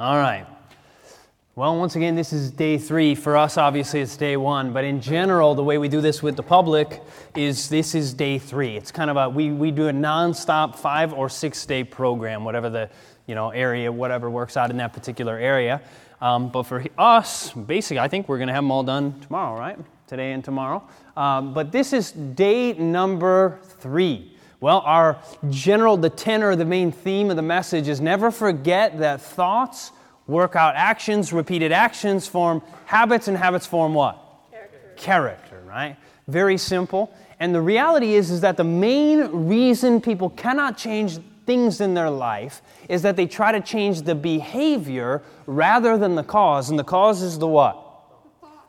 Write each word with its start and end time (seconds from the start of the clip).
All 0.00 0.16
right. 0.16 0.46
Well, 1.56 1.76
once 1.76 1.96
again, 1.96 2.14
this 2.14 2.32
is 2.32 2.52
day 2.52 2.78
three. 2.78 3.16
For 3.16 3.36
us, 3.36 3.58
obviously, 3.58 4.00
it's 4.00 4.16
day 4.16 4.36
one. 4.36 4.72
But 4.72 4.84
in 4.84 5.00
general, 5.00 5.56
the 5.56 5.64
way 5.64 5.76
we 5.76 5.88
do 5.88 6.00
this 6.00 6.22
with 6.22 6.36
the 6.36 6.42
public 6.44 7.02
is 7.34 7.68
this 7.68 7.96
is 7.96 8.14
day 8.14 8.38
three. 8.38 8.76
It's 8.76 8.92
kind 8.92 9.10
of 9.10 9.16
a, 9.16 9.28
we, 9.28 9.50
we 9.50 9.72
do 9.72 9.88
a 9.88 9.92
nonstop 9.92 10.76
five 10.76 11.12
or 11.12 11.28
six 11.28 11.66
day 11.66 11.82
program, 11.82 12.44
whatever 12.44 12.70
the 12.70 12.88
you 13.26 13.34
know, 13.34 13.50
area, 13.50 13.90
whatever 13.90 14.30
works 14.30 14.56
out 14.56 14.70
in 14.70 14.76
that 14.76 14.92
particular 14.92 15.36
area. 15.36 15.82
Um, 16.20 16.48
but 16.50 16.62
for 16.62 16.84
us, 16.96 17.50
basically, 17.50 17.98
I 17.98 18.06
think 18.06 18.28
we're 18.28 18.38
going 18.38 18.46
to 18.46 18.54
have 18.54 18.62
them 18.62 18.70
all 18.70 18.84
done 18.84 19.18
tomorrow, 19.18 19.58
right? 19.58 19.78
Today 20.06 20.30
and 20.30 20.44
tomorrow. 20.44 20.88
Um, 21.16 21.52
but 21.52 21.72
this 21.72 21.92
is 21.92 22.12
day 22.12 22.72
number 22.74 23.58
three. 23.64 24.37
Well, 24.60 24.80
our 24.80 25.18
general, 25.50 25.96
the 25.96 26.10
tenor, 26.10 26.56
the 26.56 26.64
main 26.64 26.90
theme 26.90 27.30
of 27.30 27.36
the 27.36 27.42
message 27.42 27.86
is 27.86 28.00
never 28.00 28.30
forget 28.30 28.98
that 28.98 29.20
thoughts 29.20 29.92
work 30.26 30.56
out 30.56 30.74
actions, 30.74 31.32
repeated 31.32 31.70
actions 31.70 32.26
form 32.26 32.62
habits, 32.84 33.28
and 33.28 33.36
habits 33.36 33.66
form 33.66 33.94
what? 33.94 34.18
Character. 34.50 34.92
Character, 34.96 35.62
right? 35.66 35.96
Very 36.26 36.58
simple. 36.58 37.14
And 37.40 37.54
the 37.54 37.60
reality 37.60 38.14
is, 38.14 38.30
is 38.30 38.40
that 38.40 38.56
the 38.56 38.64
main 38.64 39.46
reason 39.48 40.00
people 40.00 40.30
cannot 40.30 40.76
change 40.76 41.18
things 41.46 41.80
in 41.80 41.94
their 41.94 42.10
life 42.10 42.60
is 42.88 43.02
that 43.02 43.16
they 43.16 43.26
try 43.26 43.52
to 43.52 43.60
change 43.60 44.02
the 44.02 44.14
behavior 44.14 45.22
rather 45.46 45.96
than 45.96 46.14
the 46.16 46.24
cause. 46.24 46.68
And 46.68 46.78
the 46.78 46.84
cause 46.84 47.22
is 47.22 47.38
the 47.38 47.46
what? 47.46 47.78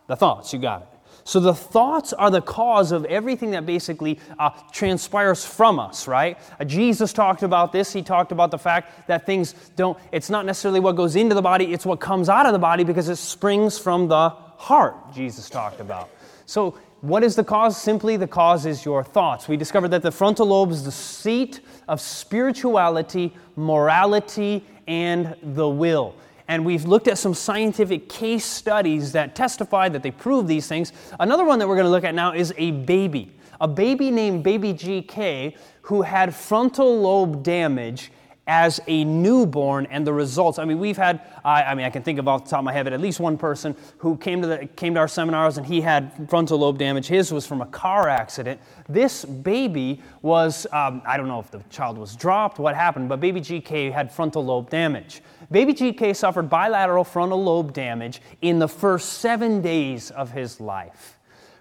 The 0.08 0.16
thoughts, 0.16 0.54
you 0.54 0.60
got 0.60 0.84
it. 0.84 0.89
So 1.30 1.40
the 1.40 1.54
thoughts 1.54 2.12
are 2.12 2.32
the 2.32 2.42
cause 2.42 2.92
of 2.92 3.06
everything 3.06 3.52
that 3.52 3.64
basically 3.64 4.20
uh, 4.40 4.50
transpires 4.72 5.46
from 5.46 5.80
us, 5.80 6.08
right? 6.08 6.40
Uh, 6.60 6.66
Jesus 6.66 7.14
talked 7.14 7.44
about 7.44 7.72
this. 7.72 7.94
He 7.94 8.02
talked 8.02 8.32
about 8.32 8.50
the 8.50 8.58
fact 8.58 9.08
that 9.08 9.28
things 9.28 9.54
don't, 9.76 9.96
it's 10.12 10.32
not 10.32 10.48
necessarily 10.48 10.80
what 10.80 10.96
goes 10.96 11.16
into 11.16 11.36
the 11.36 11.42
body, 11.44 11.72
it's 11.72 11.86
what 11.86 12.00
comes 12.00 12.30
out 12.30 12.48
of 12.48 12.54
the 12.54 12.58
body 12.58 12.84
because 12.84 13.10
it 13.10 13.18
springs 13.18 13.78
from 13.78 14.08
the 14.08 14.30
heart, 14.32 14.96
Jesus 15.14 15.52
talked 15.52 15.80
about. 15.80 16.10
So 16.48 16.80
what 17.02 17.24
is 17.24 17.36
the 17.36 17.44
cause? 17.44 17.80
Simply, 17.80 18.18
the 18.18 18.26
cause 18.26 18.66
is 18.66 18.84
your 18.84 19.04
thoughts. 19.04 19.48
We 19.48 19.56
discovered 19.56 19.90
that 19.90 20.02
the 20.02 20.12
frontal 20.12 20.48
lobe 20.48 20.72
is 20.72 20.84
the 20.84 20.92
seat 20.92 21.60
of 21.88 22.02
spirituality, 22.02 23.36
morality, 23.56 24.66
and 24.88 25.36
the 25.44 25.70
will 25.70 26.16
and 26.50 26.66
we've 26.66 26.86
looked 26.86 27.08
at 27.08 27.20
some 27.20 27.36
scientific 27.36 28.10
case 28.10 28.44
studies 28.44 29.12
that 29.12 29.36
testify 29.36 29.88
that 29.88 30.02
they 30.02 30.10
prove 30.10 30.48
these 30.48 30.68
things. 30.68 30.92
Another 31.20 31.46
one 31.46 31.60
that 31.60 31.68
we're 31.68 31.76
going 31.76 31.86
to 31.86 31.92
look 31.92 32.04
at 32.04 32.16
now 32.16 32.34
is 32.34 32.52
a 32.58 32.72
baby. 32.72 33.32
A 33.62 33.68
baby 33.68 34.10
named 34.10 34.44
Baby 34.44 34.74
GK 34.74 35.56
who 35.84 36.02
had 36.02 36.34
frontal 36.34 37.02
lobe 37.02 37.44
damage 37.44 38.12
as 38.50 38.82
a 38.88 39.04
newborn 39.04 39.86
and 39.92 40.06
the 40.06 40.12
results. 40.12 40.58
I 40.58 40.66
mean, 40.66 40.80
we've 40.80 40.98
had, 40.98 41.22
I, 41.46 41.62
I, 41.62 41.76
mean, 41.76 41.86
I 41.86 41.92
can 41.92 42.02
think 42.02 42.18
of 42.18 42.28
off 42.28 42.46
the 42.46 42.50
top 42.50 42.60
of 42.60 42.66
my 42.66 42.74
head, 42.74 42.92
at 42.92 43.00
least 43.00 43.20
one 43.20 43.38
person 43.38 43.76
who 44.00 44.18
came 44.18 44.42
to, 44.42 44.48
the, 44.48 44.66
came 44.76 44.96
to 44.96 45.00
our 45.00 45.08
seminars 45.08 45.60
and 45.60 45.68
he 45.68 45.82
had 45.82 46.28
frontal 46.28 46.58
lobe 46.58 46.80
damage. 46.80 47.06
His 47.06 47.32
was 47.32 47.46
from 47.46 47.62
a 47.62 47.68
car 47.68 48.10
accident. 48.10 48.60
This 48.90 49.24
baby 49.24 50.02
was, 50.24 50.66
um, 50.74 51.04
I 51.06 51.16
don't 51.16 51.28
know 51.28 51.40
if 51.40 51.52
the 51.52 51.62
child 51.70 52.00
was 52.00 52.16
dropped, 52.16 52.58
what 52.58 52.74
happened, 52.74 53.08
but 53.08 53.20
baby 53.20 53.40
GK 53.40 53.94
had 53.94 54.12
frontal 54.12 54.44
lobe 54.44 54.72
damage. 54.72 55.22
Baby 55.52 55.76
GK 55.76 56.16
suffered 56.16 56.50
bilateral 56.50 57.04
frontal 57.04 57.44
lobe 57.44 57.72
damage 57.72 58.20
in 58.42 58.58
the 58.58 58.68
first 58.68 59.20
seven 59.20 59.62
days 59.62 60.10
of 60.10 60.32
his 60.32 60.60
life. 60.60 61.19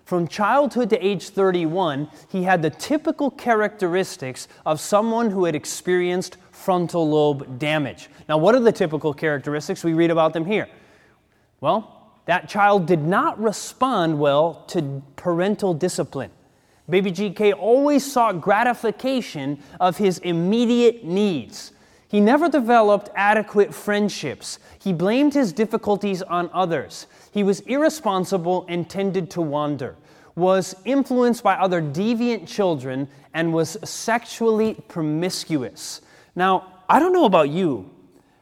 From 0.08 0.26
childhood 0.26 0.88
to 0.88 1.06
age 1.06 1.28
31, 1.28 2.08
he 2.30 2.42
had 2.42 2.62
the 2.62 2.70
typical 2.70 3.30
characteristics 3.30 4.48
of 4.64 4.80
someone 4.80 5.30
who 5.30 5.44
had 5.44 5.54
experienced 5.54 6.38
frontal 6.50 7.06
lobe 7.06 7.58
damage. 7.58 8.08
Now, 8.26 8.38
what 8.38 8.54
are 8.54 8.60
the 8.60 8.72
typical 8.72 9.12
characteristics? 9.12 9.84
We 9.84 9.92
read 9.92 10.10
about 10.10 10.32
them 10.32 10.46
here. 10.46 10.66
Well, 11.60 12.10
that 12.24 12.48
child 12.48 12.86
did 12.86 13.02
not 13.02 13.38
respond 13.38 14.18
well 14.18 14.64
to 14.68 15.02
parental 15.16 15.74
discipline. 15.74 16.30
Baby 16.88 17.12
GK 17.12 17.52
always 17.52 18.10
sought 18.10 18.40
gratification 18.40 19.62
of 19.78 19.98
his 19.98 20.20
immediate 20.20 21.04
needs. 21.04 21.72
He 22.08 22.20
never 22.20 22.48
developed 22.48 23.10
adequate 23.14 23.74
friendships. 23.74 24.58
He 24.78 24.94
blamed 24.94 25.34
his 25.34 25.52
difficulties 25.52 26.22
on 26.22 26.48
others. 26.54 27.06
He 27.30 27.42
was 27.42 27.60
irresponsible 27.60 28.64
and 28.66 28.88
tended 28.88 29.30
to 29.32 29.42
wander, 29.42 29.94
was 30.34 30.74
influenced 30.86 31.42
by 31.42 31.54
other 31.56 31.82
deviant 31.82 32.48
children, 32.48 33.08
and 33.34 33.52
was 33.52 33.76
sexually 33.84 34.74
promiscuous. 34.88 36.00
Now, 36.34 36.72
I 36.88 36.98
don't 36.98 37.12
know 37.12 37.26
about 37.26 37.50
you, 37.50 37.90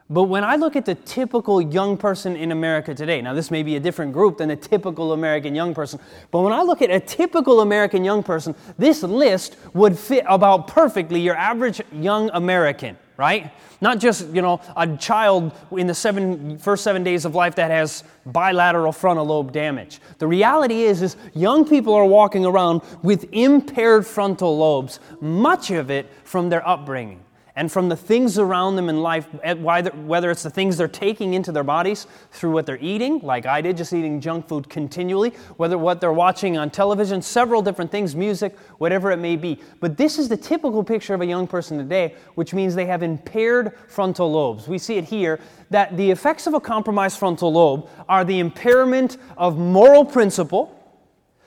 but 0.08 0.24
when 0.24 0.44
I 0.44 0.54
look 0.54 0.76
at 0.76 0.84
the 0.84 0.94
typical 0.94 1.60
young 1.60 1.96
person 1.96 2.36
in 2.36 2.52
America 2.52 2.94
today, 2.94 3.20
now 3.20 3.34
this 3.34 3.50
may 3.50 3.64
be 3.64 3.74
a 3.74 3.80
different 3.80 4.12
group 4.12 4.38
than 4.38 4.50
a 4.50 4.56
typical 4.56 5.12
American 5.12 5.52
young 5.52 5.74
person, 5.74 5.98
but 6.30 6.42
when 6.42 6.52
I 6.52 6.62
look 6.62 6.80
at 6.80 6.90
a 6.90 7.00
typical 7.00 7.60
American 7.60 8.04
young 8.04 8.22
person, 8.22 8.54
this 8.78 9.02
list 9.02 9.56
would 9.74 9.98
fit 9.98 10.24
about 10.28 10.68
perfectly 10.68 11.20
your 11.20 11.34
average 11.34 11.82
young 11.90 12.30
American, 12.34 12.96
right? 13.16 13.50
Not 13.80 13.98
just, 13.98 14.28
you 14.28 14.42
know, 14.42 14.60
a 14.76 14.96
child 14.96 15.50
in 15.72 15.88
the 15.88 15.94
seven, 15.94 16.56
first 16.58 16.84
seven 16.84 17.02
days 17.02 17.24
of 17.24 17.34
life 17.34 17.56
that 17.56 17.72
has 17.72 18.04
bilateral 18.26 18.92
frontal 18.92 19.26
lobe 19.26 19.50
damage. 19.50 20.00
The 20.18 20.26
reality 20.28 20.82
is, 20.82 21.02
is 21.02 21.16
young 21.34 21.68
people 21.68 21.94
are 21.94 22.06
walking 22.06 22.46
around 22.46 22.82
with 23.02 23.26
impaired 23.32 24.06
frontal 24.06 24.56
lobes, 24.56 25.00
much 25.20 25.72
of 25.72 25.90
it 25.90 26.06
from 26.22 26.48
their 26.48 26.66
upbringing 26.66 27.25
and 27.56 27.72
from 27.72 27.88
the 27.88 27.96
things 27.96 28.38
around 28.38 28.76
them 28.76 28.90
in 28.90 29.00
life, 29.00 29.26
eh, 29.42 29.54
whether 29.54 30.30
it's 30.30 30.42
the 30.42 30.50
things 30.50 30.76
they're 30.76 30.86
taking 30.86 31.32
into 31.32 31.50
their 31.50 31.64
bodies 31.64 32.06
through 32.30 32.50
what 32.50 32.66
they're 32.66 32.78
eating, 32.82 33.18
like 33.20 33.46
I 33.46 33.62
did, 33.62 33.78
just 33.78 33.94
eating 33.94 34.20
junk 34.20 34.46
food 34.46 34.68
continually, 34.68 35.30
whether 35.56 35.78
what 35.78 35.98
they're 35.98 36.12
watching 36.12 36.58
on 36.58 36.68
television, 36.68 37.22
several 37.22 37.62
different 37.62 37.90
things, 37.90 38.14
music, 38.14 38.58
whatever 38.76 39.10
it 39.10 39.16
may 39.16 39.36
be. 39.36 39.58
But 39.80 39.96
this 39.96 40.18
is 40.18 40.28
the 40.28 40.36
typical 40.36 40.84
picture 40.84 41.14
of 41.14 41.22
a 41.22 41.26
young 41.26 41.46
person 41.46 41.78
today, 41.78 42.14
which 42.34 42.52
means 42.52 42.74
they 42.74 42.84
have 42.84 43.02
impaired 43.02 43.72
frontal 43.88 44.30
lobes. 44.30 44.68
We 44.68 44.76
see 44.76 44.98
it 44.98 45.04
here 45.04 45.40
that 45.70 45.96
the 45.96 46.10
effects 46.10 46.46
of 46.46 46.52
a 46.52 46.60
compromised 46.60 47.18
frontal 47.18 47.50
lobe 47.50 47.88
are 48.06 48.22
the 48.22 48.38
impairment 48.38 49.16
of 49.38 49.56
moral 49.56 50.04
principle, 50.04 50.74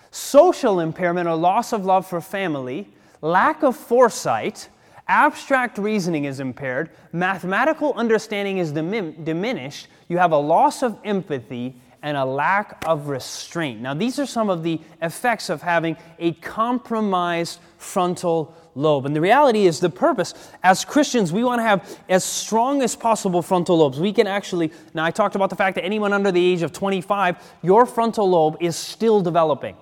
social 0.10 0.80
impairment 0.80 1.28
or 1.28 1.36
loss 1.36 1.72
of 1.72 1.86
love 1.86 2.08
for 2.08 2.20
family, 2.20 2.90
lack 3.22 3.62
of 3.62 3.76
foresight, 3.76 4.70
abstract 5.10 5.78
reasoning 5.78 6.26
is 6.26 6.40
impaired, 6.40 6.92
mathematical 7.12 7.94
understanding 7.96 8.60
is 8.60 8.72
dimin- 8.72 9.26
diminished, 9.26 9.88
you 10.08 10.18
have 10.18 10.32
a 10.32 10.38
loss 10.38 10.84
of 10.84 10.98
empathy 11.04 11.76
and 12.02 12.16
a 12.16 12.24
lack 12.24 12.82
of 12.88 13.08
restraint. 13.08 13.82
Now, 13.82 13.94
these 13.94 14.20
are 14.20 14.26
some 14.26 14.50
of 14.50 14.64
the 14.64 14.80
effects 15.02 15.50
of 15.50 15.62
having 15.62 15.98
a 16.18 16.32
compromised 16.34 17.60
frontal 17.78 18.56
lobe. 18.76 19.06
And 19.06 19.16
the 19.16 19.20
reality 19.20 19.66
is, 19.66 19.80
the 19.80 19.90
purpose, 19.90 20.34
as 20.64 20.86
Christians, 20.86 21.34
we 21.34 21.44
want 21.44 21.60
to 21.60 21.64
have 21.64 22.00
as 22.08 22.24
strong 22.24 22.82
as 22.82 22.96
possible 22.96 23.42
frontal 23.42 23.78
lobes. 23.78 24.00
We 24.00 24.14
can 24.14 24.28
actually, 24.28 24.72
now 24.94 25.04
I 25.04 25.12
talked 25.12 25.36
about 25.36 25.50
the 25.50 25.56
fact 25.56 25.76
that 25.76 25.84
anyone 25.84 26.14
under 26.14 26.32
the 26.32 26.44
age 26.44 26.62
of 26.62 26.72
25, 26.72 27.36
your 27.62 27.86
frontal 27.86 28.30
lobe 28.30 28.58
is 28.62 28.78
still 28.78 29.22
developing. 29.22 29.76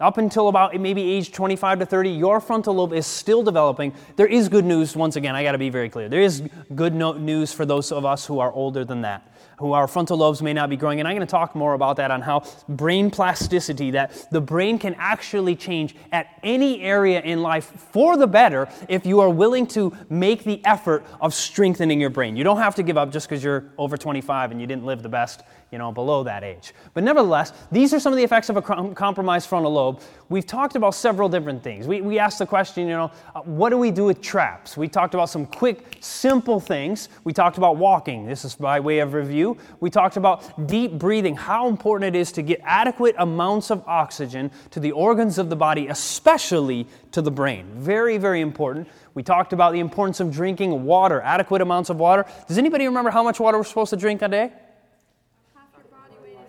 Up 0.00 0.16
until 0.16 0.46
about 0.46 0.80
maybe 0.80 1.02
age 1.02 1.32
25 1.32 1.80
to 1.80 1.86
30, 1.86 2.10
your 2.10 2.40
frontal 2.40 2.74
lobe 2.74 2.92
is 2.92 3.04
still 3.04 3.42
developing. 3.42 3.92
There 4.14 4.28
is 4.28 4.48
good 4.48 4.64
news, 4.64 4.94
once 4.94 5.16
again, 5.16 5.34
I 5.34 5.42
got 5.42 5.52
to 5.52 5.58
be 5.58 5.70
very 5.70 5.88
clear. 5.88 6.08
There 6.08 6.20
is 6.20 6.40
good 6.76 6.94
no- 6.94 7.14
news 7.14 7.52
for 7.52 7.66
those 7.66 7.90
of 7.90 8.04
us 8.04 8.24
who 8.24 8.38
are 8.38 8.52
older 8.52 8.84
than 8.84 9.00
that, 9.02 9.28
who 9.58 9.72
our 9.72 9.88
frontal 9.88 10.16
lobes 10.16 10.40
may 10.40 10.52
not 10.52 10.70
be 10.70 10.76
growing. 10.76 11.00
And 11.00 11.08
I'm 11.08 11.18
to 11.18 11.26
talk 11.26 11.56
more 11.56 11.74
about 11.74 11.96
that 11.96 12.12
on 12.12 12.22
how 12.22 12.44
brain 12.68 13.10
plasticity, 13.10 13.90
that 13.90 14.28
the 14.30 14.40
brain 14.40 14.78
can 14.78 14.94
actually 14.98 15.56
change 15.56 15.96
at 16.12 16.28
any 16.44 16.80
area 16.80 17.20
in 17.20 17.42
life 17.42 17.64
for 17.64 18.16
the 18.16 18.28
better 18.28 18.68
if 18.88 19.04
you 19.04 19.18
are 19.18 19.30
willing 19.30 19.66
to 19.66 19.92
make 20.08 20.44
the 20.44 20.64
effort 20.64 21.04
of 21.20 21.34
strengthening 21.34 22.00
your 22.00 22.10
brain. 22.10 22.36
You 22.36 22.44
don't 22.44 22.58
have 22.58 22.76
to 22.76 22.84
give 22.84 22.96
up 22.96 23.10
just 23.10 23.28
because 23.28 23.42
you're 23.42 23.64
over 23.76 23.96
25 23.96 24.52
and 24.52 24.60
you 24.60 24.68
didn't 24.68 24.84
live 24.84 25.02
the 25.02 25.08
best 25.08 25.42
you 25.70 25.78
know, 25.78 25.92
below 25.92 26.22
that 26.22 26.42
age. 26.42 26.72
But 26.94 27.04
nevertheless, 27.04 27.52
these 27.70 27.92
are 27.92 28.00
some 28.00 28.12
of 28.12 28.16
the 28.16 28.24
effects 28.24 28.48
of 28.48 28.56
a 28.56 28.62
compromised 28.62 29.48
frontal 29.48 29.72
lobe. 29.72 30.00
We've 30.30 30.46
talked 30.46 30.76
about 30.76 30.94
several 30.94 31.28
different 31.28 31.62
things. 31.62 31.86
We, 31.86 32.00
we 32.00 32.18
asked 32.18 32.38
the 32.38 32.46
question, 32.46 32.88
you 32.88 32.94
know, 32.94 33.10
uh, 33.34 33.40
what 33.42 33.70
do 33.70 33.78
we 33.78 33.90
do 33.90 34.04
with 34.04 34.20
traps? 34.22 34.76
We 34.76 34.88
talked 34.88 35.14
about 35.14 35.28
some 35.28 35.46
quick, 35.46 35.98
simple 36.00 36.58
things. 36.58 37.08
We 37.24 37.32
talked 37.32 37.58
about 37.58 37.76
walking. 37.76 38.26
This 38.26 38.44
is 38.44 38.54
by 38.54 38.80
way 38.80 39.00
of 39.00 39.12
review. 39.12 39.58
We 39.80 39.90
talked 39.90 40.16
about 40.16 40.66
deep 40.66 40.92
breathing, 40.92 41.36
how 41.36 41.68
important 41.68 42.14
it 42.14 42.18
is 42.18 42.32
to 42.32 42.42
get 42.42 42.60
adequate 42.64 43.14
amounts 43.18 43.70
of 43.70 43.82
oxygen 43.86 44.50
to 44.70 44.80
the 44.80 44.92
organs 44.92 45.38
of 45.38 45.50
the 45.50 45.56
body, 45.56 45.88
especially 45.88 46.86
to 47.12 47.20
the 47.20 47.30
brain. 47.30 47.66
Very, 47.74 48.16
very 48.16 48.40
important. 48.40 48.88
We 49.14 49.22
talked 49.22 49.52
about 49.52 49.72
the 49.72 49.80
importance 49.80 50.20
of 50.20 50.32
drinking 50.32 50.84
water, 50.84 51.20
adequate 51.20 51.60
amounts 51.60 51.90
of 51.90 51.98
water. 51.98 52.24
Does 52.46 52.58
anybody 52.58 52.86
remember 52.86 53.10
how 53.10 53.22
much 53.22 53.40
water 53.40 53.58
we're 53.58 53.64
supposed 53.64 53.90
to 53.90 53.96
drink 53.96 54.22
a 54.22 54.28
day? 54.28 54.52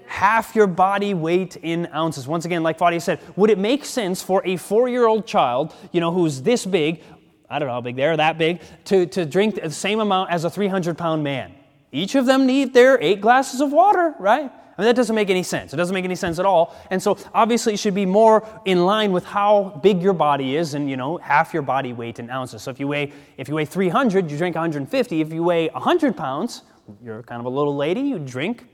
Half 0.09 0.55
your 0.55 0.67
body 0.67 1.13
weight 1.13 1.55
in 1.57 1.87
ounces. 1.93 2.27
Once 2.27 2.43
again, 2.43 2.63
like 2.63 2.77
Fadia 2.77 3.01
said, 3.01 3.19
would 3.35 3.51
it 3.51 3.59
make 3.59 3.85
sense 3.85 4.21
for 4.21 4.41
a 4.43 4.57
four 4.57 4.89
year 4.89 5.05
old 5.05 5.27
child, 5.27 5.73
you 5.91 6.01
know, 6.01 6.11
who's 6.11 6.41
this 6.41 6.65
big, 6.65 7.01
I 7.49 7.59
don't 7.59 7.67
know 7.67 7.75
how 7.75 7.81
big 7.81 7.95
they 7.95 8.05
are, 8.05 8.17
that 8.17 8.37
big, 8.37 8.59
to, 8.85 9.05
to 9.05 9.25
drink 9.25 9.61
the 9.61 9.69
same 9.69 9.99
amount 9.99 10.31
as 10.31 10.43
a 10.45 10.49
300 10.49 10.97
pound 10.97 11.23
man? 11.23 11.53
Each 11.91 12.15
of 12.15 12.25
them 12.25 12.47
need 12.47 12.73
their 12.73 13.01
eight 13.01 13.21
glasses 13.21 13.61
of 13.61 13.71
water, 13.71 14.15
right? 14.19 14.51
I 14.51 14.81
mean, 14.81 14.87
that 14.87 14.95
doesn't 14.95 15.15
make 15.15 15.29
any 15.29 15.43
sense. 15.43 15.73
It 15.73 15.77
doesn't 15.77 15.93
make 15.93 16.05
any 16.05 16.15
sense 16.15 16.39
at 16.39 16.45
all. 16.45 16.75
And 16.89 17.01
so, 17.01 17.17
obviously, 17.33 17.73
it 17.73 17.77
should 17.77 17.95
be 17.95 18.05
more 18.05 18.47
in 18.65 18.85
line 18.85 19.11
with 19.11 19.25
how 19.25 19.79
big 19.83 20.01
your 20.01 20.13
body 20.13 20.55
is, 20.55 20.73
and 20.73 20.89
you 20.89 20.97
know, 20.97 21.17
half 21.17 21.53
your 21.53 21.63
body 21.63 21.93
weight 21.93 22.17
in 22.17 22.29
ounces. 22.29 22.63
So, 22.63 22.71
if 22.71 22.79
you 22.79 22.87
weigh 22.87 23.11
if 23.37 23.49
you 23.49 23.55
weigh 23.55 23.65
300, 23.65 24.31
you 24.31 24.37
drink 24.37 24.55
150. 24.55 25.21
If 25.21 25.33
you 25.33 25.43
weigh 25.43 25.67
100 25.69 26.15
pounds, 26.15 26.61
you're 27.03 27.23
kind 27.23 27.41
of 27.41 27.45
a 27.45 27.49
little 27.49 27.75
lady. 27.75 27.99
You 27.99 28.19
drink? 28.19 28.65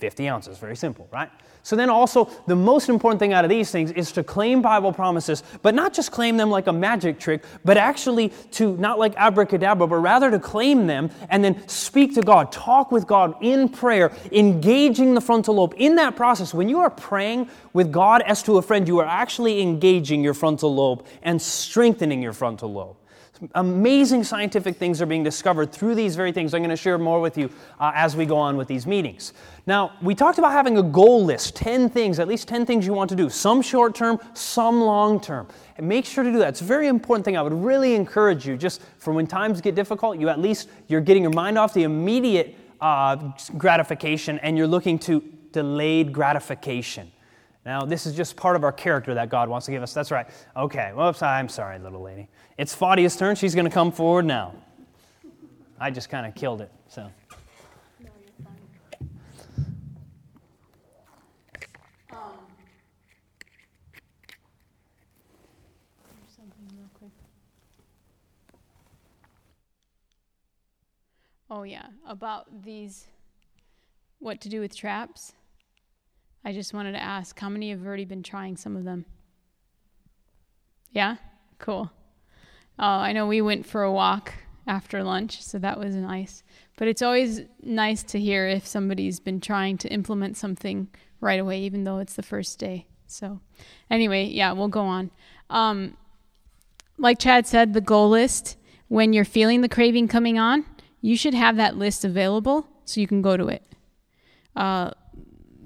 50 0.00 0.28
ounces. 0.28 0.58
Very 0.58 0.76
simple, 0.76 1.08
right? 1.12 1.30
So 1.62 1.76
then 1.76 1.90
also 1.90 2.30
the 2.46 2.56
most 2.56 2.88
important 2.88 3.20
thing 3.20 3.32
out 3.32 3.44
of 3.44 3.50
these 3.50 3.70
things 3.70 3.90
is 3.92 4.12
to 4.12 4.24
claim 4.24 4.62
Bible 4.62 4.92
promises, 4.92 5.42
but 5.62 5.74
not 5.74 5.92
just 5.92 6.10
claim 6.10 6.36
them 6.36 6.50
like 6.50 6.66
a 6.66 6.72
magic 6.72 7.20
trick, 7.20 7.44
but 7.64 7.76
actually 7.76 8.30
to 8.52 8.76
not 8.78 8.98
like 8.98 9.14
abracadabra, 9.16 9.86
but 9.86 9.96
rather 9.96 10.30
to 10.30 10.38
claim 10.38 10.86
them 10.86 11.10
and 11.28 11.44
then 11.44 11.66
speak 11.68 12.14
to 12.14 12.22
God, 12.22 12.50
talk 12.50 12.90
with 12.90 13.06
God 13.06 13.34
in 13.42 13.68
prayer, 13.68 14.10
engaging 14.32 15.14
the 15.14 15.20
frontal 15.20 15.56
lobe. 15.56 15.74
In 15.76 15.96
that 15.96 16.16
process, 16.16 16.54
when 16.54 16.68
you 16.68 16.80
are 16.80 16.90
praying 16.90 17.50
with 17.74 17.92
God 17.92 18.22
as 18.22 18.42
to 18.44 18.56
a 18.56 18.62
friend, 18.62 18.88
you 18.88 18.98
are 18.98 19.06
actually 19.06 19.60
engaging 19.60 20.24
your 20.24 20.34
frontal 20.34 20.74
lobe 20.74 21.06
and 21.22 21.40
strengthening 21.40 22.22
your 22.22 22.32
frontal 22.32 22.72
lobe. 22.72 22.96
Amazing 23.54 24.24
scientific 24.24 24.76
things 24.76 25.00
are 25.00 25.06
being 25.06 25.22
discovered 25.22 25.72
through 25.72 25.94
these 25.94 26.14
very 26.14 26.30
things. 26.30 26.52
I'm 26.52 26.60
going 26.60 26.70
to 26.70 26.76
share 26.76 26.98
more 26.98 27.20
with 27.20 27.38
you 27.38 27.50
uh, 27.78 27.92
as 27.94 28.14
we 28.14 28.26
go 28.26 28.36
on 28.36 28.56
with 28.56 28.68
these 28.68 28.86
meetings. 28.86 29.32
Now, 29.66 29.92
we 30.02 30.14
talked 30.14 30.38
about 30.38 30.52
having 30.52 30.76
a 30.76 30.82
goal 30.82 31.24
list 31.24 31.56
10 31.56 31.88
things, 31.88 32.18
at 32.18 32.28
least 32.28 32.48
10 32.48 32.66
things 32.66 32.86
you 32.86 32.92
want 32.92 33.08
to 33.10 33.16
do, 33.16 33.30
some 33.30 33.62
short 33.62 33.94
term, 33.94 34.18
some 34.34 34.82
long 34.82 35.20
term. 35.20 35.48
And 35.78 35.88
make 35.88 36.04
sure 36.04 36.22
to 36.22 36.30
do 36.30 36.38
that. 36.38 36.48
It's 36.48 36.60
a 36.60 36.64
very 36.64 36.88
important 36.88 37.24
thing. 37.24 37.36
I 37.36 37.42
would 37.42 37.54
really 37.54 37.94
encourage 37.94 38.46
you, 38.46 38.58
just 38.58 38.82
for 38.98 39.14
when 39.14 39.26
times 39.26 39.60
get 39.62 39.74
difficult, 39.74 40.18
you 40.18 40.28
at 40.28 40.38
least 40.38 40.68
you're 40.88 41.00
getting 41.00 41.22
your 41.22 41.32
mind 41.32 41.56
off 41.56 41.72
the 41.72 41.84
immediate 41.84 42.56
uh, 42.80 43.32
gratification 43.56 44.38
and 44.40 44.58
you're 44.58 44.66
looking 44.66 44.98
to 44.98 45.22
delayed 45.52 46.12
gratification. 46.12 47.10
Now, 47.64 47.84
this 47.84 48.06
is 48.06 48.14
just 48.14 48.36
part 48.36 48.56
of 48.56 48.64
our 48.64 48.72
character 48.72 49.14
that 49.14 49.28
God 49.28 49.48
wants 49.48 49.66
to 49.66 49.72
give 49.72 49.82
us. 49.82 49.92
That's 49.92 50.10
right. 50.10 50.26
Okay, 50.56 50.92
whoops, 50.94 51.22
I'm 51.22 51.48
sorry, 51.48 51.78
little 51.78 52.00
lady. 52.00 52.28
It's 52.60 52.74
Fadia's 52.74 53.16
turn. 53.16 53.36
She's 53.36 53.54
going 53.54 53.64
to 53.64 53.70
come 53.70 53.90
forward 53.90 54.26
now. 54.26 54.52
I 55.78 55.90
just 55.90 56.10
kind 56.10 56.26
of 56.26 56.34
killed 56.34 56.60
it, 56.60 56.70
so. 56.88 57.10
Oh, 71.50 71.62
yeah, 71.62 71.86
about 72.06 72.62
these, 72.62 73.06
what 74.18 74.42
to 74.42 74.50
do 74.50 74.60
with 74.60 74.76
traps. 74.76 75.32
I 76.44 76.52
just 76.52 76.74
wanted 76.74 76.92
to 76.92 77.02
ask 77.02 77.38
how 77.38 77.48
many 77.48 77.70
have 77.70 77.86
already 77.86 78.04
been 78.04 78.22
trying 78.22 78.58
some 78.58 78.76
of 78.76 78.84
them? 78.84 79.06
Yeah? 80.92 81.16
Cool. 81.58 81.90
Oh, 82.82 82.86
I 82.86 83.12
know 83.12 83.26
we 83.26 83.42
went 83.42 83.66
for 83.66 83.82
a 83.82 83.92
walk 83.92 84.32
after 84.66 85.04
lunch, 85.04 85.42
so 85.42 85.58
that 85.58 85.78
was 85.78 85.94
nice. 85.94 86.42
But 86.78 86.88
it's 86.88 87.02
always 87.02 87.42
nice 87.62 88.02
to 88.04 88.18
hear 88.18 88.48
if 88.48 88.66
somebody's 88.66 89.20
been 89.20 89.38
trying 89.38 89.76
to 89.78 89.88
implement 89.92 90.38
something 90.38 90.88
right 91.20 91.38
away, 91.38 91.60
even 91.60 91.84
though 91.84 91.98
it's 91.98 92.14
the 92.14 92.22
first 92.22 92.58
day. 92.58 92.86
So, 93.06 93.40
anyway, 93.90 94.24
yeah, 94.28 94.52
we'll 94.52 94.68
go 94.68 94.80
on. 94.80 95.10
Um, 95.50 95.98
like 96.96 97.18
Chad 97.18 97.46
said, 97.46 97.74
the 97.74 97.82
goal 97.82 98.08
list, 98.08 98.56
when 98.88 99.12
you're 99.12 99.26
feeling 99.26 99.60
the 99.60 99.68
craving 99.68 100.08
coming 100.08 100.38
on, 100.38 100.64
you 101.02 101.18
should 101.18 101.34
have 101.34 101.56
that 101.56 101.76
list 101.76 102.06
available 102.06 102.66
so 102.86 102.98
you 102.98 103.06
can 103.06 103.20
go 103.20 103.36
to 103.36 103.48
it. 103.48 103.62
Uh, 104.56 104.92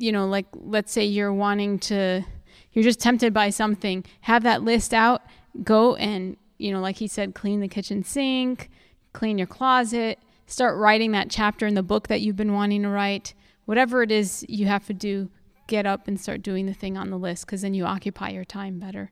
you 0.00 0.10
know, 0.10 0.26
like 0.26 0.46
let's 0.52 0.90
say 0.90 1.04
you're 1.04 1.32
wanting 1.32 1.78
to, 1.78 2.24
you're 2.72 2.82
just 2.82 2.98
tempted 2.98 3.32
by 3.32 3.50
something, 3.50 4.04
have 4.22 4.42
that 4.42 4.62
list 4.62 4.92
out, 4.92 5.22
go 5.62 5.94
and, 5.94 6.36
you 6.58 6.72
know, 6.72 6.80
like 6.80 6.96
he 6.96 7.06
said, 7.06 7.34
clean 7.34 7.60
the 7.60 7.68
kitchen 7.68 8.02
sink, 8.02 8.70
clean 9.12 9.38
your 9.38 9.46
closet, 9.46 10.18
start 10.46 10.76
writing 10.78 11.12
that 11.12 11.30
chapter 11.30 11.66
in 11.66 11.74
the 11.74 11.82
book 11.82 12.08
that 12.08 12.20
you've 12.20 12.36
been 12.36 12.52
wanting 12.54 12.82
to 12.82 12.88
write. 12.88 13.34
Whatever 13.64 14.02
it 14.02 14.12
is 14.12 14.44
you 14.48 14.66
have 14.66 14.86
to 14.86 14.94
do, 14.94 15.30
get 15.66 15.86
up 15.86 16.06
and 16.06 16.20
start 16.20 16.42
doing 16.42 16.66
the 16.66 16.74
thing 16.74 16.96
on 16.96 17.10
the 17.10 17.18
list 17.18 17.46
because 17.46 17.62
then 17.62 17.74
you 17.74 17.84
occupy 17.84 18.30
your 18.30 18.44
time 18.44 18.78
better. 18.78 19.10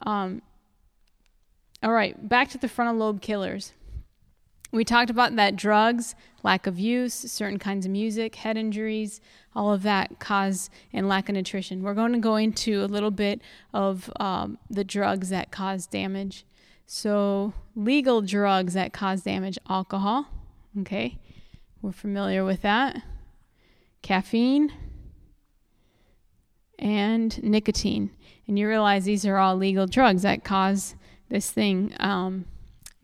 Um, 0.00 0.42
all 1.82 1.92
right, 1.92 2.28
back 2.28 2.50
to 2.50 2.58
the 2.58 2.68
frontal 2.68 2.96
lobe 2.96 3.20
killers. 3.20 3.72
We 4.72 4.84
talked 4.84 5.10
about 5.10 5.34
that 5.36 5.56
drugs, 5.56 6.14
lack 6.42 6.66
of 6.66 6.78
use, 6.78 7.14
certain 7.14 7.58
kinds 7.58 7.86
of 7.86 7.92
music, 7.92 8.36
head 8.36 8.56
injuries, 8.56 9.20
all 9.54 9.72
of 9.72 9.82
that 9.82 10.20
cause 10.20 10.70
and 10.92 11.08
lack 11.08 11.28
of 11.28 11.34
nutrition. 11.34 11.82
We're 11.82 11.94
going 11.94 12.12
to 12.12 12.18
go 12.18 12.36
into 12.36 12.84
a 12.84 12.86
little 12.86 13.10
bit 13.10 13.40
of 13.74 14.10
um, 14.20 14.58
the 14.68 14.84
drugs 14.84 15.30
that 15.30 15.50
cause 15.50 15.86
damage. 15.86 16.44
So, 16.86 17.52
legal 17.74 18.20
drugs 18.20 18.74
that 18.74 18.92
cause 18.92 19.22
damage 19.22 19.58
alcohol, 19.68 20.26
okay, 20.80 21.18
we're 21.82 21.92
familiar 21.92 22.44
with 22.44 22.62
that, 22.62 23.02
caffeine, 24.02 24.72
and 26.78 27.40
nicotine. 27.42 28.10
And 28.48 28.58
you 28.58 28.66
realize 28.66 29.04
these 29.04 29.24
are 29.24 29.36
all 29.36 29.56
legal 29.56 29.86
drugs 29.86 30.22
that 30.22 30.42
cause 30.42 30.96
this 31.28 31.50
thing, 31.52 31.94
um, 32.00 32.46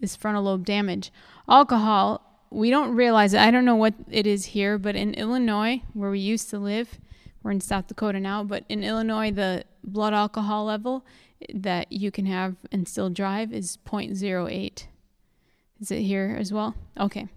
this 0.01 0.17
frontal 0.17 0.45
lobe 0.45 0.65
damage 0.65 1.13
alcohol, 1.49 2.23
we 2.51 2.71
don't 2.71 2.95
realize 2.95 3.35
it. 3.35 3.41
I 3.41 3.51
don't 3.51 3.65
know 3.65 3.77
what 3.77 3.95
it 4.11 4.27
is 4.27 4.47
here, 4.47 4.79
but 4.79 4.97
in 4.97 5.15
Illinois, 5.15 5.83
where 5.95 6.11
we 6.11 6.21
used 6.21 6.51
to 6.51 6.59
live, 6.59 6.99
we're 7.43 7.51
in 7.53 7.61
South 7.61 7.87
Dakota 7.87 8.21
now, 8.21 8.43
but 8.43 8.65
in 8.69 8.83
Illinois, 8.83 9.31
the 9.31 9.65
blood 9.85 10.15
alcohol 10.15 10.65
level 10.65 11.05
that 11.55 11.93
you 11.93 12.11
can 12.11 12.27
have 12.27 12.57
and 12.73 12.89
still 12.89 13.11
drive 13.11 13.53
is 13.53 13.79
0.08. 13.85 14.87
Is 15.81 15.91
it 15.91 16.01
here 16.01 16.37
as 16.39 16.53
well? 16.53 16.75
Okay. 16.99 17.29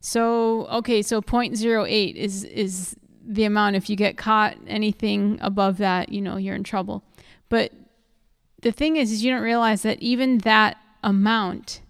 So, 0.00 0.66
okay, 0.66 1.00
so 1.02 1.22
0.08 1.22 2.14
is 2.14 2.44
is 2.44 2.96
the 3.24 3.44
amount 3.44 3.76
if 3.76 3.88
you 3.88 3.96
get 3.96 4.16
caught 4.16 4.56
anything 4.66 5.38
above 5.40 5.78
that, 5.78 6.08
you 6.08 6.20
know, 6.20 6.36
you're 6.36 6.56
in 6.56 6.64
trouble. 6.64 7.04
But 7.48 7.72
the 8.62 8.72
thing 8.72 8.96
is 8.96 9.12
is 9.12 9.24
you 9.24 9.32
don't 9.32 9.42
realize 9.42 9.82
that 9.82 10.00
even 10.02 10.38
that 10.38 10.76
amount 11.04 11.82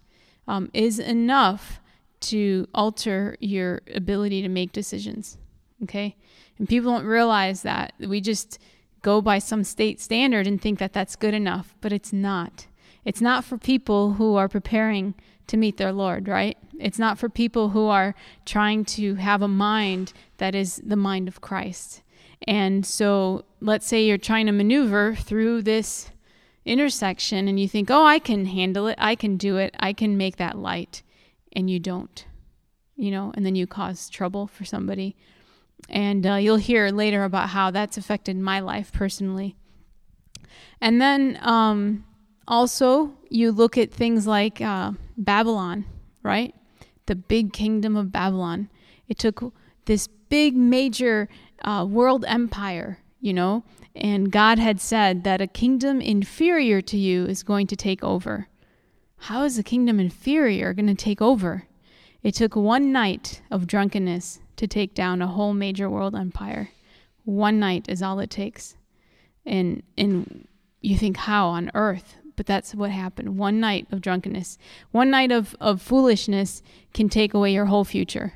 um, 0.47 0.69
is 0.73 0.99
enough 0.99 1.79
to 2.21 2.67
alter 2.73 3.37
your 3.39 3.81
ability 3.93 4.41
to 4.41 4.49
make 4.49 4.71
decisions. 4.71 5.37
Okay? 5.83 6.15
And 6.57 6.69
people 6.69 6.91
don't 6.91 7.05
realize 7.05 7.61
that. 7.63 7.93
We 7.99 8.21
just 8.21 8.59
go 9.01 9.21
by 9.21 9.39
some 9.39 9.63
state 9.63 9.99
standard 9.99 10.47
and 10.47 10.61
think 10.61 10.79
that 10.79 10.93
that's 10.93 11.15
good 11.15 11.33
enough, 11.33 11.75
but 11.81 11.91
it's 11.91 12.13
not. 12.13 12.67
It's 13.05 13.21
not 13.21 13.43
for 13.43 13.57
people 13.57 14.13
who 14.13 14.35
are 14.35 14.47
preparing 14.47 15.13
to 15.47 15.57
meet 15.57 15.75
their 15.75 15.91
Lord, 15.91 16.27
right? 16.27 16.57
It's 16.79 16.99
not 16.99 17.17
for 17.17 17.27
people 17.27 17.69
who 17.69 17.87
are 17.87 18.15
trying 18.45 18.85
to 18.85 19.15
have 19.15 19.41
a 19.41 19.47
mind 19.47 20.13
that 20.37 20.55
is 20.55 20.81
the 20.85 20.95
mind 20.95 21.27
of 21.27 21.41
Christ. 21.41 22.01
And 22.47 22.85
so 22.85 23.43
let's 23.59 23.85
say 23.85 24.05
you're 24.05 24.17
trying 24.17 24.45
to 24.45 24.51
maneuver 24.51 25.15
through 25.15 25.63
this 25.63 26.09
intersection 26.65 27.47
and 27.47 27.59
you 27.59 27.67
think, 27.67 27.89
oh, 27.91 28.05
I 28.05 28.19
can 28.19 28.45
handle 28.45 28.87
it, 28.87 28.95
I 28.97 29.15
can 29.15 29.37
do 29.37 29.57
it, 29.57 29.75
I 29.79 29.93
can 29.93 30.17
make 30.17 30.37
that 30.37 30.57
light, 30.57 31.03
and 31.51 31.69
you 31.69 31.79
don't, 31.79 32.25
you 32.95 33.11
know, 33.11 33.31
and 33.35 33.45
then 33.45 33.55
you 33.55 33.67
cause 33.67 34.09
trouble 34.09 34.47
for 34.47 34.65
somebody. 34.65 35.15
And 35.89 36.25
uh, 36.25 36.35
you'll 36.35 36.55
hear 36.57 36.89
later 36.89 37.23
about 37.23 37.49
how 37.49 37.71
that's 37.71 37.97
affected 37.97 38.37
my 38.37 38.59
life 38.61 38.91
personally. 38.93 39.57
And 40.79 41.01
then 41.01 41.37
um, 41.41 42.05
also, 42.47 43.17
you 43.29 43.51
look 43.51 43.77
at 43.77 43.91
things 43.91 44.25
like 44.25 44.61
uh, 44.61 44.91
Babylon, 45.17 45.85
right? 46.21 46.55
The 47.05 47.15
big 47.15 47.51
kingdom 47.51 47.97
of 47.97 48.11
Babylon. 48.11 48.69
It 49.07 49.17
took 49.17 49.53
this 49.85 50.07
big, 50.07 50.55
major 50.55 51.27
uh, 51.63 51.85
world 51.89 52.23
empire, 52.27 52.99
you 53.23 53.33
know, 53.33 53.63
and 53.95 54.29
God 54.29 54.59
had 54.59 54.81
said 54.81 55.23
that 55.23 55.39
a 55.39 55.47
kingdom 55.47 56.01
inferior 56.01 56.81
to 56.81 56.97
you 56.97 57.25
is 57.25 57.41
going 57.41 57.67
to 57.67 57.75
take 57.77 58.03
over. 58.03 58.49
How 59.15 59.43
is 59.45 59.57
a 59.57 59.63
kingdom 59.63 59.97
inferior 59.97 60.73
going 60.73 60.87
to 60.87 60.93
take 60.93 61.21
over? 61.21 61.63
It 62.21 62.35
took 62.35 62.57
one 62.57 62.91
night 62.91 63.41
of 63.49 63.65
drunkenness 63.65 64.41
to 64.57 64.67
take 64.67 64.93
down 64.93 65.21
a 65.21 65.27
whole 65.27 65.53
major 65.53 65.89
world 65.89 66.15
empire. 66.15 66.71
One 67.23 67.61
night 67.61 67.85
is 67.87 68.03
all 68.03 68.19
it 68.19 68.29
takes. 68.29 68.75
And 69.45 69.83
and 69.97 70.45
you 70.81 70.97
think 70.97 71.15
how 71.15 71.47
on 71.47 71.71
earth? 71.73 72.17
But 72.35 72.45
that's 72.45 72.75
what 72.75 72.91
happened. 72.91 73.37
One 73.37 73.61
night 73.61 73.87
of 73.89 74.01
drunkenness. 74.01 74.57
One 74.91 75.09
night 75.09 75.31
of, 75.31 75.55
of 75.61 75.81
foolishness 75.81 76.61
can 76.93 77.07
take 77.07 77.33
away 77.33 77.53
your 77.53 77.67
whole 77.67 77.85
future. 77.85 78.33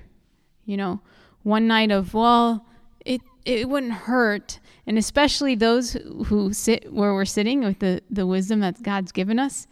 You 0.63 0.77
know, 0.77 1.01
one 1.44 1.67
night 1.67 1.91
of, 1.91 2.13
well, 2.13 2.65
it 3.06 3.20
it 3.44 3.67
wouldn't 3.67 3.94
hurt 3.94 4.60
and 4.88 4.98
especially 4.98 5.53
those 5.53 5.94
who 6.25 6.53
sit 6.53 6.91
where 6.91 7.13
we're 7.13 7.25
sitting 7.25 7.63
with 7.63 7.79
the, 7.79 8.01
the 8.10 8.25
wisdom 8.25 8.62
that 8.62 8.82
God's 8.82 9.12
given 9.12 9.38
us, 9.38 9.67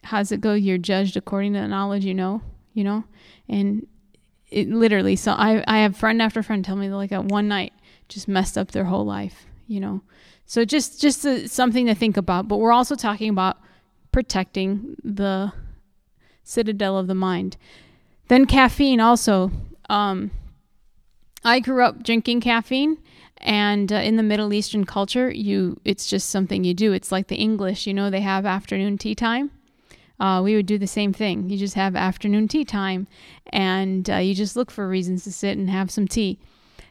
how's 0.04 0.32
it 0.32 0.40
go? 0.40 0.54
You're 0.54 0.78
judged 0.78 1.16
according 1.16 1.52
to 1.54 1.60
the 1.60 1.68
knowledge 1.68 2.04
you 2.04 2.14
know 2.14 2.40
you 2.72 2.84
know? 2.84 3.04
And 3.48 3.86
it 4.48 4.68
literally 4.68 5.16
so 5.16 5.32
i 5.32 5.62
i 5.66 5.78
have 5.78 5.96
friend 5.96 6.22
after 6.22 6.42
friend 6.42 6.64
tell 6.64 6.76
me 6.76 6.88
like 6.88 7.12
at 7.12 7.24
one 7.24 7.46
night 7.48 7.72
just 8.08 8.26
messed 8.26 8.56
up 8.56 8.70
their 8.70 8.84
whole 8.84 9.04
life 9.04 9.46
you 9.70 9.78
know? 9.78 10.02
So 10.46 10.64
just 10.64 11.00
just 11.00 11.24
a, 11.24 11.48
something 11.48 11.86
to 11.86 11.94
think 11.94 12.16
about. 12.16 12.48
But 12.48 12.56
we're 12.56 12.72
also 12.72 12.96
talking 12.96 13.30
about 13.30 13.58
protecting 14.10 14.96
the 15.04 15.52
citadel 16.50 16.98
of 16.98 17.06
the 17.06 17.14
mind. 17.14 17.56
Then 18.28 18.46
caffeine 18.46 19.00
also. 19.00 19.50
Um 19.88 20.30
i 21.42 21.58
grew 21.58 21.82
up 21.82 22.02
drinking 22.02 22.38
caffeine 22.38 22.98
and 23.38 23.90
uh, 23.90 23.96
in 23.96 24.16
the 24.16 24.22
middle 24.22 24.52
eastern 24.52 24.84
culture 24.84 25.30
you 25.30 25.80
it's 25.86 26.06
just 26.06 26.28
something 26.28 26.64
you 26.64 26.74
do. 26.74 26.92
It's 26.92 27.12
like 27.12 27.28
the 27.28 27.36
english 27.36 27.86
you 27.86 27.94
know 27.94 28.10
they 28.10 28.20
have 28.20 28.44
afternoon 28.44 28.98
tea 28.98 29.14
time. 29.14 29.50
Uh, 30.18 30.42
we 30.42 30.54
would 30.54 30.66
do 30.66 30.76
the 30.76 30.86
same 30.86 31.14
thing. 31.14 31.48
You 31.48 31.56
just 31.56 31.76
have 31.76 31.96
afternoon 31.96 32.46
tea 32.46 32.64
time 32.64 33.06
and 33.46 34.10
uh, 34.10 34.16
you 34.16 34.34
just 34.34 34.54
look 34.54 34.70
for 34.70 34.86
reasons 34.86 35.24
to 35.24 35.32
sit 35.32 35.56
and 35.56 35.70
have 35.70 35.90
some 35.90 36.06
tea. 36.06 36.38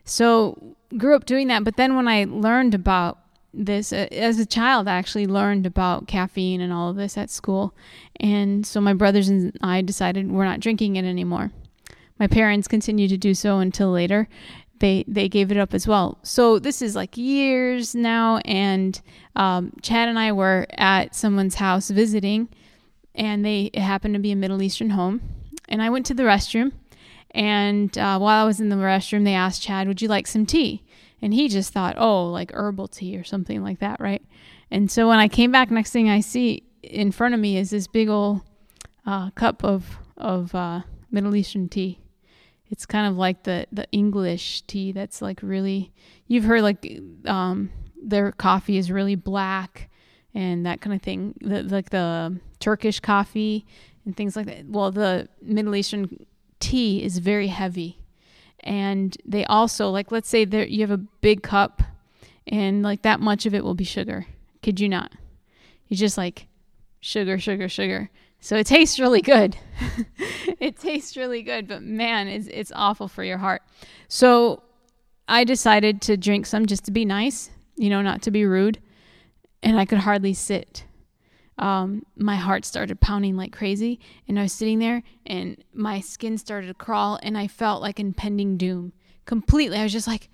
So 0.03 0.75
grew 0.97 1.15
up 1.15 1.25
doing 1.25 1.47
that 1.47 1.63
but 1.63 1.75
then 1.75 1.95
when 1.95 2.07
i 2.07 2.25
learned 2.27 2.73
about 2.73 3.18
this 3.53 3.91
uh, 3.91 4.07
as 4.11 4.39
a 4.39 4.45
child 4.45 4.87
I 4.87 4.97
actually 4.97 5.27
learned 5.27 5.65
about 5.65 6.07
caffeine 6.07 6.61
and 6.61 6.71
all 6.71 6.89
of 6.89 6.95
this 6.95 7.17
at 7.17 7.29
school. 7.29 7.73
And 8.19 8.65
so 8.65 8.79
my 8.79 8.93
brothers 8.93 9.29
and 9.29 9.57
I 9.61 9.81
decided 9.81 10.31
we're 10.31 10.45
not 10.45 10.59
drinking 10.59 10.95
it 10.95 11.05
anymore. 11.05 11.51
My 12.19 12.27
parents 12.27 12.67
continued 12.67 13.09
to 13.09 13.17
do 13.17 13.33
so 13.33 13.59
until 13.59 13.91
later. 13.91 14.27
They 14.79 15.03
they 15.07 15.27
gave 15.27 15.51
it 15.51 15.57
up 15.57 15.73
as 15.73 15.87
well. 15.87 16.19
So 16.23 16.59
this 16.59 16.81
is 16.81 16.95
like 16.95 17.17
years 17.17 17.95
now. 17.95 18.37
And 18.45 18.99
um, 19.35 19.73
chad 19.81 20.09
and 20.09 20.19
i 20.19 20.31
were 20.31 20.67
at 20.71 21.15
someone's 21.15 21.55
house 21.55 21.89
visiting 21.89 22.49
and 23.15 23.43
they 23.43 23.71
it 23.73 23.81
happened 23.81 24.13
to 24.13 24.19
be 24.19 24.31
a 24.31 24.35
middle 24.35 24.61
eastern 24.61 24.91
home. 24.91 25.21
And 25.67 25.81
i 25.81 25.89
went 25.89 26.05
to 26.07 26.13
the 26.13 26.23
restroom. 26.23 26.71
And 27.31 27.97
uh, 27.97 28.19
while 28.19 28.43
i 28.43 28.47
was 28.47 28.59
in 28.59 28.69
the 28.69 28.75
restroom 28.75 29.23
they 29.23 29.33
asked 29.33 29.61
chad 29.61 29.87
would 29.87 30.01
you 30.01 30.07
like 30.07 30.27
some 30.27 30.45
tea 30.45 30.83
and 31.21 31.33
he 31.33 31.49
just 31.49 31.73
thought, 31.73 31.95
oh, 31.97 32.29
like 32.29 32.51
herbal 32.53 32.87
tea 32.87 33.17
or 33.17 33.23
something 33.23 33.63
like 33.63 33.79
that, 33.79 33.99
right? 33.99 34.23
And 34.71 34.89
so 34.89 35.07
when 35.07 35.19
I 35.19 35.27
came 35.27 35.51
back, 35.51 35.71
next 35.71 35.91
thing 35.91 36.09
I 36.09 36.19
see 36.21 36.63
in 36.83 37.11
front 37.11 37.33
of 37.33 37.39
me 37.39 37.57
is 37.57 37.71
this 37.71 37.87
big 37.87 38.09
old 38.09 38.41
uh, 39.05 39.31
cup 39.31 39.63
of 39.63 39.97
of 40.17 40.53
uh, 40.53 40.81
Middle 41.11 41.35
Eastern 41.35 41.69
tea. 41.69 41.99
It's 42.69 42.85
kind 42.85 43.07
of 43.07 43.17
like 43.17 43.43
the 43.43 43.67
the 43.71 43.89
English 43.91 44.61
tea 44.61 44.91
that's 44.91 45.21
like 45.21 45.39
really. 45.41 45.91
You've 46.27 46.43
heard 46.43 46.61
like 46.61 47.01
um, 47.25 47.71
their 48.01 48.31
coffee 48.31 48.77
is 48.77 48.91
really 48.91 49.15
black 49.15 49.89
and 50.33 50.65
that 50.65 50.79
kind 50.79 50.95
of 50.95 51.01
thing. 51.01 51.33
The, 51.41 51.63
like 51.63 51.89
the 51.89 52.39
Turkish 52.59 52.99
coffee 52.99 53.65
and 54.05 54.15
things 54.15 54.35
like 54.35 54.45
that. 54.45 54.65
Well, 54.67 54.91
the 54.91 55.27
Middle 55.41 55.75
Eastern 55.75 56.25
tea 56.59 57.03
is 57.03 57.17
very 57.17 57.47
heavy 57.47 57.98
and 58.63 59.17
they 59.25 59.45
also 59.45 59.89
like 59.89 60.11
let's 60.11 60.29
say 60.29 60.45
there 60.45 60.65
you 60.65 60.81
have 60.81 60.91
a 60.91 60.97
big 60.97 61.43
cup 61.43 61.81
and 62.47 62.81
like 62.83 63.03
that 63.03 63.19
much 63.19 63.45
of 63.45 63.53
it 63.53 63.63
will 63.63 63.75
be 63.75 63.83
sugar. 63.83 64.25
Kid 64.61 64.79
you 64.79 64.89
not. 64.89 65.11
You 65.87 65.97
just 65.97 66.17
like 66.17 66.47
sugar 66.99 67.39
sugar 67.39 67.69
sugar. 67.69 68.09
So 68.39 68.55
it 68.55 68.67
tastes 68.67 68.99
really 68.99 69.21
good. 69.21 69.57
It 70.59 70.77
tastes 70.77 71.15
really 71.15 71.41
good 71.41 71.69
but 71.69 71.83
man 71.83 72.27
it's, 72.27 72.47
it's 72.47 72.71
awful 72.75 73.07
for 73.07 73.23
your 73.23 73.37
heart. 73.37 73.61
So 74.07 74.63
i 75.27 75.43
decided 75.43 76.01
to 76.01 76.17
drink 76.17 76.45
some 76.45 76.65
just 76.65 76.83
to 76.83 76.91
be 76.91 77.05
nice 77.05 77.51
you 77.77 77.87
know 77.87 78.01
not 78.01 78.21
to 78.23 78.31
be 78.31 78.45
rude. 78.45 78.79
And 79.63 79.79
i 79.79 79.85
could 79.85 79.99
hardly 79.99 80.33
sit 80.33 80.83
um, 81.59 82.05
my 82.15 82.37
heart 82.37 82.65
started 82.65 83.01
pounding 83.01 83.35
like 83.35 83.51
crazy. 83.51 83.99
And 84.27 84.39
I 84.39 84.43
was 84.43 84.53
sitting 84.53 84.79
there 84.79 85.03
and 85.25 85.61
my 85.73 85.99
skin 85.99 86.37
started 86.37 86.67
to 86.67 86.73
crawl 86.73 87.19
and 87.21 87.37
I 87.37 87.47
felt 87.47 87.81
like 87.81 87.99
impending 87.99 88.57
doom 88.57 88.93
completely. 89.25 89.77
I 89.77 89.83
was 89.83 89.91
just 89.91 90.07
like, 90.07 90.29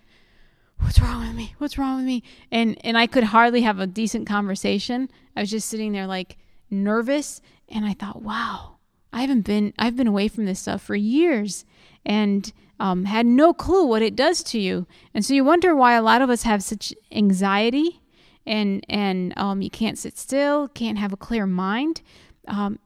what's 0.77 0.99
wrong 0.99 1.25
with 1.25 1.35
me? 1.35 1.55
What's 1.57 1.77
wrong 1.77 1.97
with 1.97 2.05
me? 2.05 2.23
And, 2.51 2.77
and 2.85 2.97
I 2.97 3.07
could 3.07 3.23
hardly 3.23 3.61
have 3.61 3.79
a 3.79 3.87
decent 3.87 4.27
conversation. 4.27 5.09
I 5.35 5.41
was 5.41 5.49
just 5.49 5.67
sitting 5.67 5.91
there 5.91 6.07
like 6.07 6.37
nervous. 6.69 7.41
And 7.69 7.85
I 7.85 7.93
thought, 7.93 8.21
wow, 8.21 8.77
I 9.11 9.21
haven't 9.21 9.41
been, 9.41 9.73
I've 9.79 9.95
been 9.95 10.07
away 10.07 10.27
from 10.27 10.45
this 10.45 10.59
stuff 10.59 10.83
for 10.83 10.95
years 10.95 11.65
and 12.05 12.53
um, 12.79 13.05
had 13.05 13.25
no 13.25 13.51
clue 13.51 13.85
what 13.85 14.03
it 14.03 14.15
does 14.15 14.43
to 14.43 14.59
you. 14.59 14.85
And 15.13 15.25
so 15.25 15.33
you 15.33 15.43
wonder 15.43 15.75
why 15.75 15.93
a 15.93 16.03
lot 16.03 16.21
of 16.21 16.29
us 16.29 16.43
have 16.43 16.61
such 16.61 16.93
anxiety 17.11 18.01
and 18.45 18.85
and 18.89 19.33
um, 19.37 19.61
you 19.61 19.69
can't 19.69 19.97
sit 19.97 20.17
still, 20.17 20.67
can't 20.69 20.97
have 20.97 21.13
a 21.13 21.17
clear 21.17 21.45
mind. 21.45 22.01
Um, 22.47 22.79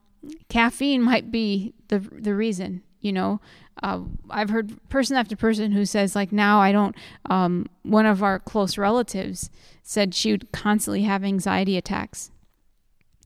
caffeine 0.50 1.02
might 1.02 1.32
be 1.32 1.74
the 1.88 2.00
the 2.00 2.36
reason. 2.36 2.84
You 3.02 3.14
know, 3.14 3.42
uh, 3.82 4.02
I've 4.30 4.50
heard 4.50 4.78
person 4.90 5.16
after 5.16 5.36
person 5.36 5.72
who 5.72 5.86
says 5.86 6.16
like 6.16 6.32
now 6.32 6.60
I 6.60 6.72
don't. 6.72 6.96
Um, 7.30 7.66
one 7.84 8.06
of 8.06 8.24
our 8.24 8.40
close 8.40 8.78
relatives 8.78 9.50
said 9.84 10.14
she 10.14 10.32
would 10.32 10.52
constantly 10.52 11.04
have 11.04 11.24
anxiety 11.24 11.78
attacks, 11.78 12.32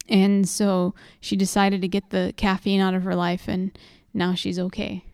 and 0.07 0.47
so 0.47 0.93
she 1.19 1.35
decided 1.35 1.81
to 1.81 1.87
get 1.87 2.09
the 2.09 2.33
caffeine 2.37 2.81
out 2.81 2.93
of 2.93 3.03
her 3.03 3.15
life, 3.15 3.47
and 3.47 3.77
now 4.13 4.33
she's 4.33 4.59
okay. 4.59 5.05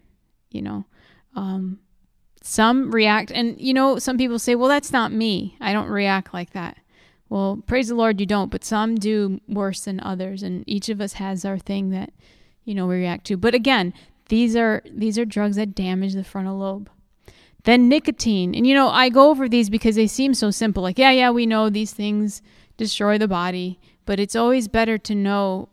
You 0.52 0.62
know. 0.62 0.86
Um, 1.36 1.80
some 2.42 2.92
react 2.92 3.32
and 3.32 3.60
you 3.60 3.74
know 3.74 4.00
some 4.00 4.18
people 4.18 4.40
say 4.40 4.56
well 4.56 4.70
that's 4.70 4.94
not 4.94 5.12
me 5.12 5.58
i 5.60 5.74
don't 5.74 5.90
react 5.90 6.34
like 6.34 6.52
that 6.54 6.79
well, 7.30 7.64
praise 7.68 7.90
the 7.90 7.96
Lord, 7.96 8.20
you 8.20 8.26
don't, 8.26 8.50
but 8.50 8.66
some 8.66 8.96
do 8.96 9.40
worse 9.48 9.82
than 9.82 10.00
others, 10.00 10.42
and 10.42 10.64
each 10.68 10.90
of 10.90 11.00
us 11.00 11.14
has 11.14 11.46
our 11.46 11.60
thing 11.60 11.92
that 11.92 12.12
you 12.66 12.74
know 12.74 12.88
we 12.88 12.96
react 12.96 13.26
to. 13.28 13.38
But 13.38 13.54
again, 13.54 13.94
these 14.30 14.56
are 14.56 14.82
these 14.92 15.18
are 15.20 15.26
drugs 15.26 15.56
that 15.58 15.76
damage 15.76 16.14
the 16.14 16.24
frontal 16.24 16.58
lobe. 16.58 16.90
Then 17.64 17.88
nicotine, 17.88 18.56
and 18.56 18.66
you 18.66 18.74
know 18.74 18.90
I 18.90 19.10
go 19.10 19.30
over 19.30 19.48
these 19.48 19.70
because 19.70 19.96
they 19.96 20.08
seem 20.08 20.34
so 20.34 20.50
simple. 20.50 20.82
Like 20.82 20.98
yeah, 20.98 21.12
yeah, 21.12 21.30
we 21.30 21.46
know 21.46 21.70
these 21.70 21.94
things 21.94 22.42
destroy 22.78 23.20
the 23.20 23.28
body, 23.28 23.80
but 24.06 24.20
it's 24.20 24.36
always 24.36 24.68
better 24.68 24.98
to 24.98 25.14
know 25.14 25.70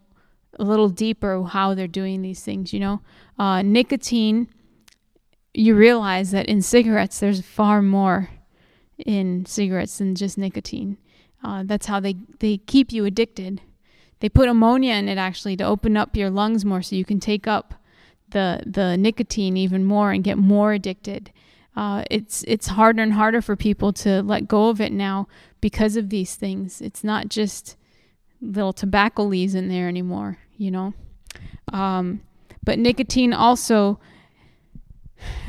a 0.59 0.65
little 0.65 0.91
deeper 0.91 1.43
how 1.43 1.75
they're 1.75 1.87
doing 1.87 2.21
these 2.21 2.43
things. 2.43 2.73
You 2.73 2.81
know, 2.81 3.01
uh, 3.39 3.63
nicotine. 3.63 4.49
You 5.55 5.75
realize 5.75 6.33
that 6.33 6.45
in 6.47 6.61
cigarettes, 6.61 7.19
there's 7.19 7.41
far 7.41 7.81
more 7.81 8.29
in 8.99 9.47
cigarettes 9.47 9.97
than 9.97 10.15
just 10.15 10.37
nicotine. 10.37 10.99
Uh, 11.43 11.63
that's 11.65 11.87
how 11.87 12.01
they, 12.01 12.17
they 12.41 12.59
keep 12.59 12.93
you 12.93 13.05
addicted. 13.05 13.61
They 14.21 14.29
put 14.29 14.49
ammonia 14.49 14.95
in 14.95 15.09
it 15.09 15.19
actually 15.19 15.57
to 15.57 15.65
open 15.65 15.97
up 15.97 16.17
your 16.17 16.31
lungs 16.31 16.65
more 16.65 16.83
so 16.83 16.97
you 16.97 17.05
can 17.05 17.21
take 17.21 17.47
up 17.47 17.75
the 18.31 18.63
the 18.67 18.97
nicotine 18.97 19.57
even 19.57 19.85
more 19.85 20.11
and 20.11 20.25
get 20.25 20.39
more 20.39 20.73
addicted. 20.73 21.31
Uh, 21.77 22.03
it's 22.11 22.43
it's 22.49 22.69
harder 22.69 23.03
and 23.03 23.13
harder 23.13 23.43
for 23.43 23.55
people 23.55 23.93
to 23.93 24.23
let 24.23 24.49
go 24.49 24.69
of 24.69 24.81
it 24.81 24.93
now 24.93 25.29
because 25.61 25.97
of 25.97 26.09
these 26.09 26.35
things. 26.35 26.81
It's 26.81 27.05
not 27.05 27.29
just 27.29 27.77
little 28.41 28.73
tobacco 28.73 29.25
leaves 29.25 29.55
in 29.55 29.69
there 29.69 29.89
anymore, 29.89 30.39
you 30.57 30.71
know. 30.71 30.95
Um, 31.73 32.23
but 32.65 32.79
nicotine 32.79 33.33
also 33.33 34.01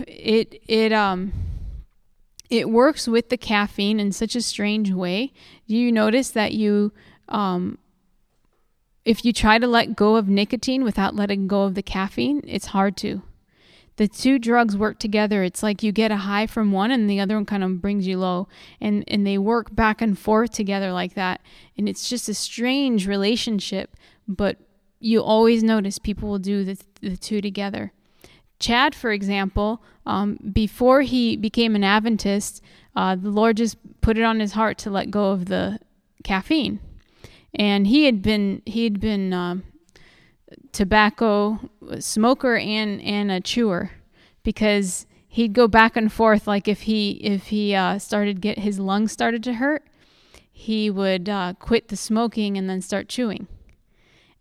it 0.05 0.61
it 0.67 0.91
um 0.91 1.31
it 2.49 2.69
works 2.69 3.07
with 3.07 3.29
the 3.29 3.37
caffeine 3.37 3.99
in 3.99 4.11
such 4.11 4.35
a 4.35 4.41
strange 4.41 4.91
way. 4.91 5.33
Do 5.67 5.75
you 5.75 5.91
notice 5.91 6.29
that 6.31 6.53
you, 6.53 6.93
um, 7.27 7.77
if 9.03 9.25
you 9.25 9.33
try 9.33 9.57
to 9.57 9.67
let 9.67 9.95
go 9.95 10.15
of 10.15 10.29
nicotine 10.29 10.83
without 10.83 11.15
letting 11.15 11.47
go 11.47 11.63
of 11.63 11.75
the 11.75 11.83
caffeine, 11.83 12.41
it's 12.47 12.67
hard 12.67 12.95
to. 12.97 13.21
The 13.97 14.07
two 14.07 14.37
drugs 14.37 14.77
work 14.77 14.99
together. 14.99 15.43
It's 15.43 15.63
like 15.63 15.81
you 15.81 15.91
get 15.91 16.11
a 16.11 16.17
high 16.17 16.45
from 16.45 16.71
one 16.71 16.91
and 16.91 17.09
the 17.09 17.19
other 17.19 17.35
one 17.35 17.45
kind 17.45 17.63
of 17.63 17.81
brings 17.81 18.07
you 18.07 18.19
low. 18.19 18.47
And, 18.79 19.03
and 19.07 19.25
they 19.25 19.39
work 19.39 19.75
back 19.75 20.01
and 20.01 20.17
forth 20.17 20.51
together 20.51 20.91
like 20.91 21.15
that. 21.15 21.41
And 21.77 21.89
it's 21.89 22.07
just 22.07 22.29
a 22.29 22.33
strange 22.35 23.07
relationship, 23.07 23.95
but 24.27 24.57
you 24.99 25.21
always 25.21 25.63
notice 25.63 25.99
people 25.99 26.29
will 26.29 26.39
do 26.39 26.63
the, 26.63 26.77
the 27.01 27.17
two 27.17 27.41
together. 27.41 27.91
Chad, 28.59 28.95
for 28.95 29.11
example, 29.11 29.83
um, 30.05 30.37
before 30.51 31.01
he 31.01 31.35
became 31.35 31.75
an 31.75 31.83
Adventist, 31.83 32.61
uh, 32.95 33.15
the 33.15 33.29
Lord 33.29 33.57
just 33.57 33.77
put 34.01 34.17
it 34.17 34.23
on 34.23 34.39
his 34.39 34.53
heart 34.53 34.77
to 34.79 34.89
let 34.89 35.11
go 35.11 35.31
of 35.31 35.45
the 35.45 35.79
caffeine, 36.23 36.79
and 37.53 37.87
he 37.87 38.05
had 38.05 38.21
been 38.21 38.61
he 38.65 38.83
had 38.83 38.99
been 38.99 39.33
uh, 39.33 39.57
tobacco 40.71 41.59
smoker 41.99 42.57
and 42.57 43.01
and 43.01 43.31
a 43.31 43.39
chewer 43.39 43.91
because 44.43 45.05
he'd 45.27 45.53
go 45.53 45.67
back 45.67 45.95
and 45.95 46.11
forth. 46.11 46.47
Like 46.47 46.67
if 46.67 46.81
he 46.81 47.11
if 47.23 47.47
he 47.47 47.75
uh, 47.75 47.99
started 47.99 48.41
get 48.41 48.59
his 48.59 48.79
lungs 48.79 49.11
started 49.11 49.43
to 49.43 49.53
hurt, 49.53 49.85
he 50.51 50.89
would 50.89 51.29
uh, 51.29 51.53
quit 51.59 51.89
the 51.89 51.95
smoking 51.95 52.57
and 52.57 52.69
then 52.69 52.81
start 52.81 53.07
chewing. 53.07 53.47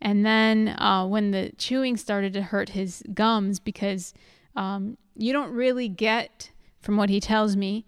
And 0.01 0.25
then 0.25 0.69
uh, 0.79 1.05
when 1.07 1.31
the 1.31 1.51
chewing 1.57 1.97
started 1.97 2.33
to 2.33 2.41
hurt 2.41 2.69
his 2.69 3.03
gums, 3.13 3.59
because 3.59 4.13
um, 4.55 4.97
you 5.15 5.33
don't 5.33 5.51
really 5.51 5.89
get, 5.89 6.51
from 6.79 6.97
what 6.97 7.09
he 7.09 7.19
tells 7.19 7.55
me, 7.55 7.85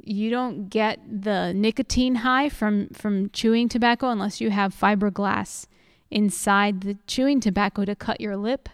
you 0.00 0.30
don't 0.30 0.68
get 0.68 1.00
the 1.08 1.52
nicotine 1.52 2.16
high 2.16 2.48
from 2.48 2.88
from 2.90 3.28
chewing 3.30 3.68
tobacco 3.68 4.08
unless 4.08 4.40
you 4.40 4.50
have 4.50 4.74
fiberglass 4.74 5.66
inside 6.10 6.80
the 6.80 6.96
chewing 7.06 7.40
tobacco 7.40 7.84
to 7.84 7.94
cut 7.94 8.20
your 8.20 8.36
lip 8.36 8.68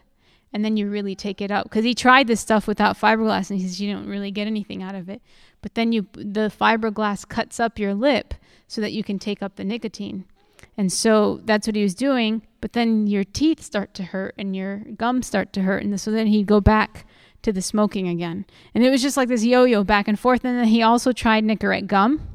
and 0.54 0.64
then 0.64 0.76
you 0.76 0.88
really 0.88 1.16
take 1.16 1.40
it 1.40 1.50
up 1.50 1.64
because 1.64 1.84
he 1.84 1.94
tried 1.94 2.28
this 2.28 2.40
stuff 2.40 2.68
without 2.68 2.96
fiberglass 2.96 3.50
and 3.50 3.58
he 3.58 3.66
says 3.66 3.80
you 3.80 3.92
don't 3.92 4.06
really 4.06 4.30
get 4.30 4.46
anything 4.46 4.84
out 4.84 4.94
of 4.94 5.08
it. 5.08 5.20
But 5.60 5.74
then 5.74 5.90
you 5.92 6.06
the 6.12 6.52
fiberglass 6.56 7.28
cuts 7.28 7.58
up 7.58 7.78
your 7.78 7.92
lip 7.92 8.34
so 8.68 8.80
that 8.80 8.92
you 8.92 9.02
can 9.02 9.18
take 9.18 9.42
up 9.42 9.56
the 9.56 9.64
nicotine. 9.64 10.24
And 10.76 10.92
so 10.92 11.40
that's 11.44 11.66
what 11.66 11.74
he 11.74 11.82
was 11.82 11.96
doing 11.96 12.42
but 12.64 12.72
then 12.72 13.06
your 13.06 13.24
teeth 13.24 13.60
start 13.60 13.92
to 13.92 14.02
hurt 14.02 14.34
and 14.38 14.56
your 14.56 14.78
gums 14.96 15.26
start 15.26 15.52
to 15.52 15.60
hurt 15.60 15.82
and 15.82 16.00
so 16.00 16.10
then 16.10 16.26
he'd 16.26 16.46
go 16.46 16.62
back 16.62 17.06
to 17.42 17.52
the 17.52 17.60
smoking 17.60 18.08
again 18.08 18.46
and 18.74 18.82
it 18.82 18.88
was 18.88 19.02
just 19.02 19.18
like 19.18 19.28
this 19.28 19.44
yo-yo 19.44 19.84
back 19.84 20.08
and 20.08 20.18
forth 20.18 20.42
and 20.46 20.58
then 20.58 20.64
he 20.64 20.80
also 20.80 21.12
tried 21.12 21.44
nicorette 21.44 21.86
gum 21.86 22.26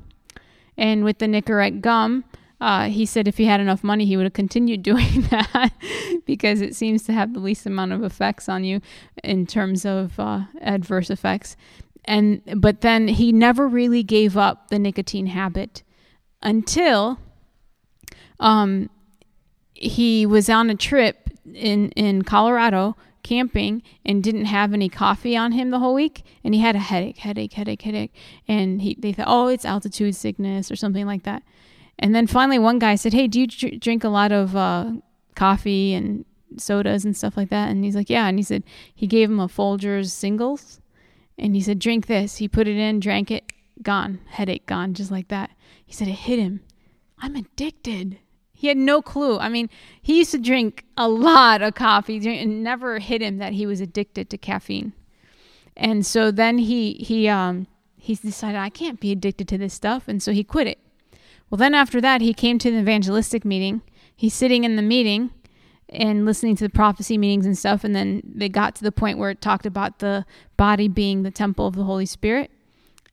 and 0.77 1.03
with 1.03 1.17
the 1.17 1.25
nicorette 1.25 1.81
gum 1.81 2.24
uh, 2.62 2.89
he 2.89 3.07
said 3.07 3.27
if 3.27 3.38
he 3.38 3.45
had 3.45 3.62
enough 3.62 3.83
money, 3.83 4.05
he 4.05 4.17
would 4.17 4.25
have 4.25 4.33
continued 4.33 4.83
doing 4.91 5.21
that 5.31 5.71
because 6.25 6.62
it 6.62 6.75
seems 6.75 7.03
to 7.03 7.13
have 7.13 7.33
the 7.33 7.39
least 7.39 7.65
amount 7.65 7.93
of 7.93 8.03
effects 8.03 8.50
on 8.50 8.63
you 8.63 8.81
in 9.24 9.48
terms 9.48 9.86
of 9.86 10.19
uh, 10.19 10.41
adverse 10.62 11.09
effects. 11.09 11.55
And 12.05 12.41
but 12.57 12.81
then 12.81 13.07
he 13.07 13.31
never 13.31 13.65
really 13.65 14.03
gave 14.03 14.36
up 14.36 14.67
the 14.67 14.77
nicotine 14.77 15.27
habit 15.27 15.83
until 16.41 17.17
um, 18.39 18.89
he 19.81 20.25
was 20.25 20.50
on 20.50 20.69
a 20.69 20.75
trip 20.75 21.29
in 21.53 21.89
in 21.91 22.21
Colorado 22.24 22.95
camping 23.21 23.83
and 24.05 24.24
didn't 24.24 24.45
have 24.45 24.74
any 24.74 24.88
coffee 24.88 25.36
on 25.36 25.51
him 25.51 25.71
the 25.71 25.79
whole 25.79 25.93
week 25.93 26.24
and 26.43 26.53
he 26.53 26.62
had 26.62 26.75
a 26.75 26.79
headache 26.79 27.17
headache 27.17 27.53
headache 27.53 27.81
headache 27.81 28.15
and 28.48 28.81
he 28.81 28.95
they 28.98 29.12
thought 29.12 29.27
oh 29.27 29.48
it's 29.48 29.65
altitude 29.65 30.15
sickness 30.15 30.71
or 30.71 30.75
something 30.77 31.05
like 31.05 31.24
that 31.24 31.43
and 32.00 32.15
then 32.15 32.27
finally, 32.27 32.57
one 32.57 32.79
guy 32.79 32.95
said, 32.95 33.13
"Hey, 33.13 33.27
do 33.27 33.41
you 33.41 33.48
dr- 33.48 33.79
drink 33.79 34.03
a 34.05 34.09
lot 34.09 34.31
of 34.31 34.55
uh, 34.55 34.93
coffee 35.36 35.93
and 35.93 36.24
sodas 36.57 37.03
and 37.03 37.15
stuff 37.15 37.36
like 37.36 37.50
that?" 37.50 37.69
And 37.69 37.83
he's 37.83 37.95
like, 37.95 38.09
"Yeah." 38.09 38.27
And 38.27 38.39
he 38.39 38.43
said 38.43 38.63
he 38.95 39.05
gave 39.05 39.29
him 39.29 39.39
a 39.39 39.50
Folgers 39.50 40.09
singles, 40.09 40.79
and 41.38 41.53
he 41.55 41.62
said, 41.62 41.77
"Drink 41.77 42.07
this." 42.07 42.38
He 42.38 42.48
put 42.48 42.69
it 42.69 42.77
in, 42.77 43.01
drank 43.01 43.29
it, 43.29 43.51
gone, 43.81 44.21
headache 44.27 44.65
gone, 44.65 44.93
just 44.93 45.12
like 45.12 45.27
that. 45.27 45.51
He 45.86 45.93
said 45.93 46.07
it 46.07 46.13
hit 46.13 46.39
him. 46.39 46.62
I'm 47.19 47.36
addicted. 47.36 48.19
He 48.60 48.68
had 48.68 48.75
no 48.75 49.01
clue. 49.01 49.39
I 49.39 49.48
mean, 49.48 49.70
he 50.01 50.18
used 50.18 50.32
to 50.32 50.38
drink 50.38 50.84
a 50.98 51.08
lot 51.08 51.62
of 51.62 51.75
coffee, 51.75 52.18
and 52.42 52.62
never 52.62 53.00
hit 53.00 53.22
him 53.22 53.38
that 53.38 53.54
he 53.54 53.66
was 53.66 53.80
addicted 53.80 54.30
to 54.30 54.38
caffeine. 54.38 54.92
And 55.78 56.06
so 56.06 56.30
then 56.30 56.58
he 56.58 56.96
he 56.96 57.30
um 57.30 57.68
he 57.96 58.16
decided 58.16 58.60
I 58.60 58.68
can't 58.68 59.00
be 59.00 59.13
addicted 59.13 59.48
to 59.48 59.58
this 59.58 59.74
stuff, 59.74 60.10
and 60.10 60.22
so 60.22 60.34
he 60.34 60.44
quit 60.44 60.68
it. 60.68 60.78
Well, 61.50 61.58
then 61.58 61.74
after 61.74 62.01
that, 62.01 62.20
he 62.20 62.34
came 62.34 62.60
to 62.60 62.70
the 62.70 62.80
evangelistic 62.80 63.46
meeting. 63.46 63.82
He's 64.13 64.34
sitting 64.34 64.66
in 64.66 64.75
the 64.75 64.82
meeting 64.82 65.32
and 65.88 66.25
listening 66.25 66.58
to 66.58 66.66
the 66.66 66.70
prophecy 66.70 67.18
meetings 67.18 67.46
and 67.46 67.58
stuff. 67.58 67.86
And 67.86 67.96
then 67.96 68.22
they 68.25 68.50
got 68.50 68.75
to 68.75 68.84
the 68.84 68.92
point 68.92 69.20
where 69.20 69.30
it 69.30 69.39
talked 69.39 69.66
about 69.66 70.00
the 70.00 70.25
body 70.58 70.89
being 70.89 71.24
the 71.24 71.32
temple 71.32 71.66
of 71.66 71.78
the 71.78 71.86
Holy 71.86 72.06
Spirit. 72.06 72.51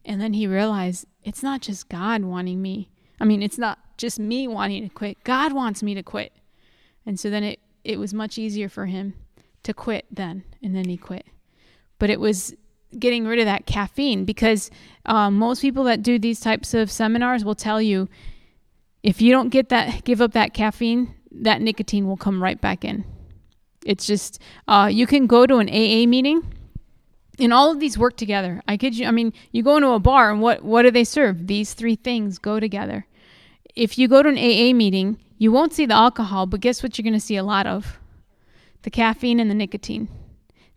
And 0.05 0.21
then 0.21 0.33
he 0.33 0.49
realized 0.49 1.07
it's 1.23 1.45
not 1.45 1.61
just 1.61 1.89
God 1.89 2.25
wanting 2.25 2.61
me. 2.61 2.91
I 3.21 3.25
mean, 3.25 3.45
it's 3.45 3.59
not 3.59 3.79
just 3.97 4.19
me 4.19 4.47
wanting 4.49 4.89
to 4.89 4.95
quit. 4.95 5.23
God 5.25 5.53
wants 5.53 5.83
me 5.83 5.95
to 5.95 6.03
quit. 6.03 6.33
And 7.05 7.19
so 7.19 7.31
then 7.31 7.45
it, 7.45 7.61
it 7.85 7.99
was 7.99 8.13
much 8.13 8.39
easier 8.39 8.69
for 8.69 8.87
him 8.87 9.15
to 9.63 9.73
quit 9.73 10.07
then. 10.11 10.45
And 10.63 10.75
then 10.75 10.89
he 10.89 10.97
quit. 10.97 11.27
But 11.99 12.11
it 12.11 12.21
was 12.21 12.55
getting 12.99 13.27
rid 13.27 13.39
of 13.39 13.47
that 13.47 13.67
caffeine 13.67 14.25
because 14.25 14.71
um, 15.05 15.35
most 15.35 15.61
people 15.61 15.85
that 15.85 16.03
do 16.03 16.19
these 16.19 16.41
types 16.41 16.75
of 16.75 16.91
seminars 16.91 17.45
will 17.45 17.55
tell 17.55 17.83
you 17.83 18.09
if 19.03 19.21
you 19.21 19.33
don't 19.33 19.51
get 19.51 19.69
that 19.69 20.05
give 20.05 20.21
up 20.21 20.33
that 20.33 20.55
caffeine 20.55 21.15
that 21.31 21.61
nicotine 21.61 22.07
will 22.07 22.17
come 22.17 22.43
right 22.43 22.61
back 22.61 22.85
in 22.85 23.05
it's 23.85 24.07
just 24.07 24.41
uh, 24.69 24.89
you 24.91 25.07
can 25.07 25.27
go 25.27 25.47
to 25.47 25.57
an 25.57 25.69
aa 25.69 26.07
meeting 26.07 26.43
and 27.39 27.53
all 27.53 27.71
of 27.71 27.81
these 27.81 27.99
work 27.99 28.17
together 28.17 28.63
i 28.67 28.77
kid 28.77 28.97
you 28.97 29.07
i 29.07 29.11
mean 29.11 29.33
you 29.53 29.63
go 29.63 29.77
into 29.77 29.91
a 29.91 29.99
bar 29.99 30.31
and 30.31 30.41
what 30.41 30.63
what 30.63 30.83
do 30.83 30.91
they 30.91 31.05
serve 31.05 31.47
these 31.47 31.75
three 31.75 31.97
things 31.97 32.39
go 32.39 32.59
together 32.61 33.07
if 33.77 33.99
you 33.99 34.09
go 34.09 34.23
to 34.23 34.29
an 34.29 34.39
aa 34.39 34.75
meeting 34.75 35.19
you 35.39 35.53
won't 35.53 35.73
see 35.73 35.87
the 35.87 35.95
alcohol 35.95 36.47
but 36.47 36.61
guess 36.61 36.83
what 36.83 36.97
you're 36.97 37.05
going 37.05 37.13
to 37.13 37.21
see 37.21 37.37
a 37.37 37.43
lot 37.45 37.67
of 37.67 37.99
the 38.83 38.91
caffeine 38.91 39.39
and 39.39 39.51
the 39.51 39.55
nicotine 39.55 40.09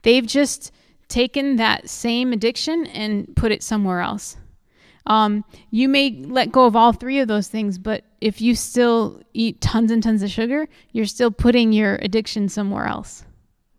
they've 0.04 0.28
just 0.28 0.72
taken 1.10 1.58
that 1.58 1.90
same 1.90 2.32
addiction 2.32 2.86
and 2.86 3.36
put 3.36 3.52
it 3.52 3.64
somewhere 3.64 4.00
else. 4.00 4.38
Um, 5.06 5.44
you 5.72 5.90
may 5.90 6.12
let 6.24 6.52
go 6.52 6.66
of 6.66 6.76
all 6.76 6.94
three 6.94 7.20
of 7.20 7.28
those 7.28 7.48
things, 7.48 7.80
but 7.80 8.04
if 8.22 8.42
you 8.42 8.56
still 8.56 9.22
eat 9.34 9.60
tons 9.60 9.92
and 9.92 10.04
tons 10.04 10.22
of 10.22 10.30
sugar, 10.30 10.68
you're 10.92 11.06
still 11.06 11.32
putting 11.32 11.74
your 11.74 11.96
addiction 11.96 12.48
somewhere 12.48 12.86
else. 12.86 13.26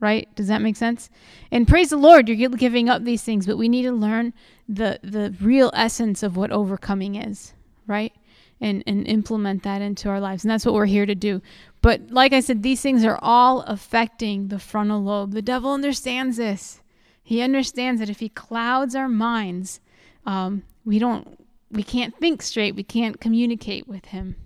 Right? 0.01 0.35
Does 0.35 0.49
that 0.49 0.63
make 0.63 0.77
sense? 0.77 1.11
And 1.53 1.69
praise 1.69 1.91
the 1.91 1.99
Lord, 1.99 2.29
you're 2.29 2.49
giving 2.49 2.89
up 2.89 3.05
these 3.05 3.23
things, 3.23 3.47
but 3.47 3.59
we 3.59 3.69
need 3.69 3.83
to 3.83 3.93
learn 3.93 4.33
the 4.67 4.99
the 5.03 5.35
real 5.43 5.71
essence 5.75 6.23
of 6.23 6.37
what 6.37 6.51
overcoming 6.51 7.17
is, 7.17 7.53
right? 7.87 8.13
And 8.63 8.83
and 8.87 9.09
implement 9.09 9.63
that 9.63 9.81
into 9.81 10.11
our 10.11 10.21
lives. 10.21 10.45
And 10.45 10.51
that's 10.51 10.67
what 10.67 10.75
we're 10.75 10.85
here 10.85 11.07
to 11.07 11.15
do. 11.15 11.41
But 11.81 12.11
like 12.11 12.35
I 12.35 12.41
said, 12.41 12.63
these 12.63 12.83
things 12.83 13.05
are 13.05 13.19
all 13.23 13.63
affecting 13.63 14.49
the 14.49 14.59
frontal 14.59 15.03
lobe. 15.03 15.33
The 15.33 15.41
devil 15.41 15.73
understands 15.73 16.37
this. 16.37 16.83
He 17.23 17.41
understands 17.41 18.01
that 18.01 18.11
if 18.11 18.21
he 18.21 18.29
clouds 18.29 18.95
our 18.95 19.09
minds, 19.09 19.81
um, 20.27 20.65
we 20.85 20.99
don't, 20.99 21.39
we 21.71 21.83
can't 21.83 22.15
think 22.19 22.43
straight. 22.43 22.75
We 22.75 22.83
can't 22.83 23.21
communicate 23.21 23.89
with 23.89 24.07
him. 24.07 24.37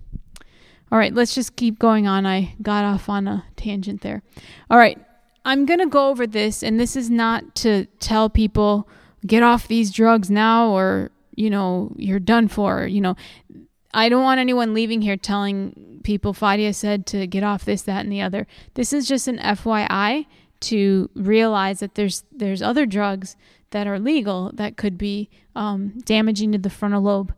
All 0.93 0.99
right, 0.99 1.13
let's 1.13 1.35
just 1.35 1.57
keep 1.57 1.79
going 1.79 2.07
on. 2.07 2.27
I 2.27 2.55
got 2.63 2.85
off 2.85 3.09
on 3.09 3.27
a 3.27 3.45
tangent 3.57 4.03
there. 4.03 4.23
All 4.71 4.79
right, 4.79 4.99
I'm 5.45 5.67
going 5.67 5.81
to 5.81 5.87
go 5.87 6.11
over 6.11 6.27
this, 6.27 6.63
and 6.63 6.79
this 6.79 6.95
is 6.95 7.11
not 7.11 7.55
to 7.57 7.87
tell 7.99 8.29
people 8.31 8.89
get 9.27 9.43
off 9.43 9.67
these 9.67 9.91
drugs 9.91 10.31
now 10.31 10.69
or, 10.69 11.11
you 11.35 11.51
know, 11.51 11.93
you're 11.97 12.21
done 12.21 12.47
for. 12.47 12.87
You 12.87 13.01
know, 13.01 13.17
I 13.95 14.09
don't 14.09 14.25
want 14.25 14.41
anyone 14.41 14.75
leaving 14.75 15.01
here 15.01 15.17
telling 15.17 16.01
people 16.03 16.35
Fadia 16.35 16.75
said 16.75 17.07
to 17.07 17.27
get 17.27 17.45
off 17.45 17.65
this, 17.65 17.83
that, 17.83 18.01
and 18.05 18.13
the 18.13 18.21
other. 18.21 18.47
This 18.75 18.93
is 18.93 19.07
just 19.07 19.29
an 19.29 19.39
FYI 19.39 20.27
to 20.61 21.11
realize 21.15 21.81
that 21.81 21.95
there's 21.95 22.25
there's 22.33 22.61
other 22.61 22.87
drugs 22.87 23.37
that 23.71 23.87
are 23.87 23.99
legal 23.99 24.51
that 24.55 24.77
could 24.77 24.99
be 24.99 25.31
um, 25.55 25.95
damaging 26.05 26.53
to 26.53 26.59
the 26.59 26.71
frontal 26.71 27.03
lobe. 27.03 27.33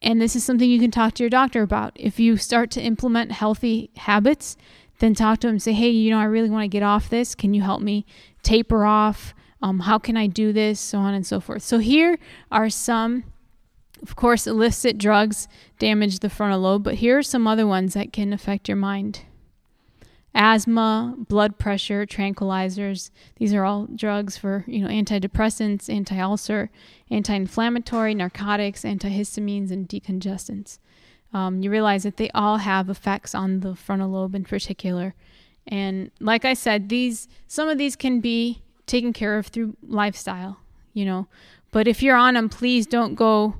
And 0.00 0.20
this 0.20 0.34
is 0.34 0.42
something 0.42 0.68
you 0.68 0.80
can 0.80 0.90
talk 0.90 1.14
to 1.14 1.22
your 1.22 1.30
doctor 1.30 1.62
about. 1.62 1.92
If 1.94 2.18
you 2.18 2.36
start 2.36 2.70
to 2.72 2.82
implement 2.82 3.30
healthy 3.30 3.90
habits, 3.96 4.56
then 4.98 5.14
talk 5.14 5.38
to 5.40 5.48
him 5.48 5.58
say, 5.58 5.72
hey, 5.72 5.90
you 5.90 6.10
know, 6.10 6.18
I 6.18 6.24
really 6.24 6.50
want 6.50 6.64
to 6.64 6.68
get 6.68 6.82
off 6.82 7.08
this. 7.08 7.34
Can 7.34 7.54
you 7.54 7.62
help 7.62 7.80
me 7.80 8.04
taper 8.42 8.84
off? 8.84 9.34
Um, 9.60 9.80
how 9.80 9.98
can 9.98 10.16
I 10.16 10.26
do 10.26 10.52
this? 10.52 10.80
So 10.80 10.98
on 10.98 11.14
and 11.14 11.26
so 11.26 11.38
forth. 11.38 11.62
So 11.62 11.78
here 11.78 12.18
are 12.50 12.68
some, 12.68 13.24
of 14.02 14.16
course, 14.16 14.46
illicit 14.46 14.98
drugs 14.98 15.48
damage 15.78 16.18
the 16.18 16.30
frontal 16.30 16.60
lobe, 16.60 16.82
but 16.82 16.96
here 16.96 17.18
are 17.18 17.22
some 17.22 17.46
other 17.46 17.66
ones 17.66 17.94
that 17.94 18.12
can 18.12 18.32
affect 18.32 18.68
your 18.68 18.76
mind 18.76 19.20
asthma, 20.34 21.14
blood 21.28 21.58
pressure, 21.58 22.06
tranquilizers. 22.06 23.10
These 23.36 23.52
are 23.52 23.64
all 23.64 23.86
drugs 23.94 24.36
for, 24.36 24.64
you 24.66 24.80
know, 24.80 24.88
antidepressants, 24.88 25.92
anti-ulcer, 25.92 26.70
anti-inflammatory, 27.10 28.14
narcotics, 28.14 28.82
antihistamines, 28.82 29.70
and 29.70 29.88
decongestants. 29.88 30.78
Um, 31.34 31.62
you 31.62 31.70
realize 31.70 32.02
that 32.02 32.16
they 32.16 32.30
all 32.30 32.58
have 32.58 32.90
effects 32.90 33.34
on 33.34 33.60
the 33.60 33.74
frontal 33.74 34.10
lobe 34.10 34.34
in 34.34 34.44
particular. 34.44 35.14
And 35.66 36.10
like 36.20 36.44
I 36.44 36.54
said, 36.54 36.88
these 36.88 37.28
some 37.46 37.68
of 37.68 37.78
these 37.78 37.96
can 37.96 38.20
be 38.20 38.62
taken 38.86 39.12
care 39.12 39.38
of 39.38 39.46
through 39.46 39.76
lifestyle, 39.86 40.58
you 40.92 41.04
know. 41.04 41.28
But 41.70 41.86
if 41.86 42.02
you're 42.02 42.16
on 42.16 42.34
them, 42.34 42.48
please 42.48 42.86
don't 42.86 43.14
go 43.14 43.54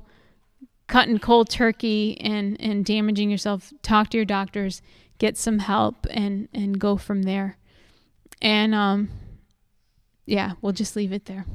cutting 0.87 1.19
cold 1.19 1.49
turkey 1.49 2.19
and, 2.21 2.59
and 2.59 2.85
damaging 2.85 3.29
yourself. 3.29 3.73
Talk 3.81 4.09
to 4.09 4.17
your 4.17 4.25
doctors 4.25 4.81
get 5.23 5.37
some 5.37 5.59
help 5.59 6.05
and 6.09 6.49
and 6.53 6.79
go 6.79 6.97
from 6.97 7.23
there. 7.23 7.57
And 8.41 8.75
um 8.75 9.09
yeah, 10.25 10.53
we'll 10.61 10.73
just 10.73 10.95
leave 10.95 11.13
it 11.13 11.25
there. 11.25 11.45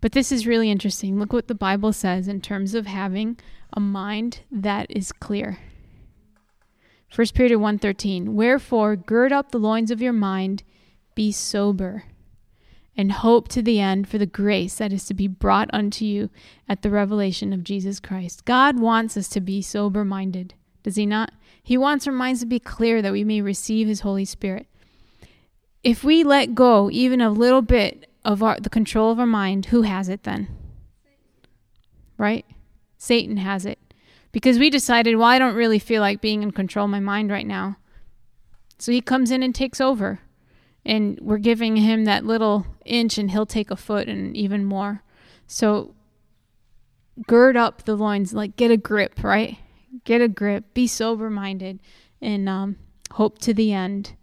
But 0.00 0.12
this 0.12 0.30
is 0.30 0.46
really 0.46 0.70
interesting. 0.70 1.18
Look 1.18 1.32
what 1.32 1.48
the 1.48 1.54
Bible 1.54 1.92
says 1.92 2.28
in 2.28 2.40
terms 2.40 2.74
of 2.74 2.86
having 2.86 3.38
a 3.72 3.80
mind 3.80 4.40
that 4.50 4.86
is 4.90 5.12
clear. 5.12 5.58
First 7.10 7.34
Peter 7.34 7.58
1:13 7.58 8.28
Wherefore 8.28 8.96
gird 8.96 9.32
up 9.32 9.50
the 9.50 9.58
loins 9.58 9.90
of 9.90 10.00
your 10.00 10.14
mind 10.14 10.62
be 11.14 11.32
sober 11.32 12.04
and 12.96 13.12
hope 13.12 13.48
to 13.48 13.62
the 13.62 13.80
end 13.80 14.08
for 14.08 14.18
the 14.18 14.26
grace 14.26 14.76
that 14.76 14.92
is 14.92 15.04
to 15.06 15.14
be 15.14 15.28
brought 15.28 15.68
unto 15.72 16.04
you 16.04 16.30
at 16.68 16.82
the 16.82 16.90
revelation 16.90 17.52
of 17.52 17.64
Jesus 17.64 18.00
Christ. 18.00 18.44
God 18.44 18.80
wants 18.80 19.16
us 19.16 19.28
to 19.28 19.40
be 19.40 19.60
sober 19.60 20.04
minded. 20.04 20.54
Does 20.82 20.96
he 20.96 21.06
not? 21.06 21.32
He 21.62 21.76
wants 21.76 22.06
our 22.06 22.12
minds 22.12 22.40
to 22.40 22.46
be 22.46 22.60
clear 22.60 23.02
that 23.02 23.12
we 23.12 23.24
may 23.24 23.40
receive 23.40 23.88
His 23.88 24.00
Holy 24.00 24.24
Spirit. 24.24 24.68
If 25.82 26.04
we 26.04 26.24
let 26.24 26.54
go 26.54 26.90
even 26.90 27.20
a 27.20 27.30
little 27.30 27.62
bit 27.62 28.08
of 28.24 28.42
our, 28.42 28.58
the 28.60 28.70
control 28.70 29.10
of 29.10 29.18
our 29.18 29.26
mind, 29.26 29.66
who 29.66 29.82
has 29.82 30.08
it 30.08 30.22
then? 30.22 30.48
right? 32.18 32.44
Satan 32.98 33.38
has 33.38 33.66
it. 33.66 33.78
Because 34.32 34.58
we 34.58 34.70
decided, 34.70 35.16
well, 35.16 35.28
I 35.28 35.38
don't 35.38 35.54
really 35.54 35.78
feel 35.78 36.00
like 36.00 36.20
being 36.20 36.42
in 36.42 36.50
control 36.50 36.84
of 36.84 36.90
my 36.90 37.00
mind 37.00 37.30
right 37.30 37.46
now. 37.46 37.76
So 38.78 38.92
he 38.92 39.00
comes 39.00 39.30
in 39.30 39.42
and 39.42 39.54
takes 39.54 39.80
over. 39.80 40.20
And 40.86 41.18
we're 41.20 41.38
giving 41.38 41.76
him 41.76 42.04
that 42.04 42.24
little 42.24 42.64
inch, 42.86 43.18
and 43.18 43.30
he'll 43.30 43.44
take 43.44 43.70
a 43.70 43.76
foot 43.76 44.08
and 44.08 44.34
even 44.34 44.64
more. 44.64 45.02
So 45.46 45.94
gird 47.26 47.56
up 47.56 47.84
the 47.84 47.96
loins, 47.96 48.32
like 48.32 48.56
get 48.56 48.70
a 48.70 48.76
grip, 48.76 49.22
right? 49.22 49.58
Get 50.04 50.20
a 50.20 50.28
grip. 50.28 50.72
Be 50.72 50.86
sober 50.86 51.28
minded 51.28 51.80
and 52.22 52.48
um, 52.48 52.76
hope 53.12 53.38
to 53.38 53.52
the 53.52 53.72
end 53.72 54.14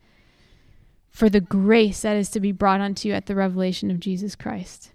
for 1.10 1.30
the 1.30 1.42
grace 1.42 2.02
that 2.02 2.18
is 2.18 2.30
to 2.30 2.40
be 2.40 2.52
brought 2.52 2.82
unto 2.82 3.08
you 3.08 3.14
at 3.14 3.28
the 3.28 3.36
revelation 3.36 3.92
of 3.92 4.00
Jesus 4.00 4.36
Christ. 4.36 4.92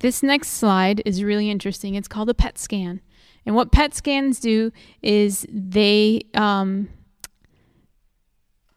This 0.00 0.22
next 0.22 0.48
slide 0.48 1.02
is 1.04 1.22
really 1.22 1.50
interesting. 1.50 1.94
It's 1.94 2.08
called 2.08 2.30
a 2.30 2.34
PET 2.34 2.58
scan. 2.58 3.00
And 3.46 3.54
what 3.54 3.70
PET 3.70 3.94
scans 3.94 4.40
do 4.40 4.72
is 5.02 5.46
they 5.50 6.22
um, 6.34 6.88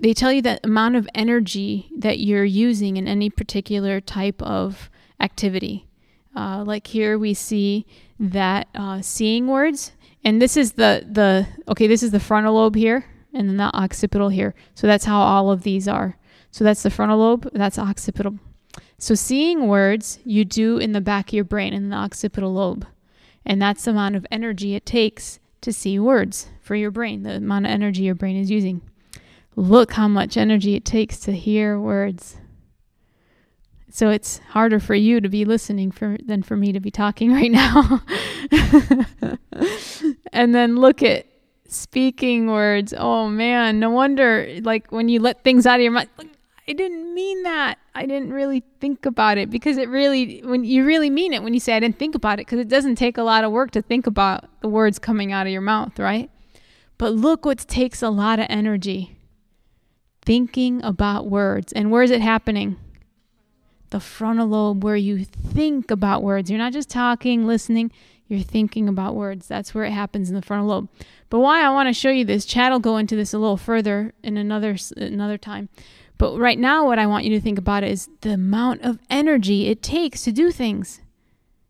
they 0.04 0.14
tell 0.14 0.34
you 0.34 0.42
the 0.42 0.60
amount 0.66 0.98
of 0.98 1.08
energy 1.16 1.90
that 1.98 2.20
you're 2.20 2.44
using 2.44 2.98
in 2.98 3.08
any 3.08 3.30
particular 3.30 4.02
type 4.02 4.42
of 4.42 4.90
activity. 5.22 5.88
Uh, 6.36 6.62
like 6.68 6.88
here 6.88 7.18
we 7.18 7.34
see 7.34 7.86
that 8.20 8.68
uh, 8.76 9.02
seeing 9.02 9.48
words, 9.48 9.94
and 10.26 10.42
this 10.42 10.58
is 10.58 10.74
the 10.74 11.08
the 11.10 11.48
okay. 11.70 11.88
This 11.88 12.04
is 12.04 12.12
the 12.12 12.20
frontal 12.20 12.56
lobe 12.56 12.76
here, 12.76 13.06
and 13.34 13.48
then 13.48 13.56
the 13.56 13.74
occipital 13.74 14.28
here. 14.28 14.54
So 14.76 14.88
that's 14.88 15.06
how 15.06 15.22
all 15.22 15.50
of 15.50 15.64
these 15.64 15.88
are. 15.88 16.18
So 16.52 16.66
that's 16.66 16.84
the 16.84 16.90
frontal 16.90 17.20
lobe. 17.20 17.50
That's 17.54 17.80
occipital. 17.80 18.40
So 18.98 19.16
seeing 19.16 19.68
words 19.70 20.20
you 20.26 20.44
do 20.44 20.80
in 20.80 20.92
the 20.92 21.02
back 21.02 21.30
of 21.30 21.34
your 21.34 21.46
brain 21.46 21.74
in 21.74 21.88
the 21.88 21.96
occipital 21.96 22.54
lobe, 22.54 22.86
and 23.46 23.62
that's 23.62 23.86
the 23.86 23.92
amount 23.92 24.18
of 24.18 24.28
energy 24.30 24.76
it 24.76 24.86
takes 24.86 25.40
to 25.62 25.72
see 25.72 25.98
words 25.98 26.50
for 26.60 26.76
your 26.76 26.92
brain. 26.92 27.24
The 27.24 27.38
amount 27.38 27.68
of 27.68 27.72
energy 27.72 28.04
your 28.04 28.16
brain 28.16 28.36
is 28.36 28.52
using. 28.52 28.82
Look 29.56 29.94
how 29.94 30.08
much 30.08 30.38
energy 30.38 30.76
it 30.76 30.86
takes 30.86 31.20
to 31.22 31.32
hear 31.32 31.80
words. 31.80 32.38
So 33.90 34.10
it's 34.10 34.40
harder 34.40 34.80
for 34.80 34.96
you 34.96 35.22
to 35.22 35.30
be 35.30 35.46
listening 35.46 35.92
for 35.92 36.18
than 36.26 36.42
for 36.42 36.58
me 36.58 36.72
to 36.72 36.80
be 36.80 36.90
talking 36.90 37.32
right 37.34 37.52
now. 37.52 38.02
and 40.34 40.56
then 40.56 40.78
look 40.78 41.04
at 41.04 41.28
speaking 41.68 42.48
words. 42.48 42.94
Oh 42.98 43.28
man, 43.28 43.80
no 43.80 43.92
wonder 43.92 44.60
like 44.64 44.92
when 44.92 45.10
you 45.10 45.20
let 45.20 45.44
things 45.44 45.68
out 45.68 45.76
of 45.76 45.84
your 45.84 45.92
mouth, 45.92 46.08
like, 46.18 46.30
I 46.68 46.74
didn't 46.74 47.14
mean 47.14 47.44
that. 47.44 47.78
I 47.94 48.08
didn't 48.08 48.34
really 48.34 48.64
think 48.80 49.06
about 49.06 49.38
it 49.38 49.52
because 49.52 49.78
it 49.78 49.90
really 49.90 50.40
when 50.40 50.64
you 50.64 50.86
really 50.86 51.12
mean 51.12 51.34
it 51.34 51.44
when 51.44 51.54
you 51.54 51.60
say 51.60 51.76
I 51.76 51.80
didn't 51.80 52.00
think 52.00 52.16
about 52.16 52.40
it 52.40 52.48
because 52.48 52.60
it 52.60 52.70
doesn't 52.70 52.96
take 52.96 53.20
a 53.20 53.24
lot 53.24 53.44
of 53.44 53.52
work 53.52 53.70
to 53.72 53.82
think 53.84 54.08
about 54.08 54.46
the 54.62 54.70
words 54.70 54.98
coming 54.98 55.32
out 55.32 55.46
of 55.46 55.52
your 55.52 55.62
mouth, 55.62 56.00
right? 56.00 56.32
But 56.98 57.14
look 57.14 57.46
what 57.46 57.60
takes 57.60 58.02
a 58.02 58.10
lot 58.10 58.40
of 58.40 58.48
energy. 58.50 59.18
Thinking 60.26 60.84
about 60.84 61.28
words. 61.28 61.74
And 61.74 61.92
where 61.92 62.04
is 62.04 62.12
it 62.12 62.22
happening? 62.22 62.78
the 63.94 64.00
frontal 64.00 64.48
lobe 64.48 64.84
where 64.84 64.96
you 64.96 65.24
think 65.24 65.92
about 65.92 66.24
words. 66.24 66.50
You're 66.50 66.58
not 66.58 66.74
just 66.74 66.90
talking, 66.90 67.46
listening, 67.46 67.92
you're 68.28 68.42
thinking 68.42 68.90
about 68.90 69.16
words. 69.16 69.48
That's 69.48 69.74
where 69.74 69.86
it 69.86 69.92
happens 69.92 70.30
in 70.30 70.36
the 70.36 70.42
frontal 70.42 70.68
lobe. 70.68 70.90
But 71.30 71.40
why 71.40 71.62
I 71.62 71.70
want 71.70 71.88
to 71.90 71.94
show 71.94 72.10
you 72.10 72.26
this, 72.26 72.44
Chad 72.44 72.72
will 72.72 72.80
go 72.80 72.98
into 72.98 73.16
this 73.16 73.34
a 73.34 73.38
little 73.38 73.56
further 73.56 74.12
in 74.24 74.36
another 74.36 74.76
another 74.98 75.38
time. 75.38 75.70
But 76.18 76.38
right 76.40 76.58
now 76.58 76.88
what 76.88 76.98
I 76.98 77.06
want 77.06 77.26
you 77.26 77.30
to 77.32 77.40
think 77.40 77.60
about 77.60 77.84
is 77.84 78.10
the 78.22 78.34
amount 78.34 78.82
of 78.82 78.98
energy 79.12 79.68
it 79.68 79.84
takes 79.84 80.24
to 80.24 80.32
do 80.32 80.52
things 80.52 81.00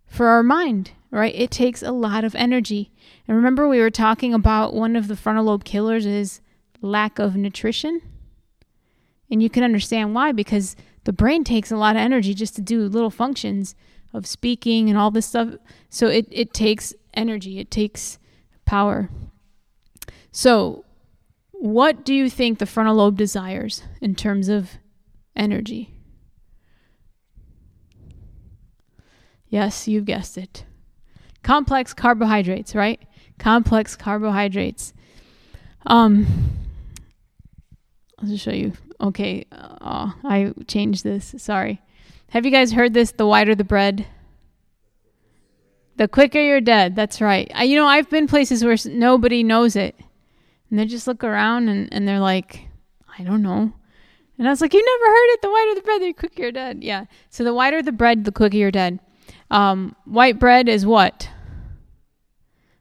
for 0.07 0.27
our 0.27 0.43
mind, 0.43 0.91
right? 1.11 1.35
It 1.35 1.51
takes 1.51 1.83
a 1.83 1.91
lot 1.91 2.23
of 2.23 2.35
energy. 2.35 2.89
And 3.27 3.35
remember 3.35 3.67
we 3.67 3.79
were 3.79 3.89
talking 3.89 4.33
about 4.33 4.73
one 4.73 4.95
of 4.95 5.09
the 5.09 5.17
frontal 5.17 5.45
lobe 5.45 5.65
killers 5.65 6.05
is 6.05 6.39
lack 6.81 7.19
of 7.19 7.35
nutrition. 7.35 8.01
And 9.31 9.41
you 9.41 9.49
can 9.49 9.63
understand 9.63 10.13
why 10.13 10.31
because 10.31 10.75
the 11.05 11.13
brain 11.13 11.43
takes 11.43 11.71
a 11.71 11.77
lot 11.77 11.95
of 11.95 12.01
energy 12.01 12.33
just 12.33 12.55
to 12.55 12.61
do 12.61 12.87
little 12.87 13.09
functions 13.09 13.75
of 14.13 14.27
speaking 14.27 14.89
and 14.89 14.97
all 14.97 15.11
this 15.11 15.25
stuff. 15.25 15.49
So 15.89 16.07
it, 16.07 16.27
it 16.29 16.53
takes 16.53 16.93
energy, 17.13 17.59
it 17.59 17.71
takes 17.71 18.19
power. 18.65 19.09
So, 20.31 20.85
what 21.51 22.03
do 22.03 22.13
you 22.13 22.29
think 22.29 22.59
the 22.59 22.65
frontal 22.65 22.95
lobe 22.95 23.17
desires 23.17 23.83
in 24.01 24.15
terms 24.15 24.49
of 24.49 24.71
energy? 25.35 25.93
Yes, 29.47 29.87
you've 29.87 30.05
guessed 30.05 30.37
it. 30.37 30.65
Complex 31.43 31.93
carbohydrates, 31.93 32.73
right? 32.73 32.99
Complex 33.37 33.95
carbohydrates. 33.95 34.93
Um, 35.85 36.25
I'll 38.17 38.27
just 38.27 38.43
show 38.43 38.51
you 38.51 38.73
Okay, 39.01 39.45
oh, 39.51 40.13
I 40.23 40.53
changed 40.67 41.03
this. 41.03 41.35
Sorry. 41.37 41.81
Have 42.29 42.45
you 42.45 42.51
guys 42.51 42.71
heard 42.71 42.93
this? 42.93 43.11
The 43.11 43.27
whiter 43.27 43.55
the 43.55 43.63
bread, 43.63 44.07
the 45.97 46.07
quicker 46.07 46.41
you're 46.41 46.61
dead. 46.61 46.95
That's 46.95 47.21
right. 47.21 47.51
I, 47.53 47.63
you 47.63 47.75
know, 47.75 47.85
I've 47.85 48.09
been 48.09 48.27
places 48.27 48.63
where 48.63 48.75
nobody 48.85 49.43
knows 49.43 49.75
it, 49.75 49.95
and 50.69 50.79
they 50.79 50.85
just 50.85 51.07
look 51.07 51.23
around 51.23 51.69
and, 51.69 51.91
and 51.93 52.07
they're 52.07 52.19
like, 52.19 52.67
I 53.17 53.23
don't 53.23 53.43
know. 53.43 53.73
And 54.37 54.47
I 54.47 54.51
was 54.51 54.61
like, 54.61 54.73
you 54.73 54.83
never 54.83 55.11
heard 55.11 55.33
it. 55.33 55.41
The 55.41 55.51
whiter 55.51 55.75
the 55.75 55.81
bread, 55.81 56.01
the 56.01 56.13
quicker 56.13 56.41
you're 56.41 56.51
dead. 56.51 56.83
Yeah. 56.83 57.05
So 57.29 57.43
the 57.43 57.53
whiter 57.53 57.81
the 57.81 57.91
bread, 57.91 58.25
the 58.25 58.31
quicker 58.31 58.57
you're 58.57 58.71
dead. 58.71 58.99
Um, 59.51 59.95
white 60.05 60.39
bread 60.39 60.67
is 60.67 60.85
what? 60.85 61.29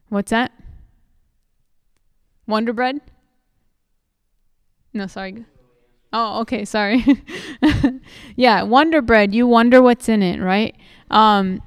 What's 0.09 0.31
that? 0.31 0.51
Wonder 2.47 2.73
bread? 2.73 2.99
No, 4.93 5.07
sorry. 5.07 5.45
Oh, 6.15 6.41
okay, 6.41 6.63
sorry. 6.63 7.03
yeah, 8.35 8.61
Wonder 8.61 9.01
Bread, 9.01 9.33
you 9.33 9.47
wonder 9.47 9.81
what's 9.81 10.07
in 10.07 10.21
it, 10.21 10.39
right? 10.39 10.75
Um, 11.09 11.59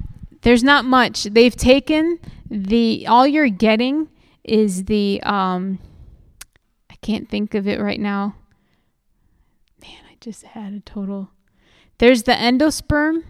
there's 0.43 0.63
not 0.63 0.85
much. 0.85 1.25
They've 1.25 1.55
taken 1.55 2.21
the 2.49 3.07
all 3.09 3.27
you're 3.27 3.49
getting 3.49 4.09
is 4.45 4.85
the 4.85 5.21
um 5.25 5.81
I 6.89 6.95
can't 7.03 7.29
think 7.29 7.55
of 7.55 7.67
it 7.67 7.81
right 7.81 7.99
now. 7.99 8.37
Man, 9.83 9.99
I 10.09 10.17
just 10.21 10.45
had 10.45 10.73
a 10.73 10.81
total. 10.81 11.31
There's 11.99 12.23
the 12.23 12.33
endosperm, 12.33 13.25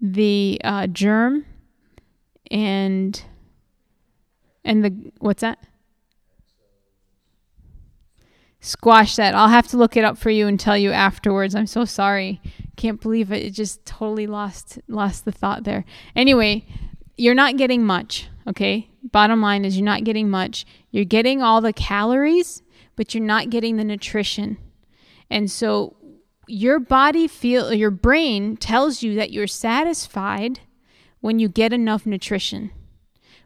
the 0.00 0.60
uh, 0.62 0.86
germ, 0.88 1.46
and 2.50 3.22
and 4.64 4.84
the 4.84 5.12
what's 5.20 5.40
that? 5.40 5.58
Squash 8.60 9.16
that. 9.16 9.34
I'll 9.34 9.48
have 9.48 9.68
to 9.68 9.76
look 9.76 9.96
it 9.96 10.04
up 10.04 10.18
for 10.18 10.30
you 10.30 10.46
and 10.46 10.58
tell 10.58 10.76
you 10.76 10.90
afterwards. 10.92 11.54
I'm 11.54 11.66
so 11.66 11.84
sorry. 11.84 12.40
Can't 12.76 13.00
believe 13.00 13.32
it. 13.32 13.44
It 13.44 13.50
just 13.50 13.84
totally 13.84 14.26
lost 14.26 14.78
lost 14.88 15.24
the 15.24 15.32
thought 15.32 15.64
there. 15.64 15.84
Anyway, 16.14 16.66
you're 17.16 17.34
not 17.34 17.56
getting 17.56 17.84
much, 17.84 18.28
okay? 18.46 18.90
Bottom 19.02 19.40
line 19.40 19.64
is 19.64 19.76
you're 19.76 19.84
not 19.84 20.04
getting 20.04 20.30
much. 20.30 20.64
You're 20.90 21.04
getting 21.04 21.42
all 21.42 21.60
the 21.60 21.72
calories, 21.72 22.62
but 22.96 23.14
you're 23.14 23.24
not 23.24 23.50
getting 23.50 23.76
the 23.76 23.84
nutrition. 23.84 24.58
And 25.30 25.50
so 25.50 25.96
your 26.46 26.78
body 26.78 27.28
feel 27.28 27.72
your 27.74 27.90
brain 27.90 28.56
tells 28.56 29.02
you 29.02 29.14
that 29.16 29.30
you're 29.30 29.46
satisfied 29.46 30.60
when 31.20 31.38
you 31.38 31.48
get 31.48 31.72
enough 31.72 32.06
nutrition. 32.06 32.70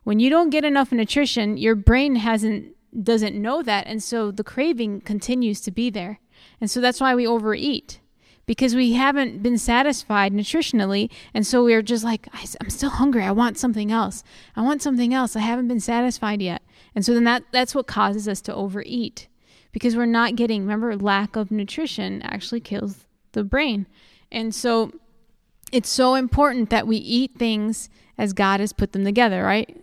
When 0.04 0.20
you 0.20 0.30
don't 0.30 0.50
get 0.50 0.64
enough 0.64 0.92
nutrition, 0.92 1.56
your 1.56 1.74
brain 1.74 2.16
hasn't 2.16 2.76
doesn't 3.00 3.40
know 3.40 3.62
that. 3.62 3.86
And 3.86 4.02
so 4.02 4.30
the 4.30 4.44
craving 4.44 5.02
continues 5.02 5.60
to 5.62 5.70
be 5.70 5.90
there. 5.90 6.20
And 6.60 6.70
so 6.70 6.80
that's 6.80 7.00
why 7.00 7.14
we 7.14 7.26
overeat 7.26 8.00
because 8.46 8.74
we 8.74 8.92
haven't 8.92 9.42
been 9.42 9.58
satisfied 9.58 10.32
nutritionally. 10.32 11.10
And 11.32 11.46
so 11.46 11.64
we're 11.64 11.82
just 11.82 12.04
like, 12.04 12.28
I'm 12.60 12.70
still 12.70 12.90
hungry. 12.90 13.22
I 13.22 13.30
want 13.30 13.56
something 13.56 13.92
else. 13.92 14.24
I 14.56 14.62
want 14.62 14.82
something 14.82 15.14
else. 15.14 15.36
I 15.36 15.40
haven't 15.40 15.68
been 15.68 15.80
satisfied 15.80 16.42
yet. 16.42 16.62
And 16.94 17.04
so 17.04 17.14
then 17.14 17.24
that, 17.24 17.44
that's 17.52 17.74
what 17.74 17.86
causes 17.86 18.28
us 18.28 18.40
to 18.42 18.54
overeat 18.54 19.28
because 19.70 19.96
we're 19.96 20.06
not 20.06 20.36
getting, 20.36 20.62
remember, 20.62 20.96
lack 20.96 21.36
of 21.36 21.50
nutrition 21.50 22.20
actually 22.22 22.60
kills 22.60 23.06
the 23.32 23.44
brain. 23.44 23.86
And 24.30 24.54
so 24.54 24.92
it's 25.70 25.88
so 25.88 26.14
important 26.14 26.70
that 26.70 26.86
we 26.86 26.96
eat 26.96 27.38
things 27.38 27.88
as 28.18 28.32
God 28.32 28.60
has 28.60 28.72
put 28.72 28.92
them 28.92 29.04
together, 29.04 29.42
right? 29.42 29.82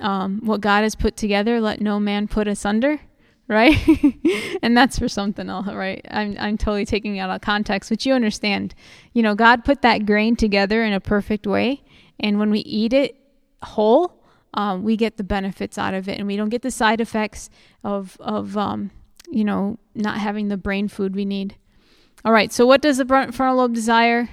Um, 0.00 0.40
what 0.44 0.60
God 0.60 0.82
has 0.82 0.94
put 0.94 1.16
together, 1.16 1.60
let 1.60 1.80
no 1.80 1.98
man 1.98 2.28
put 2.28 2.48
asunder, 2.48 3.00
right? 3.48 3.76
and 4.62 4.76
that's 4.76 4.98
for 4.98 5.08
something 5.08 5.48
else, 5.48 5.66
right? 5.68 6.04
I'm 6.10 6.36
I'm 6.38 6.58
totally 6.58 6.84
taking 6.84 7.18
out 7.18 7.30
of 7.30 7.40
context, 7.40 7.90
but 7.90 8.04
you 8.04 8.12
understand. 8.12 8.74
You 9.12 9.22
know, 9.22 9.34
God 9.34 9.64
put 9.64 9.82
that 9.82 10.06
grain 10.06 10.36
together 10.36 10.82
in 10.82 10.92
a 10.92 11.00
perfect 11.00 11.46
way, 11.46 11.82
and 12.20 12.38
when 12.38 12.50
we 12.50 12.60
eat 12.60 12.92
it 12.92 13.16
whole, 13.62 14.22
um, 14.54 14.82
we 14.82 14.96
get 14.96 15.16
the 15.16 15.24
benefits 15.24 15.78
out 15.78 15.94
of 15.94 16.08
it, 16.08 16.18
and 16.18 16.26
we 16.26 16.36
don't 16.36 16.50
get 16.50 16.62
the 16.62 16.70
side 16.70 17.00
effects 17.00 17.48
of 17.82 18.16
of 18.20 18.56
um, 18.56 18.90
you 19.30 19.44
know 19.44 19.78
not 19.94 20.18
having 20.18 20.48
the 20.48 20.56
brain 20.56 20.88
food 20.88 21.14
we 21.14 21.24
need. 21.24 21.56
All 22.24 22.32
right, 22.32 22.52
so 22.52 22.66
what 22.66 22.82
does 22.82 22.98
the 22.98 23.06
frontal 23.06 23.56
lobe 23.56 23.74
desire? 23.74 24.28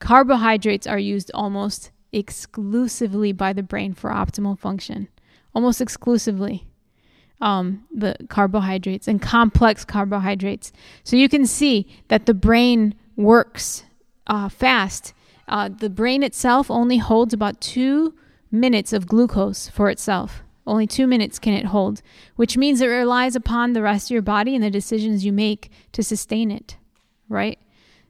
Carbohydrates 0.00 0.86
are 0.86 0.98
used 0.98 1.30
almost 1.34 1.90
exclusively 2.12 3.32
by 3.32 3.52
the 3.52 3.62
brain 3.62 3.94
for 3.94 4.10
optimal 4.10 4.58
function, 4.58 5.08
almost 5.54 5.80
exclusively. 5.80 6.66
Um, 7.40 7.84
the 7.94 8.16
carbohydrates 8.28 9.06
and 9.06 9.22
complex 9.22 9.84
carbohydrates. 9.84 10.72
So 11.04 11.14
you 11.14 11.28
can 11.28 11.46
see 11.46 11.86
that 12.08 12.26
the 12.26 12.34
brain 12.34 12.96
works 13.14 13.84
uh, 14.26 14.48
fast. 14.48 15.14
Uh, 15.46 15.68
the 15.68 15.88
brain 15.88 16.24
itself 16.24 16.68
only 16.68 16.98
holds 16.98 17.32
about 17.32 17.60
two 17.60 18.14
minutes 18.50 18.92
of 18.92 19.06
glucose 19.06 19.68
for 19.68 19.88
itself. 19.88 20.42
Only 20.66 20.86
two 20.86 21.06
minutes 21.06 21.38
can 21.38 21.54
it 21.54 21.66
hold, 21.66 22.02
which 22.36 22.58
means 22.58 22.80
it 22.80 22.88
relies 22.88 23.34
upon 23.34 23.72
the 23.72 23.82
rest 23.82 24.08
of 24.08 24.10
your 24.10 24.22
body 24.22 24.54
and 24.54 24.62
the 24.62 24.70
decisions 24.70 25.24
you 25.24 25.32
make 25.32 25.70
to 25.92 26.02
sustain 26.02 26.50
it, 26.50 26.76
right? 27.28 27.58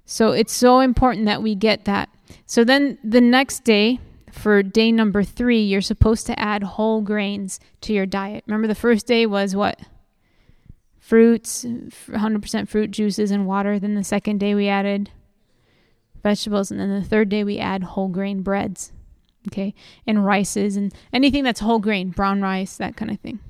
So 0.05 0.33
it's 0.33 0.53
so 0.53 0.81
important 0.81 1.27
that 1.27 1.43
we 1.43 1.55
get 1.55 1.85
that. 1.85 2.09
So 2.47 2.65
then 2.65 2.99
the 3.03 3.21
next 3.21 3.65
day, 3.65 4.01
for 4.33 4.63
day 4.63 4.93
number 4.93 5.23
three, 5.23 5.63
you're 5.63 5.81
supposed 5.81 6.27
to 6.27 6.39
add 6.39 6.63
whole 6.63 7.01
grains 7.01 7.61
to 7.83 7.93
your 7.93 8.07
diet. 8.07 8.45
Remember, 8.47 8.67
the 8.67 8.75
first 8.75 9.07
day 9.07 9.27
was 9.27 9.57
what? 9.57 9.81
Fruits, 10.99 11.65
100% 11.65 12.69
fruit 12.69 12.91
juices 12.91 13.31
and 13.31 13.47
water. 13.47 13.79
Then 13.79 13.95
the 13.95 14.05
second 14.05 14.39
day, 14.39 14.55
we 14.55 14.69
added 14.69 15.11
vegetables. 16.23 16.71
And 16.71 16.79
then 16.79 16.91
the 16.91 17.07
third 17.07 17.29
day, 17.29 17.45
we 17.45 17.59
add 17.59 17.83
whole 17.83 18.09
grain 18.09 18.43
breads 18.43 18.93
okay, 19.49 19.75
and 20.07 20.25
rices 20.25 20.77
and 20.77 20.95
anything 21.13 21.45
that's 21.45 21.61
whole 21.61 21.79
grain, 21.79 22.11
brown 22.11 22.41
rice, 22.41 22.77
that 22.77 22.97
kind 22.97 23.11
of 23.11 23.19
thing. 23.21 23.41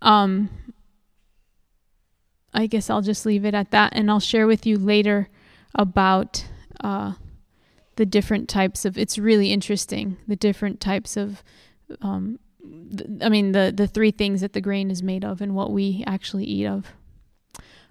Um, 0.00 0.50
I 2.54 2.66
guess 2.66 2.90
I'll 2.90 3.02
just 3.02 3.26
leave 3.26 3.44
it 3.44 3.54
at 3.54 3.70
that, 3.70 3.92
and 3.94 4.10
I'll 4.10 4.20
share 4.20 4.46
with 4.46 4.66
you 4.66 4.78
later 4.78 5.28
about 5.74 6.44
uh, 6.82 7.12
the 7.96 8.06
different 8.06 8.48
types 8.48 8.84
of. 8.84 8.98
It's 8.98 9.18
really 9.18 9.52
interesting 9.52 10.16
the 10.26 10.36
different 10.36 10.80
types 10.80 11.16
of. 11.16 11.42
Um, 12.00 12.38
th- 12.96 13.08
I 13.22 13.28
mean 13.28 13.52
the 13.52 13.72
the 13.74 13.86
three 13.86 14.10
things 14.10 14.40
that 14.40 14.52
the 14.52 14.60
grain 14.60 14.90
is 14.90 15.02
made 15.02 15.24
of 15.24 15.40
and 15.40 15.54
what 15.54 15.70
we 15.70 16.04
actually 16.06 16.44
eat 16.44 16.66
of. 16.66 16.92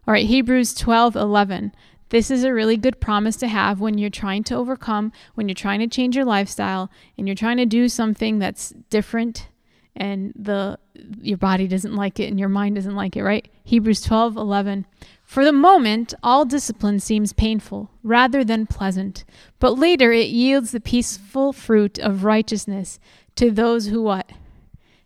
All 0.07 0.13
right, 0.13 0.25
Hebrews 0.25 0.73
twelve 0.73 1.15
eleven. 1.15 1.71
This 2.09 2.29
is 2.29 2.43
a 2.43 2.53
really 2.53 2.75
good 2.75 2.99
promise 2.99 3.37
to 3.37 3.47
have 3.47 3.79
when 3.79 3.97
you're 3.97 4.09
trying 4.09 4.43
to 4.45 4.55
overcome, 4.55 5.13
when 5.35 5.47
you're 5.47 5.55
trying 5.55 5.79
to 5.79 5.87
change 5.87 6.13
your 6.13 6.25
lifestyle 6.25 6.91
and 7.17 7.25
you're 7.25 7.35
trying 7.35 7.55
to 7.55 7.65
do 7.65 7.87
something 7.87 8.37
that's 8.37 8.71
different 8.89 9.47
and 9.95 10.33
the 10.35 10.77
your 11.21 11.37
body 11.37 11.67
doesn't 11.67 11.95
like 11.95 12.19
it 12.19 12.29
and 12.29 12.39
your 12.39 12.49
mind 12.49 12.75
doesn't 12.75 12.95
like 12.95 13.15
it, 13.15 13.23
right? 13.23 13.49
Hebrews 13.63 14.05
12:11. 14.05 14.85
For 15.31 15.45
the 15.45 15.53
moment, 15.53 16.13
all 16.21 16.43
discipline 16.43 16.99
seems 16.99 17.31
painful 17.31 17.89
rather 18.03 18.43
than 18.43 18.65
pleasant, 18.67 19.23
but 19.59 19.79
later 19.79 20.11
it 20.11 20.27
yields 20.27 20.73
the 20.73 20.81
peaceful 20.81 21.53
fruit 21.53 21.97
of 21.99 22.25
righteousness 22.25 22.99
to 23.35 23.49
those 23.49 23.87
who 23.87 24.01
what? 24.01 24.29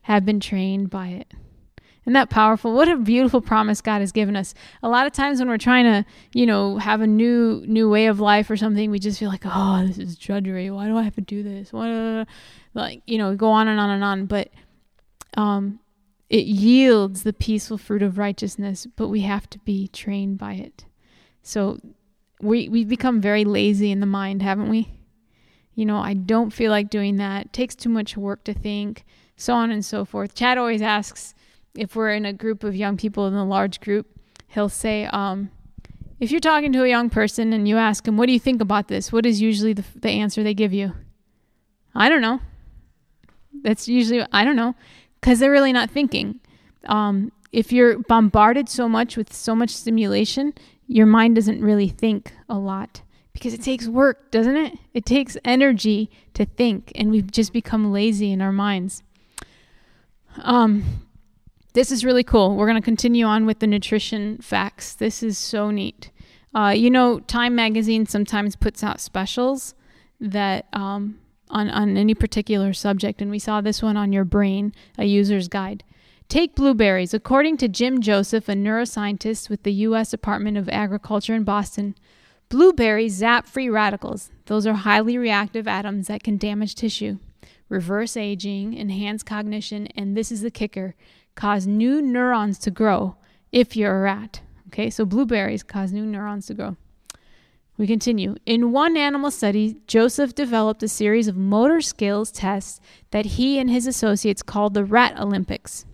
have 0.02 0.26
been 0.26 0.40
trained 0.40 0.90
by 0.90 1.10
it. 1.10 1.32
Isn't 2.06 2.14
that 2.14 2.32
powerful? 2.32 2.74
What 2.74 2.90
a 2.90 2.98
beautiful 2.98 3.40
promise 3.40 3.82
God 3.82 4.00
has 4.00 4.12
given 4.12 4.36
us. 4.36 4.56
A 4.82 4.90
lot 4.90 5.06
of 5.06 5.14
times 5.14 5.38
when 5.38 5.48
we're 5.48 5.60
trying 5.60 5.86
to, 5.86 6.04
you 6.34 6.48
know, 6.48 6.80
have 6.80 7.02
a 7.02 7.08
new 7.08 7.64
new 7.68 7.88
way 7.88 8.08
of 8.08 8.20
life 8.20 8.50
or 8.50 8.58
something, 8.58 8.90
we 8.90 8.98
just 8.98 9.20
feel 9.20 9.30
like, 9.30 9.44
oh, 9.46 9.86
this 9.86 10.00
is 10.00 10.18
drudgery. 10.18 10.72
Why 10.72 10.88
do 10.88 10.98
I 10.98 11.04
have 11.04 11.16
to 11.16 11.22
do 11.22 11.44
this? 11.44 11.72
Why, 11.72 12.26
like, 12.74 13.04
you 13.06 13.20
know, 13.20 13.36
go 13.36 13.52
on 13.52 13.68
and 13.68 13.80
on 13.80 13.92
and 13.92 14.04
on. 14.04 14.26
But 14.26 14.50
um, 15.38 15.80
it 16.30 16.46
yields 16.46 17.24
the 17.24 17.34
peaceful 17.34 17.78
fruit 17.78 18.02
of 18.02 18.18
righteousness, 18.18 18.88
but 18.96 19.10
we 19.10 19.22
have 19.22 19.50
to 19.52 19.60
be 19.60 19.88
trained 19.88 20.38
by 20.38 20.54
it. 20.54 20.86
So 21.44 21.80
we 22.42 22.68
we've 22.70 22.90
become 22.90 23.22
very 23.22 23.46
lazy 23.46 23.92
in 23.92 24.00
the 24.00 24.06
mind, 24.06 24.42
haven't 24.42 24.70
we? 24.70 24.90
You 25.76 25.86
know, 25.86 25.98
I 25.98 26.14
don't 26.14 26.52
feel 26.52 26.72
like 26.72 26.90
doing 26.90 27.18
that. 27.18 27.48
It 27.48 27.54
takes 27.54 27.76
too 27.76 27.90
much 27.90 28.18
work 28.18 28.44
to 28.46 28.54
think, 28.54 29.06
so 29.36 29.54
on 29.54 29.72
and 29.72 29.84
so 29.84 30.06
forth. 30.06 30.34
Chad 30.34 30.58
always 30.58 30.82
asks 30.82 31.36
if 31.76 31.96
we're 31.96 32.14
in 32.14 32.26
a 32.26 32.34
group 32.34 32.64
of 32.64 32.76
young 32.76 32.98
people 32.98 33.28
in 33.28 33.34
a 33.34 33.46
large 33.46 33.82
group, 33.82 34.08
he'll 34.48 34.70
say, 34.70 35.06
um, 35.08 35.52
if 36.20 36.32
you're 36.32 36.40
talking 36.40 36.72
to 36.72 36.84
a 36.84 36.88
young 36.88 37.10
person 37.10 37.52
and 37.52 37.68
you 37.68 37.78
ask 37.78 38.06
them, 38.06 38.16
what 38.16 38.28
do 38.28 38.34
you 38.34 38.40
think 38.40 38.62
about 38.62 38.88
this? 38.88 39.12
What 39.12 39.26
is 39.26 39.42
usually 39.42 39.74
the, 39.74 39.84
the 39.96 40.10
answer 40.10 40.44
they 40.44 40.54
give 40.54 40.74
you? 40.74 40.94
I 41.94 42.08
don't 42.08 42.22
know. 42.22 42.40
That's 43.62 43.88
usually, 43.88 44.26
I 44.32 44.44
don't 44.46 44.56
know, 44.56 44.76
because 45.26 45.40
they're 45.40 45.50
really 45.50 45.74
not 45.74 45.90
thinking. 45.90 46.40
Um, 46.86 47.32
if 47.52 47.72
you're 47.72 47.98
bombarded 47.98 48.70
so 48.70 48.88
much 48.88 49.18
with 49.18 49.34
so 49.34 49.56
much 49.56 49.72
stimulation, 49.72 50.54
your 50.86 51.08
mind 51.08 51.34
doesn't 51.34 51.62
really 51.62 51.88
think 51.88 52.32
a 52.48 52.60
lot 52.60 53.02
because 53.34 53.52
it 53.52 53.64
takes 53.64 53.88
work, 53.88 54.30
doesn't 54.30 54.56
it? 54.56 54.78
It 54.94 55.04
takes 55.04 55.36
energy 55.44 56.12
to 56.36 56.46
think, 56.46 56.92
and 56.94 57.10
we've 57.10 57.32
just 57.32 57.54
become 57.54 57.92
lazy 57.92 58.32
in 58.32 58.40
our 58.40 58.52
minds. 58.52 59.02
Um, 60.44 61.08
this 61.74 61.92
is 61.92 62.06
really 62.06 62.24
cool. 62.24 62.56
We're 62.56 62.68
going 62.68 62.80
to 62.80 62.86
continue 62.86 63.26
on 63.26 63.48
with 63.48 63.58
the 63.58 63.68
nutrition 63.68 64.38
facts. 64.38 64.94
This 64.94 65.24
is 65.24 65.40
so 65.40 65.72
neat. 65.72 66.12
Uh, 66.54 66.70
you 66.70 66.92
know, 66.92 67.20
Time 67.22 67.56
Magazine 67.56 68.06
sometimes 68.06 68.56
puts 68.56 68.84
out 68.84 69.02
specials 69.02 69.74
that 70.22 70.68
um, 70.72 71.18
on 71.56 71.70
on 71.70 71.98
any 71.98 72.14
particular 72.14 72.74
subject, 72.74 73.22
and 73.22 73.32
we 73.32 73.40
saw 73.40 73.62
this 73.62 73.82
one 73.82 73.96
on 73.98 74.12
your 74.12 74.26
brain, 74.26 74.74
a 74.98 75.06
user's 75.06 75.48
guide. 75.48 75.84
Take 76.28 76.56
blueberries. 76.56 77.14
According 77.14 77.58
to 77.58 77.68
Jim 77.68 78.02
Joseph, 78.02 78.50
a 78.50 78.54
neuroscientist 78.54 79.50
with 79.50 79.64
the 79.64 79.74
U.S. 79.88 80.12
Department 80.12 80.58
of 80.58 80.68
Agriculture 80.70 81.34
in 81.34 81.44
Boston, 81.44 81.96
blueberries 82.50 83.14
zap 83.14 83.48
free 83.48 83.70
radicals. 83.70 84.32
Those 84.48 84.68
are 84.68 84.74
highly 84.74 85.18
reactive 85.18 85.68
atoms 85.68 86.08
that 86.08 86.24
can 86.24 86.38
damage 86.38 86.76
tissue, 86.76 87.20
reverse 87.70 88.18
aging, 88.18 88.78
enhance 88.78 89.24
cognition, 89.24 89.88
and 89.96 90.18
this 90.18 90.32
is 90.32 90.42
the 90.42 90.52
kicker 90.52 90.96
cause 91.36 91.68
new 91.68 92.02
neurons 92.02 92.58
to 92.60 92.72
grow 92.72 93.16
if 93.52 93.76
you're 93.76 93.98
a 93.98 94.02
rat. 94.02 94.42
Okay, 94.68 94.90
so 94.90 95.06
blueberries 95.06 95.64
cause 95.64 95.94
new 95.94 96.06
neurons 96.06 96.48
to 96.48 96.54
grow. 96.54 96.76
We 97.78 97.88
continue. 97.88 98.36
In 98.46 98.72
one 98.72 98.96
animal 98.96 99.32
study, 99.32 99.78
Joseph 99.86 100.34
developed 100.34 100.82
a 100.84 100.88
series 100.88 101.28
of 101.28 101.36
motor 101.36 101.82
skills 101.82 102.32
tests 102.32 102.80
that 103.12 103.26
he 103.26 103.60
and 103.60 103.70
his 103.70 103.86
associates 103.86 104.42
called 104.42 104.74
the 104.74 104.86
Rat 104.86 105.20
Olympics. 105.20 105.86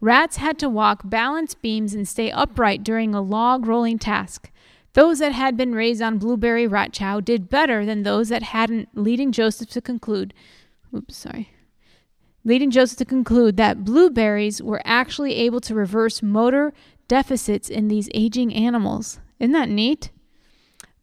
Rats 0.00 0.38
had 0.38 0.58
to 0.58 0.68
walk 0.68 1.02
balance 1.04 1.54
beams 1.54 1.94
and 1.94 2.06
stay 2.06 2.30
upright 2.30 2.82
during 2.82 3.14
a 3.14 3.22
log 3.22 3.66
rolling 3.66 3.98
task. 3.98 4.50
Those 4.94 5.20
that 5.20 5.32
had 5.32 5.56
been 5.56 5.74
raised 5.74 6.02
on 6.02 6.18
blueberry 6.18 6.66
rat 6.66 6.92
chow 6.92 7.20
did 7.20 7.48
better 7.48 7.86
than 7.86 8.02
those 8.02 8.28
that 8.28 8.42
hadn't, 8.42 8.88
leading 8.94 9.32
Joseph 9.32 9.70
to 9.70 9.80
conclude. 9.80 10.34
Oops, 10.94 11.16
sorry 11.16 11.50
leading 12.44 12.70
Joseph 12.70 12.98
to 12.98 13.04
conclude 13.04 13.56
that 13.56 13.84
blueberries 13.84 14.62
were 14.62 14.82
actually 14.84 15.34
able 15.34 15.60
to 15.62 15.74
reverse 15.74 16.22
motor 16.22 16.72
deficits 17.08 17.68
in 17.68 17.88
these 17.88 18.08
aging 18.14 18.54
animals. 18.54 19.18
Isn't 19.40 19.52
that 19.52 19.68
neat? 19.68 20.10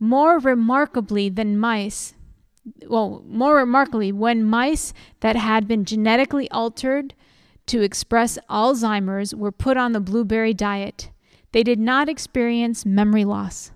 More 0.03 0.39
remarkably 0.39 1.29
than 1.29 1.59
mice, 1.59 2.15
well, 2.87 3.23
more 3.27 3.57
remarkably, 3.57 4.11
when 4.11 4.43
mice 4.43 4.93
that 5.19 5.35
had 5.35 5.67
been 5.67 5.85
genetically 5.85 6.49
altered 6.49 7.13
to 7.67 7.81
express 7.81 8.39
Alzheimer's 8.49 9.35
were 9.35 9.51
put 9.51 9.77
on 9.77 9.91
the 9.91 9.99
blueberry 9.99 10.55
diet, 10.55 11.11
they 11.51 11.61
did 11.61 11.79
not 11.79 12.09
experience 12.09 12.83
memory 12.83 13.25
loss. 13.25 13.71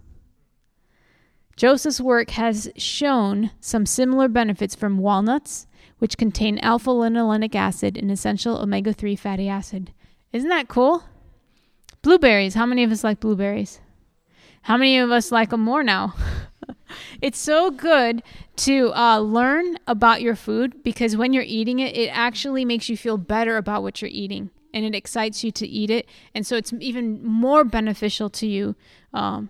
Joseph's 1.56 2.02
work 2.02 2.32
has 2.32 2.72
shown 2.76 3.52
some 3.62 3.86
similar 3.86 4.28
benefits 4.28 4.74
from 4.74 4.98
walnuts, 4.98 5.68
which 6.00 6.18
contain 6.18 6.58
alpha 6.60 6.90
linolenic 6.90 7.54
acid, 7.54 7.98
an 7.98 8.10
essential 8.10 8.58
omega 8.58 8.94
3 8.94 9.16
fatty 9.16 9.48
acid. 9.48 9.94
Isn't 10.34 10.50
that 10.50 10.70
cool? 10.70 11.04
Blueberries. 12.02 12.56
How 12.56 12.66
many 12.66 12.84
of 12.84 12.92
us 12.92 13.04
like 13.04 13.20
blueberries? 13.20 13.80
How 14.66 14.78
many 14.78 14.98
of 14.98 15.12
us 15.12 15.32
like 15.32 15.52
them 15.52 15.62
more 15.62 15.84
now? 15.84 16.16
it's 17.22 17.38
so 17.38 17.70
good 17.70 18.24
to 18.56 18.92
uh, 18.96 19.20
learn 19.20 19.78
about 19.86 20.24
your 20.24 20.36
food 20.36 20.82
because 20.82 21.16
when 21.16 21.34
you're 21.34 21.44
eating 21.44 21.78
it, 21.78 21.96
it 21.96 22.08
actually 22.08 22.66
makes 22.66 22.90
you 22.90 22.98
feel 22.98 23.18
better 23.18 23.58
about 23.58 23.84
what 23.84 24.02
you're 24.02 24.10
eating 24.12 24.50
and 24.74 24.84
it 24.84 24.96
excites 24.96 25.44
you 25.44 25.52
to 25.52 25.68
eat 25.68 25.92
it. 25.92 26.10
And 26.34 26.48
so 26.48 26.56
it's 26.56 26.74
even 26.80 27.24
more 27.24 27.64
beneficial 27.64 28.28
to 28.32 28.48
you 28.48 28.76
um, 29.14 29.50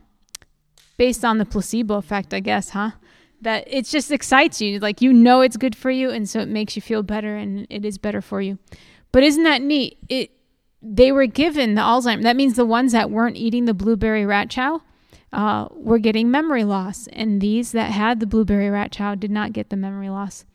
based 0.97 1.23
on 1.23 1.37
the 1.37 1.45
placebo 1.45 1.95
effect, 1.95 2.33
I 2.33 2.41
guess, 2.41 2.71
huh? 2.71 2.91
that 3.39 3.63
it 3.67 3.85
just 3.85 4.11
excites 4.11 4.59
you. 4.59 4.79
Like 4.79 5.01
you 5.01 5.13
know 5.13 5.39
it's 5.39 5.55
good 5.55 5.77
for 5.77 5.91
you, 5.91 6.09
and 6.09 6.27
so 6.27 6.39
it 6.39 6.49
makes 6.49 6.75
you 6.75 6.81
feel 6.81 7.03
better, 7.03 7.37
and 7.37 7.65
it 7.69 7.85
is 7.85 7.97
better 7.97 8.21
for 8.21 8.41
you. 8.41 8.57
But 9.13 9.23
isn't 9.23 9.43
that 9.43 9.61
neat? 9.61 9.97
It 10.09 10.31
they 10.81 11.11
were 11.11 11.25
given 11.25 11.75
the 11.75 11.81
Alzheimer. 11.81 12.23
That 12.23 12.35
means 12.35 12.55
the 12.55 12.65
ones 12.65 12.91
that 12.91 13.11
weren't 13.11 13.37
eating 13.37 13.65
the 13.65 13.73
blueberry 13.73 14.25
rat 14.25 14.49
chow 14.49 14.81
uh, 15.35 15.67
were 15.71 15.99
getting 15.99 16.31
memory 16.31 16.63
loss, 16.63 17.07
and 17.13 17.39
these 17.39 17.71
that 17.73 17.91
had 17.91 18.19
the 18.19 18.25
blueberry 18.25 18.69
rat 18.69 18.91
chow 18.91 19.13
did 19.13 19.29
not 19.29 19.53
get 19.53 19.69
the 19.69 19.75
memory 19.75 20.09
loss. 20.09 20.45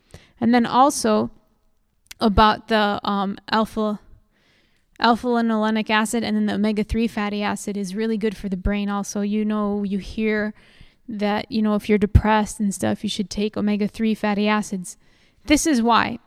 And 0.41 0.53
then 0.53 0.65
also 0.65 1.31
about 2.19 2.67
the 2.67 2.99
um, 3.03 3.37
alpha 3.49 3.99
alpha 4.99 5.25
linolenic 5.25 5.89
acid 5.89 6.23
and 6.23 6.35
then 6.35 6.45
the 6.45 6.53
omega 6.53 6.83
3 6.83 7.07
fatty 7.07 7.41
acid 7.41 7.75
is 7.75 7.95
really 7.95 8.17
good 8.17 8.37
for 8.37 8.49
the 8.49 8.55
brain 8.55 8.87
also 8.87 9.21
you 9.21 9.43
know 9.43 9.81
you 9.81 9.97
hear 9.97 10.53
that, 11.17 11.51
you 11.51 11.61
know, 11.61 11.75
if 11.75 11.89
you're 11.89 11.97
depressed 11.97 12.59
and 12.59 12.73
stuff, 12.73 13.03
you 13.03 13.09
should 13.09 13.29
take 13.29 13.57
omega 13.57 13.87
3 13.87 14.13
fatty 14.15 14.47
acids. 14.47 14.97
This 15.45 15.65
is 15.65 15.81
why. 15.81 16.19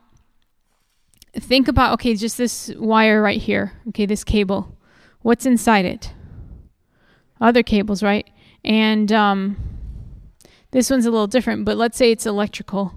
Think 1.35 1.67
about, 1.69 1.95
okay, 1.95 2.15
just 2.15 2.39
this 2.39 2.71
wire 2.77 3.21
right 3.21 3.41
here, 3.41 3.73
okay, 3.89 4.07
this 4.07 4.23
cable. 4.23 4.77
What's 5.23 5.47
inside 5.47 5.85
it? 5.85 6.13
Other 7.41 7.63
cables, 7.63 8.03
right? 8.03 8.29
And 8.65 9.13
um, 9.13 9.57
this 10.71 10.91
one's 10.91 11.07
a 11.07 11.11
little 11.11 11.27
different, 11.27 11.65
but 11.65 11.77
let's 11.77 11.97
say 11.97 12.11
it's 12.11 12.27
electrical, 12.27 12.95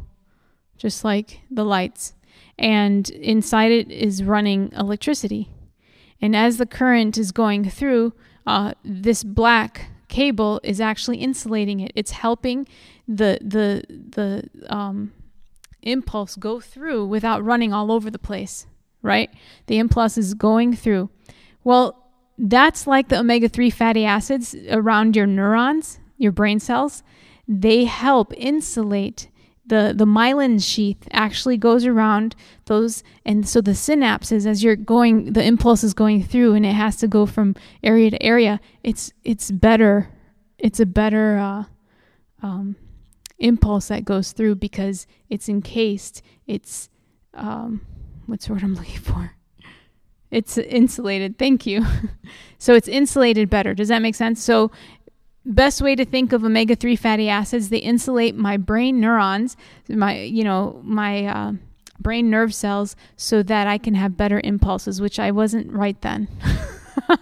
just 0.78 1.04
like 1.04 1.42
the 1.52 1.66
lights. 1.66 2.14
And 2.58 3.10
inside 3.10 3.72
it 3.72 3.92
is 3.92 4.24
running 4.24 4.72
electricity. 4.76 5.50
And 6.22 6.36
as 6.36 6.58
the 6.58 6.66
current 6.66 7.18
is 7.18 7.32
going 7.32 7.70
through, 7.70 8.14
uh, 8.48 8.74
this 8.84 9.24
black 9.24 9.92
cable 10.08 10.60
is 10.64 10.82
actually 10.82 11.18
insulating 11.18 11.80
it. 11.80 11.92
It's 11.94 12.12
helping 12.12 12.68
the 13.08 13.38
the 13.42 13.84
the 13.90 14.50
um, 14.74 15.12
impulse 15.84 16.36
go 16.36 16.60
through 16.60 17.06
without 17.06 17.44
running 17.44 17.74
all 17.74 17.92
over 17.92 18.10
the 18.10 18.20
place. 18.20 18.66
Right? 19.04 19.30
The 19.68 19.78
impulse 19.78 20.18
is 20.18 20.34
going 20.34 20.76
through. 20.76 21.10
Well, 21.64 22.07
that's 22.38 22.88
like 22.88 23.10
the 23.10 23.20
omega 23.20 23.50
three 23.50 23.70
fatty 23.70 24.06
acids 24.06 24.56
around 24.70 25.16
your 25.16 25.26
neurons, 25.26 26.00
your 26.18 26.32
brain 26.32 26.60
cells. 26.60 27.04
They 27.48 27.86
help 27.86 28.34
insulate 28.36 29.30
the 29.68 29.94
the 29.96 30.06
myelin 30.06 30.64
sheath 30.64 31.08
actually 31.12 31.58
goes 31.58 31.86
around 31.86 32.36
those 32.66 33.04
and 33.26 33.48
so 33.48 33.62
the 33.62 33.72
synapses 33.72 34.46
as 34.46 34.64
you're 34.64 34.76
going 34.76 35.34
the 35.34 35.44
impulse 35.44 35.84
is 35.84 35.94
going 35.94 36.24
through 36.24 36.54
and 36.54 36.66
it 36.66 36.74
has 36.74 36.96
to 36.96 37.08
go 37.08 37.26
from 37.26 37.56
area 37.84 38.10
to 38.10 38.24
area 38.24 38.60
it's 38.84 39.12
it's 39.24 39.52
better 39.52 40.10
it's 40.58 40.80
a 40.80 40.86
better 40.86 41.38
uh, 41.38 41.64
um, 42.42 42.76
impulse 43.40 43.90
that 43.90 44.06
goes 44.06 44.32
through 44.32 44.56
because 44.56 45.06
it's 45.30 45.50
encased 45.50 46.22
it's 46.48 46.90
um, 47.34 47.86
what's 48.26 48.48
the 48.48 48.54
word 48.54 48.64
i'm 48.64 48.76
looking 48.76 49.00
for 49.00 49.37
it's 50.32 50.58
insulated. 50.58 51.38
Thank 51.38 51.66
you. 51.66 51.86
So 52.60 52.74
it's 52.74 52.88
insulated 52.88 53.52
better. 53.52 53.76
Does 53.76 53.90
that 53.90 54.02
make 54.02 54.16
sense? 54.16 54.44
So 54.44 54.72
best 55.46 55.80
way 55.80 55.96
to 55.96 56.04
think 56.04 56.34
of 56.34 56.44
omega-3 56.44 56.98
fatty 56.98 57.30
acids 57.30 57.70
they 57.70 57.78
insulate 57.78 58.36
my 58.36 58.58
brain 58.58 59.00
neurons 59.00 59.56
my 59.88 60.20
you 60.20 60.44
know 60.44 60.82
my 60.84 61.26
uh, 61.26 61.54
brain 62.00 62.30
nerve 62.30 62.54
cells 62.54 62.98
so 63.16 63.42
that 63.42 63.66
i 63.66 63.78
can 63.78 63.94
have 63.94 64.18
better 64.18 64.42
impulses 64.44 65.00
which 65.00 65.20
i 65.20 65.32
wasn't 65.32 65.72
right 65.72 66.02
then. 66.02 66.28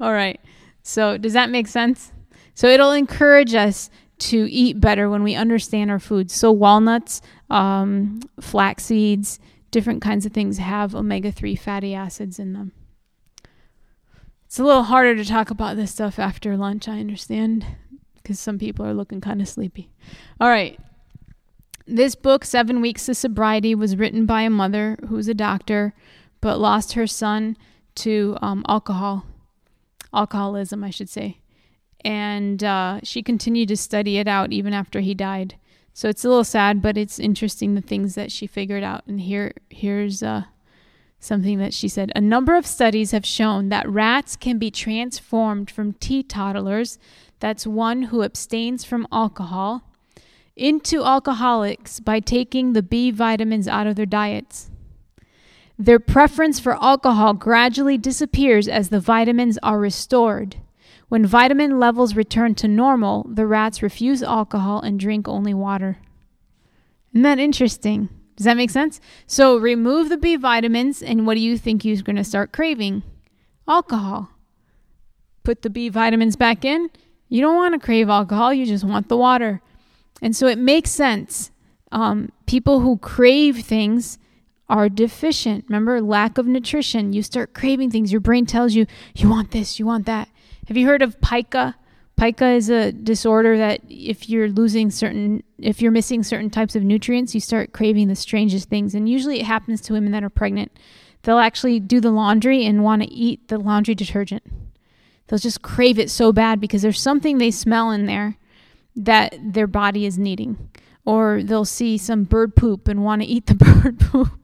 All 0.00 0.12
right. 0.12 0.40
So 0.82 1.16
does 1.16 1.32
that 1.32 1.50
make 1.50 1.66
sense? 1.66 2.12
So 2.54 2.66
it'll 2.68 2.92
encourage 2.92 3.54
us 3.54 3.88
to 4.18 4.50
eat 4.50 4.80
better 4.80 5.08
when 5.08 5.22
we 5.22 5.34
understand 5.36 5.90
our 5.90 6.00
foods 6.00 6.34
so 6.34 6.50
walnuts 6.50 7.22
um, 7.50 8.20
flax 8.40 8.84
seeds 8.84 9.38
different 9.70 10.02
kinds 10.02 10.24
of 10.26 10.32
things 10.32 10.58
have 10.58 10.94
omega-3 10.94 11.58
fatty 11.58 11.94
acids 11.94 12.38
in 12.38 12.52
them 12.52 12.72
it's 14.48 14.58
a 14.58 14.64
little 14.64 14.84
harder 14.84 15.14
to 15.14 15.26
talk 15.26 15.50
about 15.50 15.76
this 15.76 15.92
stuff 15.92 16.18
after 16.18 16.56
lunch, 16.56 16.88
I 16.88 17.00
understand, 17.00 17.66
because 18.14 18.40
some 18.40 18.58
people 18.58 18.86
are 18.86 18.94
looking 18.94 19.20
kind 19.20 19.42
of 19.42 19.48
sleepy. 19.48 19.90
All 20.40 20.48
right. 20.48 20.80
This 21.86 22.14
book, 22.14 22.46
Seven 22.46 22.80
Weeks 22.80 23.10
of 23.10 23.18
Sobriety, 23.18 23.74
was 23.74 23.98
written 23.98 24.24
by 24.24 24.42
a 24.42 24.50
mother 24.50 24.96
who's 25.06 25.28
a 25.28 25.34
doctor, 25.34 25.92
but 26.40 26.58
lost 26.58 26.94
her 26.94 27.06
son 27.06 27.58
to 27.96 28.38
um, 28.40 28.64
alcohol, 28.66 29.26
alcoholism, 30.14 30.82
I 30.82 30.90
should 30.90 31.10
say. 31.10 31.42
And 32.02 32.64
uh, 32.64 33.00
she 33.02 33.22
continued 33.22 33.68
to 33.68 33.76
study 33.76 34.16
it 34.16 34.26
out 34.26 34.50
even 34.50 34.72
after 34.72 35.00
he 35.00 35.12
died. 35.12 35.56
So 35.98 36.08
it's 36.08 36.24
a 36.24 36.28
little 36.28 36.44
sad, 36.44 36.80
but 36.80 36.96
it's 36.96 37.18
interesting 37.18 37.74
the 37.74 37.80
things 37.80 38.14
that 38.14 38.30
she 38.30 38.46
figured 38.46 38.84
out. 38.84 39.04
And 39.08 39.20
here, 39.20 39.50
here's 39.68 40.22
uh, 40.22 40.44
something 41.18 41.58
that 41.58 41.74
she 41.74 41.88
said. 41.88 42.12
A 42.14 42.20
number 42.20 42.54
of 42.54 42.68
studies 42.68 43.10
have 43.10 43.26
shown 43.26 43.68
that 43.70 43.90
rats 43.90 44.36
can 44.36 44.60
be 44.60 44.70
transformed 44.70 45.72
from 45.72 45.94
teetotalers, 45.94 47.00
that's 47.40 47.66
one 47.66 48.02
who 48.02 48.22
abstains 48.22 48.84
from 48.84 49.08
alcohol, 49.10 49.82
into 50.54 51.02
alcoholics 51.02 51.98
by 51.98 52.20
taking 52.20 52.74
the 52.74 52.82
B 52.84 53.10
vitamins 53.10 53.66
out 53.66 53.88
of 53.88 53.96
their 53.96 54.06
diets. 54.06 54.70
Their 55.76 55.98
preference 55.98 56.60
for 56.60 56.80
alcohol 56.80 57.34
gradually 57.34 57.98
disappears 57.98 58.68
as 58.68 58.90
the 58.90 59.00
vitamins 59.00 59.58
are 59.64 59.80
restored. 59.80 60.58
When 61.08 61.24
vitamin 61.24 61.78
levels 61.78 62.16
return 62.16 62.54
to 62.56 62.68
normal, 62.68 63.26
the 63.28 63.46
rats 63.46 63.82
refuse 63.82 64.22
alcohol 64.22 64.80
and 64.80 65.00
drink 65.00 65.26
only 65.26 65.54
water. 65.54 65.98
Isn't 67.12 67.22
that 67.22 67.38
interesting? 67.38 68.10
Does 68.36 68.44
that 68.44 68.56
make 68.56 68.70
sense? 68.70 69.00
So 69.26 69.56
remove 69.56 70.10
the 70.10 70.18
B 70.18 70.36
vitamins, 70.36 71.02
and 71.02 71.26
what 71.26 71.34
do 71.34 71.40
you 71.40 71.58
think 71.58 71.84
you're 71.84 72.02
going 72.02 72.16
to 72.16 72.24
start 72.24 72.52
craving? 72.52 73.02
Alcohol. 73.66 74.28
Put 75.42 75.62
the 75.62 75.70
B 75.70 75.88
vitamins 75.88 76.36
back 76.36 76.64
in. 76.64 76.90
You 77.28 77.40
don't 77.40 77.56
want 77.56 77.74
to 77.74 77.84
crave 77.84 78.08
alcohol, 78.08 78.52
you 78.54 78.66
just 78.66 78.84
want 78.84 79.08
the 79.08 79.16
water. 79.16 79.60
And 80.22 80.36
so 80.36 80.46
it 80.46 80.58
makes 80.58 80.90
sense. 80.90 81.50
Um, 81.90 82.30
people 82.46 82.80
who 82.80 82.98
crave 82.98 83.60
things 83.60 84.18
are 84.68 84.88
deficient. 84.88 85.64
Remember, 85.68 86.00
lack 86.00 86.36
of 86.36 86.46
nutrition. 86.46 87.12
You 87.12 87.22
start 87.22 87.54
craving 87.54 87.90
things. 87.90 88.12
Your 88.12 88.20
brain 88.20 88.44
tells 88.44 88.74
you, 88.74 88.86
you 89.14 89.28
want 89.28 89.50
this, 89.50 89.78
you 89.78 89.86
want 89.86 90.06
that. 90.06 90.28
Have 90.68 90.76
you 90.76 90.86
heard 90.86 91.00
of 91.00 91.18
pica? 91.22 91.76
Pica 92.18 92.48
is 92.48 92.68
a 92.68 92.92
disorder 92.92 93.56
that 93.56 93.80
if 93.88 94.28
you're 94.28 94.50
losing 94.50 94.90
certain, 94.90 95.42
if 95.56 95.80
you're 95.80 95.90
missing 95.90 96.22
certain 96.22 96.50
types 96.50 96.76
of 96.76 96.82
nutrients, 96.82 97.34
you 97.34 97.40
start 97.40 97.72
craving 97.72 98.08
the 98.08 98.14
strangest 98.14 98.68
things. 98.68 98.94
And 98.94 99.08
usually 99.08 99.40
it 99.40 99.46
happens 99.46 99.80
to 99.82 99.94
women 99.94 100.12
that 100.12 100.22
are 100.22 100.28
pregnant. 100.28 100.70
They'll 101.22 101.38
actually 101.38 101.80
do 101.80 102.02
the 102.02 102.10
laundry 102.10 102.66
and 102.66 102.84
want 102.84 103.00
to 103.00 103.08
eat 103.10 103.48
the 103.48 103.56
laundry 103.56 103.94
detergent. 103.94 104.42
They'll 105.26 105.38
just 105.38 105.62
crave 105.62 105.98
it 105.98 106.10
so 106.10 106.34
bad 106.34 106.60
because 106.60 106.82
there's 106.82 107.00
something 107.00 107.38
they 107.38 107.50
smell 107.50 107.90
in 107.90 108.04
there 108.04 108.36
that 108.94 109.38
their 109.42 109.66
body 109.66 110.04
is 110.04 110.18
needing. 110.18 110.68
Or 111.06 111.42
they'll 111.42 111.64
see 111.64 111.96
some 111.96 112.24
bird 112.24 112.54
poop 112.54 112.88
and 112.88 113.02
want 113.02 113.22
to 113.22 113.28
eat 113.28 113.46
the 113.46 113.54
bird 113.54 114.00
poop. 114.00 114.38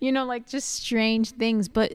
you 0.00 0.10
know, 0.10 0.24
like 0.24 0.48
just 0.48 0.70
strange 0.70 1.30
things. 1.30 1.68
But 1.68 1.94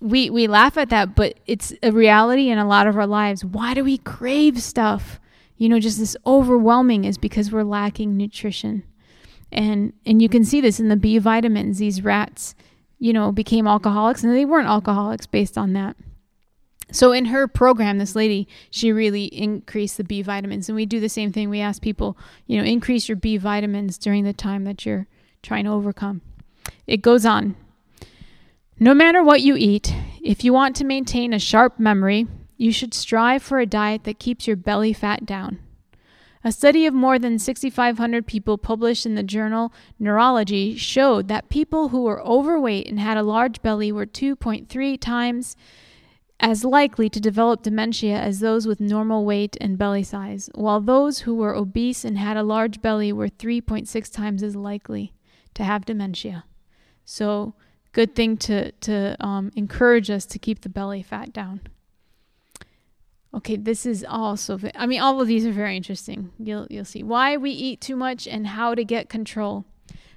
we 0.00 0.30
we 0.30 0.46
laugh 0.46 0.76
at 0.76 0.90
that, 0.90 1.14
but 1.14 1.38
it's 1.46 1.72
a 1.82 1.90
reality 1.92 2.48
in 2.50 2.58
a 2.58 2.66
lot 2.66 2.86
of 2.86 2.96
our 2.96 3.06
lives. 3.06 3.44
Why 3.44 3.74
do 3.74 3.84
we 3.84 3.98
crave 3.98 4.62
stuff? 4.62 5.18
You 5.56 5.68
know, 5.68 5.80
just 5.80 5.98
this 5.98 6.16
overwhelming 6.24 7.04
is 7.04 7.18
because 7.18 7.50
we're 7.50 7.64
lacking 7.64 8.16
nutrition. 8.16 8.84
And 9.50 9.92
and 10.06 10.22
you 10.22 10.28
can 10.28 10.44
see 10.44 10.60
this 10.60 10.78
in 10.78 10.88
the 10.88 10.96
B 10.96 11.18
vitamins. 11.18 11.78
These 11.78 12.02
rats, 12.02 12.54
you 12.98 13.12
know, 13.12 13.32
became 13.32 13.66
alcoholics 13.66 14.22
and 14.22 14.34
they 14.34 14.44
weren't 14.44 14.68
alcoholics 14.68 15.26
based 15.26 15.58
on 15.58 15.72
that. 15.72 15.96
So 16.90 17.12
in 17.12 17.26
her 17.26 17.46
program, 17.46 17.98
this 17.98 18.16
lady, 18.16 18.48
she 18.70 18.92
really 18.92 19.24
increased 19.24 19.98
the 19.98 20.04
B 20.04 20.22
vitamins. 20.22 20.68
And 20.68 20.76
we 20.76 20.86
do 20.86 21.00
the 21.00 21.08
same 21.08 21.32
thing. 21.32 21.50
We 21.50 21.60
ask 21.60 21.82
people, 21.82 22.16
you 22.46 22.56
know, 22.56 22.64
increase 22.64 23.08
your 23.08 23.16
B 23.16 23.36
vitamins 23.36 23.98
during 23.98 24.24
the 24.24 24.32
time 24.32 24.64
that 24.64 24.86
you're 24.86 25.06
trying 25.42 25.64
to 25.64 25.70
overcome. 25.70 26.22
It 26.86 27.02
goes 27.02 27.26
on. 27.26 27.56
No 28.80 28.94
matter 28.94 29.24
what 29.24 29.40
you 29.40 29.56
eat, 29.56 29.92
if 30.22 30.44
you 30.44 30.52
want 30.52 30.76
to 30.76 30.84
maintain 30.84 31.32
a 31.32 31.40
sharp 31.40 31.80
memory, 31.80 32.28
you 32.56 32.70
should 32.70 32.94
strive 32.94 33.42
for 33.42 33.58
a 33.58 33.66
diet 33.66 34.04
that 34.04 34.20
keeps 34.20 34.46
your 34.46 34.54
belly 34.54 34.92
fat 34.92 35.26
down. 35.26 35.58
A 36.44 36.52
study 36.52 36.86
of 36.86 36.94
more 36.94 37.18
than 37.18 37.40
6,500 37.40 38.24
people 38.24 38.56
published 38.56 39.04
in 39.04 39.16
the 39.16 39.24
journal 39.24 39.72
Neurology 39.98 40.76
showed 40.76 41.26
that 41.26 41.48
people 41.48 41.88
who 41.88 42.04
were 42.04 42.22
overweight 42.22 42.86
and 42.86 43.00
had 43.00 43.16
a 43.16 43.24
large 43.24 43.62
belly 43.62 43.90
were 43.90 44.06
2.3 44.06 45.00
times 45.00 45.56
as 46.38 46.64
likely 46.64 47.08
to 47.10 47.18
develop 47.18 47.62
dementia 47.62 48.16
as 48.16 48.38
those 48.38 48.64
with 48.64 48.78
normal 48.78 49.24
weight 49.24 49.56
and 49.60 49.76
belly 49.76 50.04
size, 50.04 50.48
while 50.54 50.80
those 50.80 51.20
who 51.20 51.34
were 51.34 51.56
obese 51.56 52.04
and 52.04 52.16
had 52.16 52.36
a 52.36 52.44
large 52.44 52.80
belly 52.80 53.12
were 53.12 53.28
3.6 53.28 54.12
times 54.12 54.40
as 54.44 54.54
likely 54.54 55.12
to 55.54 55.64
have 55.64 55.84
dementia. 55.84 56.44
So, 57.04 57.54
good 57.92 58.14
thing 58.14 58.36
to 58.38 58.72
to 58.72 59.16
um, 59.24 59.50
encourage 59.56 60.10
us 60.10 60.26
to 60.26 60.38
keep 60.38 60.60
the 60.60 60.68
belly 60.68 61.02
fat 61.02 61.32
down. 61.32 61.60
Okay, 63.34 63.56
this 63.56 63.84
is 63.84 64.04
also. 64.08 64.58
I 64.74 64.86
mean, 64.86 65.00
all 65.00 65.20
of 65.20 65.28
these 65.28 65.46
are 65.46 65.52
very 65.52 65.76
interesting. 65.76 66.32
You'll 66.38 66.66
you'll 66.70 66.84
see 66.84 67.02
why 67.02 67.36
we 67.36 67.50
eat 67.50 67.80
too 67.80 67.96
much 67.96 68.26
and 68.26 68.46
how 68.48 68.74
to 68.74 68.84
get 68.84 69.08
control. 69.08 69.64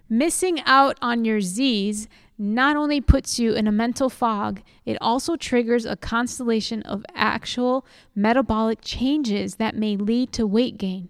Missing 0.10 0.62
out 0.66 0.98
on 1.02 1.24
your 1.24 1.40
Z's 1.40 2.08
not 2.38 2.76
only 2.76 3.00
puts 3.00 3.38
you 3.38 3.54
in 3.54 3.68
a 3.68 3.72
mental 3.72 4.10
fog, 4.10 4.62
it 4.86 4.98
also 5.00 5.36
triggers 5.36 5.86
a 5.86 5.96
constellation 5.96 6.82
of 6.84 7.06
actual 7.14 7.86
metabolic 8.16 8.80
changes 8.82 9.56
that 9.56 9.76
may 9.76 9.96
lead 9.96 10.34
to 10.34 10.48
weight 10.48 10.78
gain. 10.78 11.10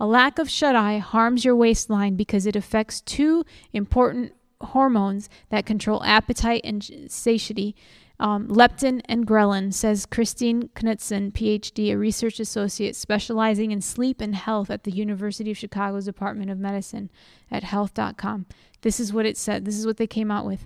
A 0.00 0.06
lack 0.06 0.38
of 0.38 0.48
shut 0.48 0.74
eye 0.74 0.98
harms 0.98 1.44
your 1.44 1.56
waistline 1.56 2.16
because 2.16 2.46
it 2.46 2.56
affects 2.56 3.00
two 3.00 3.44
important 3.72 4.32
hormones 4.60 5.28
that 5.50 5.66
control 5.66 6.02
appetite 6.04 6.62
and 6.64 6.82
satiety 7.08 7.74
Um, 8.18 8.48
leptin 8.48 9.02
and 9.04 9.26
ghrelin, 9.26 9.74
says 9.74 10.06
Christine 10.06 10.70
Knutson, 10.74 11.32
PhD, 11.32 11.92
a 11.92 11.98
research 11.98 12.40
associate 12.40 12.96
specializing 12.96 13.72
in 13.72 13.82
sleep 13.82 14.22
and 14.22 14.34
health 14.34 14.70
at 14.70 14.84
the 14.84 14.90
University 14.90 15.50
of 15.50 15.58
Chicago's 15.58 16.06
Department 16.06 16.50
of 16.50 16.58
Medicine 16.58 17.10
at 17.50 17.64
health.com. 17.64 18.46
This 18.80 18.98
is 19.00 19.12
what 19.12 19.26
it 19.26 19.36
said. 19.36 19.66
This 19.66 19.78
is 19.78 19.84
what 19.84 19.98
they 19.98 20.06
came 20.06 20.30
out 20.30 20.46
with. 20.46 20.64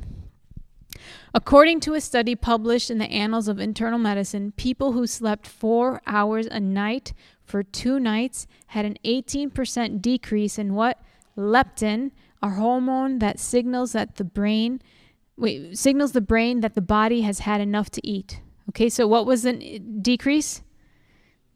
According 1.34 1.80
to 1.80 1.94
a 1.94 2.00
study 2.00 2.34
published 2.34 2.90
in 2.90 2.98
the 2.98 3.10
Annals 3.10 3.48
of 3.48 3.58
Internal 3.58 3.98
Medicine, 3.98 4.52
people 4.52 4.92
who 4.92 5.06
slept 5.06 5.46
four 5.46 6.02
hours 6.06 6.46
a 6.46 6.60
night 6.60 7.12
for 7.44 7.62
two 7.62 7.98
nights 7.98 8.46
had 8.68 8.84
an 8.84 8.96
18% 9.04 10.00
decrease 10.00 10.58
in 10.58 10.74
what? 10.74 11.00
Leptin, 11.36 12.10
a 12.42 12.50
hormone 12.50 13.18
that 13.18 13.38
signals 13.38 13.92
that 13.92 14.16
the 14.16 14.24
brain 14.24 14.80
wait, 15.36 15.76
signals 15.76 16.12
the 16.12 16.20
brain 16.20 16.60
that 16.60 16.74
the 16.74 16.80
body 16.80 17.22
has 17.22 17.40
had 17.40 17.60
enough 17.60 17.90
to 17.90 18.06
eat. 18.06 18.40
Okay, 18.68 18.88
so 18.88 19.06
what 19.06 19.26
was 19.26 19.42
the 19.42 19.78
decrease? 19.78 20.62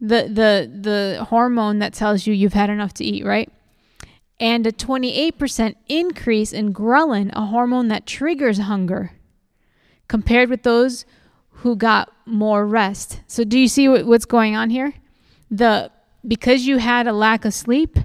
The 0.01 0.25
the 0.29 0.81
the 0.81 1.25
hormone 1.25 1.79
that 1.79 1.93
tells 1.95 2.27
you 2.27 2.35
you've 2.35 2.55
had 2.55 2.71
enough 2.71 2.95
to 2.95 3.05
eat, 3.05 3.25
right? 3.25 3.51
And 4.41 4.67
a 4.67 4.73
28% 4.73 5.77
increase 5.87 6.53
in 6.53 6.75
ghrelin, 6.75 7.31
a 7.35 7.47
hormone 7.47 7.87
that 7.89 8.05
triggers 8.05 8.59
hunger, 8.59 9.13
compared 10.09 10.51
with 10.51 10.65
those 10.65 11.05
who 11.51 11.77
got 11.77 12.13
more 12.27 12.67
rest. 12.67 13.21
So 13.29 13.45
do 13.45 13.57
you 13.57 13.69
see 13.69 13.89
what, 13.89 14.07
what's 14.07 14.25
going 14.25 14.57
on 14.57 14.71
here? 14.71 14.95
The 15.51 15.93
because 16.27 16.67
you 16.67 16.79
had 16.79 17.07
a 17.07 17.13
lack 17.13 17.45
of 17.45 17.55
sleep, 17.55 17.97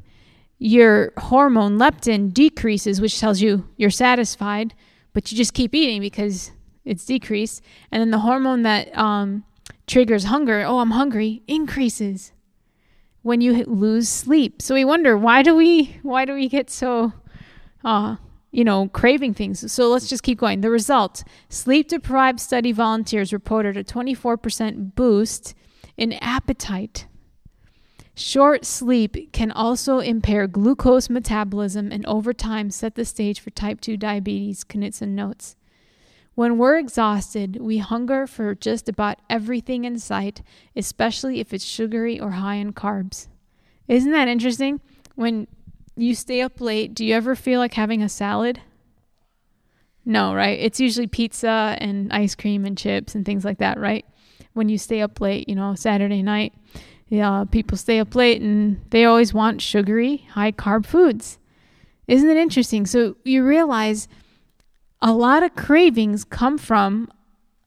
your 0.60 1.14
hormone 1.18 1.80
leptin 1.80 2.34
decreases, 2.34 3.02
which 3.02 3.20
tells 3.20 3.42
you 3.42 3.68
you're 3.78 3.90
satisfied, 3.90 4.76
but 5.14 5.32
you 5.32 5.38
just 5.38 5.54
keep 5.54 5.74
eating 5.74 6.02
because 6.02 6.52
it's 6.86 7.06
decreased. 7.06 7.64
And 7.92 8.02
then 8.02 8.12
the 8.12 8.20
hormone 8.20 8.64
that 8.64 8.96
um, 8.98 9.46
triggers 9.88 10.26
hunger, 10.26 10.64
oh, 10.66 10.80
I'm 10.80 10.92
hungry, 10.92 11.42
increases 11.48 12.34
when 13.22 13.42
you 13.42 13.64
lose 13.66 14.10
sleep. 14.10 14.62
So 14.62 14.76
we 14.76 14.86
wonder 14.86 15.18
why 15.18 15.42
do 15.42 15.56
we 15.56 15.98
why 16.04 16.26
do 16.26 16.34
we 16.34 16.50
get 16.50 16.70
so 16.70 17.14
uh, 17.84 18.18
you 18.52 18.64
know, 18.64 18.88
craving 18.90 19.34
things. 19.34 19.72
So 19.72 19.90
let's 19.90 20.08
just 20.08 20.24
keep 20.24 20.40
going. 20.40 20.62
The 20.62 20.72
result 20.72 21.24
sleep 21.50 21.88
deprived 21.88 22.40
study 22.40 22.72
volunteers 22.72 23.32
reported 23.32 23.78
a 23.78 23.84
24% 23.84 24.96
boost 24.96 25.54
in 25.98 26.14
appetite 26.14 27.08
Short 28.20 28.66
sleep 28.66 29.32
can 29.32 29.50
also 29.50 30.00
impair 30.00 30.46
glucose 30.46 31.10
metabolism 31.10 31.90
and 31.90 32.06
over 32.06 32.34
time 32.34 32.70
set 32.70 32.96
the 32.96 33.06
stage 33.06 33.40
for 33.40 33.50
type 33.50 33.80
2 33.80 33.96
diabetes, 33.96 34.66
Knutson 34.66 35.12
notes. 35.12 35.56
When 36.36 36.58
we're 36.58 36.78
exhausted, 36.78 37.62
we 37.62 37.78
hunger 37.78 38.28
for 38.28 38.56
just 38.56 38.90
about 38.90 39.20
everything 39.30 39.86
in 39.86 40.00
sight, 40.00 40.42
especially 40.76 41.40
if 41.40 41.54
it's 41.54 41.64
sugary 41.64 42.20
or 42.20 42.32
high 42.32 42.56
in 42.56 42.74
carbs. 42.74 43.30
Isn't 43.88 44.12
that 44.12 44.28
interesting? 44.28 44.82
When 45.16 45.48
you 45.96 46.14
stay 46.14 46.42
up 46.42 46.60
late, 46.60 46.94
do 46.94 47.06
you 47.06 47.16
ever 47.16 47.36
feel 47.36 47.62
like 47.62 47.76
having 47.76 48.04
a 48.04 48.10
salad? 48.10 48.60
No, 50.04 50.36
right? 50.36 50.60
It's 50.60 50.82
usually 50.82 51.08
pizza 51.08 51.78
and 51.80 52.12
ice 52.12 52.36
cream 52.36 52.66
and 52.66 52.78
chips 52.78 53.16
and 53.16 53.26
things 53.26 53.46
like 53.46 53.60
that, 53.60 53.80
right? 53.80 54.06
When 54.52 54.68
you 54.68 54.78
stay 54.78 55.02
up 55.02 55.22
late, 55.22 55.48
you 55.48 55.56
know, 55.56 55.74
Saturday 55.74 56.22
night 56.22 56.54
yeah, 57.10 57.44
people 57.50 57.78
stay 57.78 58.00
up 58.00 58.16
late 58.16 58.42
and 58.42 58.80
they 58.92 59.04
always 59.04 59.34
want 59.34 59.62
sugary, 59.62 60.28
high 60.32 60.52
carb 60.52 60.86
foods. 60.86 61.40
Isn't 62.08 62.30
it 62.30 62.38
interesting? 62.38 62.86
So 62.86 63.16
you 63.24 63.44
realize 63.44 64.08
a 65.02 65.12
lot 65.12 65.44
of 65.44 65.56
cravings 65.56 66.24
come 66.24 66.58
from 66.58 67.12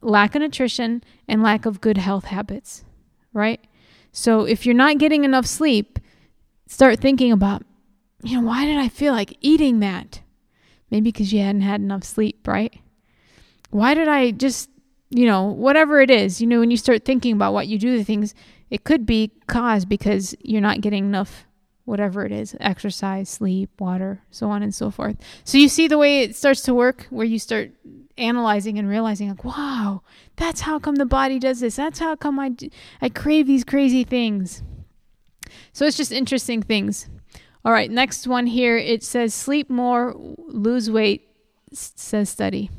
lack 0.01 0.35
of 0.35 0.43
nutrition 0.43 1.03
and 1.29 1.43
lack 1.43 1.67
of 1.67 1.81
good 1.81 1.99
health 1.99 2.25
habits, 2.27 2.85
right? 3.33 3.61
So 4.13 4.45
if 4.45 4.65
you're 4.65 4.75
not 4.75 4.99
getting 4.99 5.25
enough 5.25 5.47
sleep, 5.47 5.99
start 6.69 7.01
thinking 7.01 7.33
about, 7.33 7.65
you 8.23 8.41
know, 8.41 8.47
why 8.47 8.65
did 8.65 8.79
I 8.79 8.89
feel 8.89 9.13
like 9.13 9.37
eating 9.41 9.81
that? 9.81 10.21
Maybe 10.91 11.11
because 11.11 11.33
you 11.33 11.41
hadn't 11.41 11.63
had 11.63 11.81
enough 11.81 12.05
sleep, 12.05 12.47
right? 12.47 12.79
Why 13.71 13.95
did 13.95 14.09
I 14.09 14.31
just, 14.33 14.69
you 15.11 15.27
know, 15.27 15.45
whatever 15.45 16.01
it 16.01 16.11
is, 16.11 16.41
you 16.41 16.47
know, 16.47 16.61
when 16.61 16.71
you 16.71 16.77
start 16.77 17.05
thinking 17.05 17.33
about 17.33 17.55
what 17.55 17.67
you 17.67 17.79
do 17.79 17.97
the 17.97 18.05
things, 18.05 18.35
it 18.73 18.85
could 18.85 19.05
be 19.05 19.31
caused 19.49 19.87
because 19.87 20.35
you're 20.41 20.63
not 20.63 20.81
getting 20.81 21.05
enough 21.05 21.45
whatever 21.85 22.25
it 22.25 22.33
is 22.33 22.57
exercise, 22.59 23.29
sleep, 23.29 23.69
water, 23.79 24.23
so 24.31 24.49
on 24.49 24.63
and 24.63 24.75
so 24.75 24.91
forth. 24.91 25.17
So 25.45 25.59
you 25.59 25.69
see 25.69 25.89
the 25.89 25.99
way 25.99 26.23
it 26.23 26.35
starts 26.35 26.63
to 26.63 26.73
work 26.73 27.07
where 27.11 27.27
you 27.27 27.39
start 27.39 27.71
analyzing 28.17 28.79
and 28.79 28.89
realizing 28.89 29.29
like 29.29 29.43
wow 29.43 30.03
that's 30.37 30.61
how 30.63 30.79
come 30.79 30.95
the 30.97 31.05
body 31.05 31.39
does 31.39 31.61
this. 31.61 31.77
That's 31.77 31.99
how 31.99 32.17
come 32.17 32.39
i 32.39 32.53
i 33.03 33.11
crave 33.11 33.47
these 33.47 33.63
crazy 33.63 34.05
things. 34.05 34.63
So 35.75 35.85
it's 35.85 35.99
just 35.99 36.11
interesting 36.11 36.63
things. 36.63 37.11
All 37.67 37.73
right 37.73 37.91
next 37.91 38.27
one 38.27 38.47
here. 38.47 38.79
It 38.79 39.03
says 39.03 39.35
sleep 39.35 39.69
more 39.69 40.15
lose 40.17 40.91
weight 40.91 41.29
says 41.75 42.31
study 42.31 42.71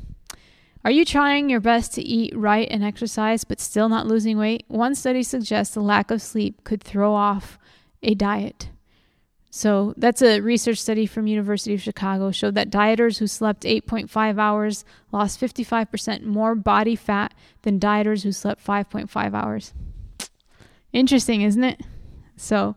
are 0.84 0.90
you 0.90 1.06
trying 1.06 1.48
your 1.48 1.60
best 1.60 1.94
to 1.94 2.02
eat 2.02 2.36
right 2.36 2.68
and 2.70 2.84
exercise 2.84 3.42
but 3.44 3.58
still 3.58 3.88
not 3.88 4.06
losing 4.06 4.36
weight? 4.36 4.64
One 4.68 4.94
study 4.94 5.22
suggests 5.22 5.76
a 5.76 5.80
lack 5.80 6.10
of 6.10 6.20
sleep 6.20 6.62
could 6.62 6.82
throw 6.82 7.14
off 7.14 7.58
a 8.02 8.14
diet. 8.14 8.68
So 9.50 9.94
that's 9.96 10.20
a 10.20 10.40
research 10.40 10.78
study 10.78 11.06
from 11.06 11.26
University 11.26 11.74
of 11.74 11.80
Chicago 11.80 12.32
showed 12.32 12.56
that 12.56 12.70
dieters 12.70 13.18
who 13.18 13.26
slept 13.26 13.62
8.5 13.62 14.38
hours 14.38 14.84
lost 15.10 15.40
55% 15.40 16.24
more 16.24 16.54
body 16.54 16.96
fat 16.96 17.32
than 17.62 17.80
dieters 17.80 18.24
who 18.24 18.32
slept 18.32 18.62
5.5 18.66 19.32
hours. 19.32 19.72
Interesting, 20.92 21.42
isn't 21.42 21.64
it? 21.64 21.80
So 22.36 22.76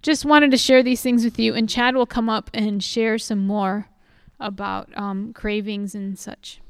just 0.00 0.24
wanted 0.24 0.52
to 0.52 0.58
share 0.58 0.82
these 0.82 1.00
things 1.00 1.24
with 1.24 1.38
you 1.38 1.54
and 1.54 1.68
Chad 1.68 1.96
will 1.96 2.06
come 2.06 2.28
up 2.28 2.50
and 2.54 2.84
share 2.84 3.18
some 3.18 3.46
more 3.46 3.88
about 4.38 4.90
um, 4.96 5.32
cravings 5.32 5.94
and 5.94 6.16
such. 6.16 6.60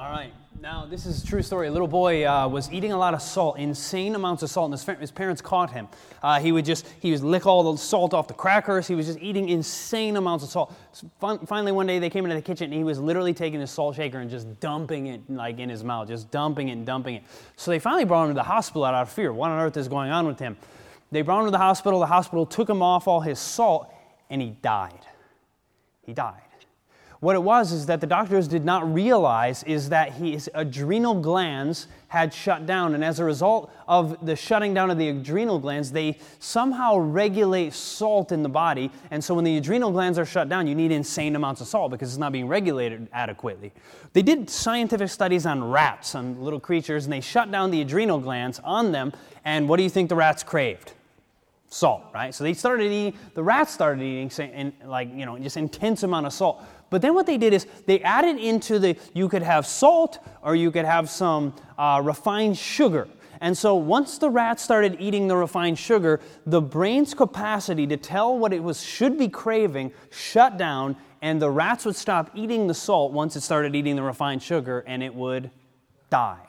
All 0.00 0.10
right. 0.10 0.32
Now, 0.62 0.86
this 0.86 1.04
is 1.04 1.22
a 1.22 1.26
true 1.26 1.42
story. 1.42 1.68
A 1.68 1.70
little 1.70 1.86
boy 1.86 2.26
uh, 2.26 2.48
was 2.48 2.72
eating 2.72 2.92
a 2.92 2.96
lot 2.96 3.12
of 3.12 3.20
salt, 3.20 3.58
insane 3.58 4.14
amounts 4.14 4.42
of 4.42 4.48
salt, 4.48 4.64
and 4.64 4.72
his, 4.72 4.98
his 4.98 5.10
parents 5.10 5.42
caught 5.42 5.70
him. 5.72 5.88
Uh, 6.22 6.40
he 6.40 6.52
would 6.52 6.64
just, 6.64 6.86
he 7.00 7.10
would 7.10 7.20
lick 7.20 7.44
all 7.44 7.70
the 7.70 7.76
salt 7.76 8.14
off 8.14 8.26
the 8.26 8.32
crackers. 8.32 8.86
He 8.86 8.94
was 8.94 9.04
just 9.04 9.18
eating 9.18 9.50
insane 9.50 10.16
amounts 10.16 10.42
of 10.42 10.48
salt. 10.48 10.74
So 10.92 11.10
fun, 11.20 11.44
finally, 11.44 11.70
one 11.70 11.86
day 11.86 11.98
they 11.98 12.08
came 12.08 12.24
into 12.24 12.34
the 12.34 12.40
kitchen, 12.40 12.64
and 12.64 12.72
he 12.72 12.82
was 12.82 12.98
literally 12.98 13.34
taking 13.34 13.60
his 13.60 13.70
salt 13.70 13.94
shaker 13.94 14.20
and 14.20 14.30
just 14.30 14.58
dumping 14.58 15.08
it 15.08 15.20
like 15.28 15.58
in 15.58 15.68
his 15.68 15.84
mouth, 15.84 16.08
just 16.08 16.30
dumping 16.30 16.70
it 16.70 16.72
and 16.72 16.86
dumping 16.86 17.16
it. 17.16 17.24
So 17.56 17.70
they 17.70 17.78
finally 17.78 18.06
brought 18.06 18.22
him 18.22 18.30
to 18.30 18.34
the 18.34 18.42
hospital 18.42 18.86
out 18.86 18.94
of 18.94 19.12
fear. 19.12 19.34
What 19.34 19.50
on 19.50 19.60
earth 19.60 19.76
is 19.76 19.86
going 19.86 20.10
on 20.10 20.26
with 20.26 20.38
him? 20.38 20.56
They 21.10 21.20
brought 21.20 21.40
him 21.40 21.44
to 21.48 21.50
the 21.50 21.58
hospital. 21.58 22.00
The 22.00 22.06
hospital 22.06 22.46
took 22.46 22.70
him 22.70 22.80
off 22.80 23.06
all 23.06 23.20
his 23.20 23.38
salt, 23.38 23.92
and 24.30 24.40
he 24.40 24.56
died. 24.62 25.06
He 26.06 26.14
died. 26.14 26.40
What 27.20 27.36
it 27.36 27.42
was 27.42 27.70
is 27.70 27.84
that 27.84 28.00
the 28.00 28.06
doctors 28.06 28.48
did 28.48 28.64
not 28.64 28.94
realize 28.94 29.62
is 29.64 29.90
that 29.90 30.12
his 30.14 30.48
adrenal 30.54 31.14
glands 31.14 31.86
had 32.08 32.32
shut 32.32 32.64
down. 32.64 32.94
And 32.94 33.04
as 33.04 33.20
a 33.20 33.24
result 33.24 33.70
of 33.86 34.24
the 34.24 34.34
shutting 34.34 34.72
down 34.72 34.90
of 34.90 34.96
the 34.96 35.10
adrenal 35.10 35.58
glands, 35.58 35.92
they 35.92 36.16
somehow 36.38 36.96
regulate 36.96 37.74
salt 37.74 38.32
in 38.32 38.42
the 38.42 38.48
body. 38.48 38.90
And 39.10 39.22
so 39.22 39.34
when 39.34 39.44
the 39.44 39.58
adrenal 39.58 39.90
glands 39.90 40.18
are 40.18 40.24
shut 40.24 40.48
down, 40.48 40.66
you 40.66 40.74
need 40.74 40.92
insane 40.92 41.36
amounts 41.36 41.60
of 41.60 41.66
salt 41.66 41.90
because 41.90 42.08
it's 42.08 42.18
not 42.18 42.32
being 42.32 42.48
regulated 42.48 43.06
adequately. 43.12 43.70
They 44.14 44.22
did 44.22 44.48
scientific 44.48 45.10
studies 45.10 45.44
on 45.44 45.62
rats, 45.62 46.14
on 46.14 46.42
little 46.42 46.58
creatures, 46.58 47.04
and 47.04 47.12
they 47.12 47.20
shut 47.20 47.50
down 47.50 47.70
the 47.70 47.82
adrenal 47.82 48.18
glands 48.18 48.62
on 48.64 48.92
them. 48.92 49.12
And 49.44 49.68
what 49.68 49.76
do 49.76 49.82
you 49.82 49.90
think 49.90 50.08
the 50.08 50.16
rats 50.16 50.42
craved? 50.42 50.94
Salt, 51.68 52.02
right? 52.12 52.34
So 52.34 52.42
they 52.42 52.54
started 52.54 52.90
eating, 52.90 53.16
the 53.34 53.44
rats 53.44 53.72
started 53.72 54.02
eating, 54.02 54.72
like, 54.84 55.14
you 55.14 55.24
know, 55.24 55.38
just 55.38 55.56
intense 55.56 56.02
amount 56.02 56.26
of 56.26 56.32
salt. 56.32 56.64
But 56.90 57.02
then 57.02 57.14
what 57.14 57.26
they 57.26 57.38
did 57.38 57.54
is 57.54 57.66
they 57.86 58.00
added 58.00 58.36
into 58.36 58.78
the, 58.78 58.96
you 59.14 59.28
could 59.28 59.42
have 59.42 59.66
salt 59.66 60.18
or 60.42 60.56
you 60.56 60.70
could 60.70 60.84
have 60.84 61.08
some 61.08 61.54
uh, 61.78 62.02
refined 62.04 62.58
sugar. 62.58 63.08
And 63.40 63.56
so 63.56 63.74
once 63.74 64.18
the 64.18 64.28
rats 64.28 64.62
started 64.62 64.96
eating 65.00 65.26
the 65.26 65.36
refined 65.36 65.78
sugar, 65.78 66.20
the 66.44 66.60
brain's 66.60 67.14
capacity 67.14 67.86
to 67.86 67.96
tell 67.96 68.36
what 68.36 68.52
it 68.52 68.62
was 68.62 68.82
should 68.82 69.16
be 69.16 69.28
craving 69.28 69.92
shut 70.10 70.58
down, 70.58 70.96
and 71.22 71.40
the 71.40 71.50
rats 71.50 71.86
would 71.86 71.96
stop 71.96 72.30
eating 72.34 72.66
the 72.66 72.74
salt 72.74 73.12
once 73.12 73.36
it 73.36 73.40
started 73.40 73.74
eating 73.74 73.96
the 73.96 74.02
refined 74.02 74.42
sugar, 74.42 74.84
and 74.86 75.02
it 75.02 75.14
would 75.14 75.50
die. 76.10 76.46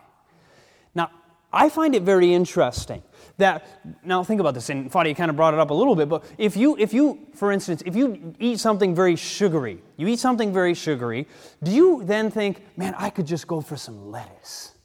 Now, 0.93 1.11
I 1.53 1.69
find 1.69 1.95
it 1.95 2.03
very 2.03 2.33
interesting 2.33 3.03
that 3.37 3.65
now 4.03 4.23
think 4.23 4.39
about 4.39 4.53
this 4.53 4.69
and 4.69 4.91
Fadi 4.91 5.15
kind 5.15 5.29
of 5.29 5.35
brought 5.35 5.53
it 5.53 5.59
up 5.59 5.69
a 5.69 5.73
little 5.73 5.95
bit 5.95 6.09
but 6.09 6.23
if 6.37 6.55
you 6.55 6.77
if 6.77 6.93
you 6.93 7.27
for 7.33 7.51
instance 7.51 7.81
if 7.85 7.95
you 7.95 8.33
eat 8.39 8.59
something 8.59 8.93
very 8.93 9.15
sugary 9.15 9.81
you 9.97 10.07
eat 10.07 10.19
something 10.19 10.53
very 10.53 10.73
sugary 10.73 11.27
do 11.63 11.71
you 11.71 12.03
then 12.03 12.29
think 12.31 12.65
man 12.77 12.93
i 12.97 13.09
could 13.09 13.25
just 13.25 13.47
go 13.47 13.61
for 13.61 13.77
some 13.77 14.11
lettuce? 14.11 14.75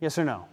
Yes 0.00 0.18
or 0.18 0.24
no 0.24 0.49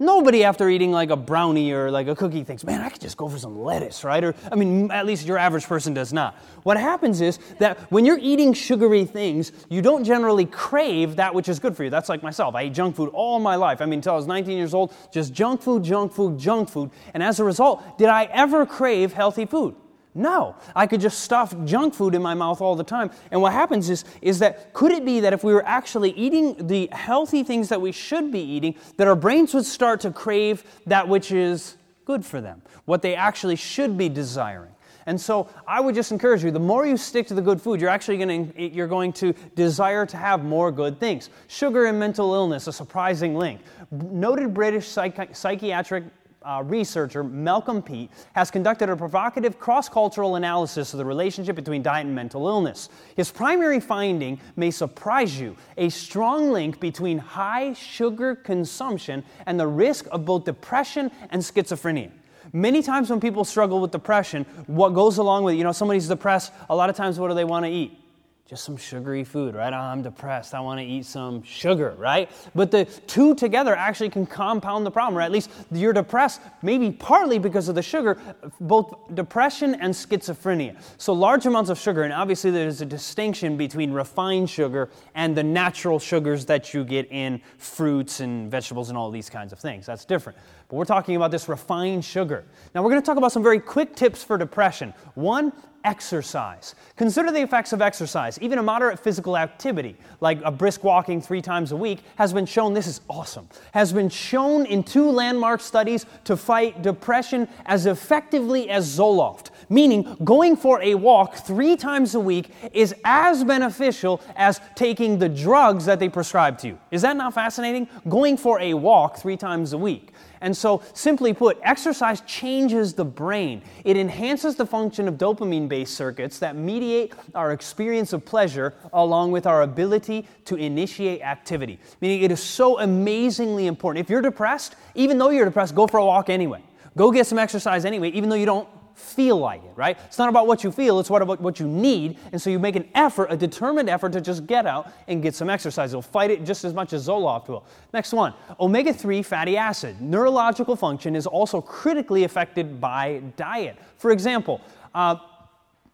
Nobody 0.00 0.42
after 0.42 0.68
eating 0.68 0.90
like 0.90 1.10
a 1.10 1.16
brownie 1.16 1.70
or 1.70 1.88
like 1.88 2.08
a 2.08 2.16
cookie 2.16 2.42
thinks, 2.42 2.64
man, 2.64 2.80
I 2.80 2.88
could 2.88 3.00
just 3.00 3.16
go 3.16 3.28
for 3.28 3.38
some 3.38 3.60
lettuce, 3.60 4.02
right? 4.02 4.24
Or, 4.24 4.34
I 4.50 4.56
mean, 4.56 4.90
at 4.90 5.06
least 5.06 5.24
your 5.24 5.38
average 5.38 5.66
person 5.66 5.94
does 5.94 6.12
not. 6.12 6.34
What 6.64 6.76
happens 6.76 7.20
is 7.20 7.38
that 7.60 7.78
when 7.92 8.04
you're 8.04 8.18
eating 8.20 8.54
sugary 8.54 9.04
things, 9.04 9.52
you 9.68 9.82
don't 9.82 10.02
generally 10.02 10.46
crave 10.46 11.14
that 11.16 11.32
which 11.32 11.48
is 11.48 11.60
good 11.60 11.76
for 11.76 11.84
you. 11.84 11.90
That's 11.90 12.08
like 12.08 12.24
myself. 12.24 12.56
I 12.56 12.62
ate 12.62 12.74
junk 12.74 12.96
food 12.96 13.10
all 13.12 13.38
my 13.38 13.54
life. 13.54 13.80
I 13.80 13.84
mean, 13.84 14.00
until 14.00 14.14
I 14.14 14.16
was 14.16 14.26
19 14.26 14.56
years 14.56 14.74
old, 14.74 14.92
just 15.12 15.32
junk 15.32 15.62
food, 15.62 15.84
junk 15.84 16.12
food, 16.12 16.38
junk 16.38 16.68
food. 16.68 16.90
And 17.14 17.22
as 17.22 17.38
a 17.38 17.44
result, 17.44 17.96
did 17.96 18.08
I 18.08 18.24
ever 18.24 18.66
crave 18.66 19.12
healthy 19.12 19.46
food? 19.46 19.76
No, 20.14 20.54
I 20.76 20.86
could 20.86 21.00
just 21.00 21.20
stuff 21.20 21.54
junk 21.64 21.92
food 21.92 22.14
in 22.14 22.22
my 22.22 22.34
mouth 22.34 22.60
all 22.60 22.76
the 22.76 22.84
time. 22.84 23.10
And 23.32 23.42
what 23.42 23.52
happens 23.52 23.90
is, 23.90 24.04
is 24.22 24.38
that 24.38 24.72
could 24.72 24.92
it 24.92 25.04
be 25.04 25.20
that 25.20 25.32
if 25.32 25.42
we 25.42 25.52
were 25.52 25.66
actually 25.66 26.10
eating 26.12 26.68
the 26.68 26.88
healthy 26.92 27.42
things 27.42 27.68
that 27.70 27.80
we 27.80 27.90
should 27.90 28.30
be 28.30 28.40
eating, 28.40 28.76
that 28.96 29.08
our 29.08 29.16
brains 29.16 29.54
would 29.54 29.64
start 29.64 30.00
to 30.02 30.12
crave 30.12 30.62
that 30.86 31.08
which 31.08 31.32
is 31.32 31.76
good 32.04 32.24
for 32.24 32.40
them, 32.40 32.62
what 32.84 33.02
they 33.02 33.16
actually 33.16 33.56
should 33.56 33.98
be 33.98 34.08
desiring? 34.08 34.70
And 35.06 35.20
so 35.20 35.48
I 35.66 35.80
would 35.80 35.94
just 35.94 36.12
encourage 36.12 36.44
you, 36.44 36.50
the 36.50 36.60
more 36.60 36.86
you 36.86 36.96
stick 36.96 37.26
to 37.26 37.34
the 37.34 37.42
good 37.42 37.60
food, 37.60 37.80
you're 37.80 37.90
actually 37.90 38.16
going 38.16 38.52
to, 38.52 38.62
you're 38.62 38.86
going 38.86 39.12
to 39.14 39.34
desire 39.54 40.06
to 40.06 40.16
have 40.16 40.44
more 40.44 40.70
good 40.72 40.98
things. 40.98 41.28
Sugar 41.48 41.86
and 41.86 41.98
mental 41.98 42.32
illness, 42.34 42.68
a 42.68 42.72
surprising 42.72 43.34
link. 43.34 43.60
Noted 43.90 44.54
British 44.54 44.86
psychi- 44.86 45.36
psychiatric 45.36 46.04
uh, 46.44 46.62
researcher 46.64 47.24
Malcolm 47.24 47.82
Peet 47.82 48.10
has 48.34 48.50
conducted 48.50 48.88
a 48.88 48.96
provocative 48.96 49.58
cross 49.58 49.88
cultural 49.88 50.36
analysis 50.36 50.92
of 50.92 50.98
the 50.98 51.04
relationship 51.04 51.56
between 51.56 51.82
diet 51.82 52.06
and 52.06 52.14
mental 52.14 52.46
illness. 52.46 52.88
His 53.16 53.30
primary 53.30 53.80
finding 53.80 54.38
may 54.56 54.70
surprise 54.70 55.38
you 55.40 55.56
a 55.76 55.88
strong 55.88 56.50
link 56.50 56.80
between 56.80 57.18
high 57.18 57.72
sugar 57.72 58.34
consumption 58.34 59.24
and 59.46 59.58
the 59.58 59.66
risk 59.66 60.06
of 60.12 60.24
both 60.24 60.44
depression 60.44 61.10
and 61.30 61.40
schizophrenia. 61.42 62.10
Many 62.52 62.82
times 62.82 63.10
when 63.10 63.20
people 63.20 63.44
struggle 63.44 63.80
with 63.80 63.90
depression, 63.90 64.44
what 64.66 64.90
goes 64.90 65.18
along 65.18 65.44
with, 65.44 65.54
it? 65.54 65.58
you 65.58 65.64
know, 65.64 65.72
somebody's 65.72 66.06
depressed, 66.06 66.52
a 66.68 66.76
lot 66.76 66.90
of 66.90 66.96
times 66.96 67.18
what 67.18 67.28
do 67.28 67.34
they 67.34 67.44
want 67.44 67.64
to 67.64 67.70
eat? 67.70 68.03
Just 68.46 68.62
some 68.62 68.76
sugary 68.76 69.24
food, 69.24 69.54
right? 69.54 69.72
Oh, 69.72 69.76
I'm 69.76 70.02
depressed. 70.02 70.52
I 70.52 70.60
want 70.60 70.78
to 70.78 70.84
eat 70.84 71.06
some 71.06 71.42
sugar, 71.42 71.94
right? 71.96 72.30
But 72.54 72.70
the 72.70 72.84
two 72.84 73.34
together 73.34 73.74
actually 73.74 74.10
can 74.10 74.26
compound 74.26 74.84
the 74.84 74.90
problem, 74.90 75.16
or 75.16 75.22
at 75.22 75.32
least 75.32 75.50
you're 75.72 75.94
depressed, 75.94 76.42
maybe 76.60 76.90
partly 76.90 77.38
because 77.38 77.70
of 77.70 77.74
the 77.74 77.82
sugar, 77.82 78.18
both 78.60 79.14
depression 79.14 79.74
and 79.76 79.94
schizophrenia. 79.94 80.76
So, 80.98 81.14
large 81.14 81.46
amounts 81.46 81.70
of 81.70 81.78
sugar, 81.78 82.02
and 82.02 82.12
obviously 82.12 82.50
there's 82.50 82.82
a 82.82 82.86
distinction 82.86 83.56
between 83.56 83.92
refined 83.92 84.50
sugar 84.50 84.90
and 85.14 85.34
the 85.34 85.42
natural 85.42 85.98
sugars 85.98 86.44
that 86.44 86.74
you 86.74 86.84
get 86.84 87.10
in 87.10 87.40
fruits 87.56 88.20
and 88.20 88.50
vegetables 88.50 88.90
and 88.90 88.98
all 88.98 89.10
these 89.10 89.30
kinds 89.30 89.54
of 89.54 89.58
things. 89.58 89.86
That's 89.86 90.04
different. 90.04 90.38
But 90.68 90.76
we're 90.76 90.84
talking 90.84 91.16
about 91.16 91.30
this 91.30 91.48
refined 91.48 92.04
sugar. 92.04 92.44
Now, 92.74 92.82
we're 92.82 92.90
going 92.90 93.00
to 93.00 93.06
talk 93.06 93.16
about 93.16 93.32
some 93.32 93.42
very 93.42 93.58
quick 93.58 93.96
tips 93.96 94.22
for 94.22 94.36
depression. 94.36 94.92
One, 95.14 95.50
exercise. 95.84 96.74
Consider 96.96 97.30
the 97.30 97.40
effects 97.40 97.72
of 97.72 97.82
exercise. 97.82 98.38
Even 98.40 98.58
a 98.58 98.62
moderate 98.62 98.98
physical 98.98 99.36
activity, 99.36 99.96
like 100.20 100.40
a 100.44 100.50
brisk 100.50 100.82
walking 100.82 101.20
three 101.20 101.42
times 101.42 101.72
a 101.72 101.76
week, 101.76 102.00
has 102.16 102.32
been 102.32 102.46
shown, 102.46 102.72
this 102.72 102.86
is 102.86 103.00
awesome, 103.08 103.48
has 103.72 103.92
been 103.92 104.08
shown 104.08 104.66
in 104.66 104.82
two 104.82 105.10
landmark 105.10 105.60
studies 105.60 106.06
to 106.24 106.36
fight 106.36 106.82
depression 106.82 107.48
as 107.66 107.86
effectively 107.86 108.70
as 108.70 108.98
Zoloft. 108.98 109.50
Meaning, 109.68 110.16
going 110.24 110.56
for 110.56 110.82
a 110.82 110.94
walk 110.94 111.36
three 111.36 111.76
times 111.76 112.14
a 112.14 112.20
week 112.20 112.50
is 112.72 112.94
as 113.04 113.44
beneficial 113.44 114.20
as 114.36 114.60
taking 114.74 115.18
the 115.18 115.28
drugs 115.28 115.84
that 115.86 115.98
they 115.98 116.08
prescribe 116.08 116.58
to 116.58 116.68
you. 116.68 116.78
Is 116.90 117.02
that 117.02 117.16
not 117.16 117.34
fascinating? 117.34 117.88
Going 118.08 118.36
for 118.36 118.60
a 118.60 118.74
walk 118.74 119.18
three 119.18 119.36
times 119.36 119.72
a 119.72 119.78
week. 119.78 120.12
And 120.44 120.54
so, 120.54 120.82
simply 120.92 121.32
put, 121.32 121.58
exercise 121.62 122.20
changes 122.26 122.92
the 122.92 123.04
brain. 123.04 123.62
It 123.82 123.96
enhances 123.96 124.56
the 124.56 124.66
function 124.66 125.08
of 125.08 125.14
dopamine 125.14 125.70
based 125.70 125.94
circuits 125.94 126.38
that 126.40 126.54
mediate 126.54 127.14
our 127.34 127.52
experience 127.52 128.12
of 128.12 128.26
pleasure 128.26 128.74
along 128.92 129.32
with 129.32 129.46
our 129.46 129.62
ability 129.62 130.28
to 130.44 130.56
initiate 130.56 131.22
activity. 131.22 131.80
Meaning, 132.02 132.20
it 132.20 132.30
is 132.30 132.42
so 132.42 132.78
amazingly 132.78 133.66
important. 133.66 134.04
If 134.04 134.10
you're 134.10 134.20
depressed, 134.20 134.76
even 134.94 135.16
though 135.16 135.30
you're 135.30 135.46
depressed, 135.46 135.74
go 135.74 135.86
for 135.86 135.96
a 135.96 136.04
walk 136.04 136.28
anyway. 136.28 136.62
Go 136.94 137.10
get 137.10 137.26
some 137.26 137.38
exercise 137.38 137.86
anyway, 137.86 138.10
even 138.10 138.28
though 138.28 138.36
you 138.36 138.44
don't 138.44 138.68
feel 138.94 139.36
like 139.36 139.62
it, 139.64 139.72
right? 139.74 139.98
It's 140.06 140.18
not 140.18 140.28
about 140.28 140.46
what 140.46 140.64
you 140.64 140.70
feel, 140.70 141.00
it's 141.00 141.10
about 141.10 141.40
what 141.40 141.60
you 141.60 141.66
need. 141.66 142.18
And 142.32 142.40
so 142.40 142.50
you 142.50 142.58
make 142.58 142.76
an 142.76 142.88
effort, 142.94 143.30
a 143.30 143.36
determined 143.36 143.90
effort 143.90 144.12
to 144.12 144.20
just 144.20 144.46
get 144.46 144.66
out 144.66 144.92
and 145.08 145.22
get 145.22 145.34
some 145.34 145.50
exercise. 145.50 145.92
It'll 145.92 146.02
fight 146.02 146.30
it 146.30 146.44
just 146.44 146.64
as 146.64 146.72
much 146.72 146.92
as 146.92 147.08
Zoloft 147.08 147.48
will. 147.48 147.64
Next 147.92 148.12
one 148.12 148.34
omega 148.60 148.92
3 148.92 149.22
fatty 149.22 149.56
acid. 149.56 150.00
Neurological 150.00 150.76
function 150.76 151.16
is 151.16 151.26
also 151.26 151.60
critically 151.60 152.24
affected 152.24 152.80
by 152.80 153.22
diet. 153.36 153.76
For 153.98 154.10
example, 154.10 154.60
uh, 154.94 155.16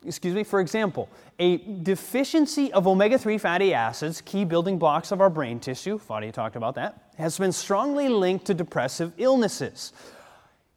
excuse 0.04 0.34
me, 0.34 0.44
for 0.44 0.60
example, 0.60 1.08
a 1.38 1.58
deficiency 1.82 2.72
of 2.72 2.86
omega 2.86 3.18
3 3.18 3.38
fatty 3.38 3.74
acids, 3.74 4.20
key 4.20 4.44
building 4.44 4.78
blocks 4.78 5.10
of 5.10 5.20
our 5.20 5.30
brain 5.30 5.58
tissue, 5.58 5.98
Fadi 5.98 6.32
talked 6.32 6.56
about 6.56 6.74
that, 6.74 7.10
has 7.16 7.38
been 7.38 7.52
strongly 7.52 8.08
linked 8.08 8.44
to 8.46 8.54
depressive 8.54 9.12
illnesses 9.18 9.92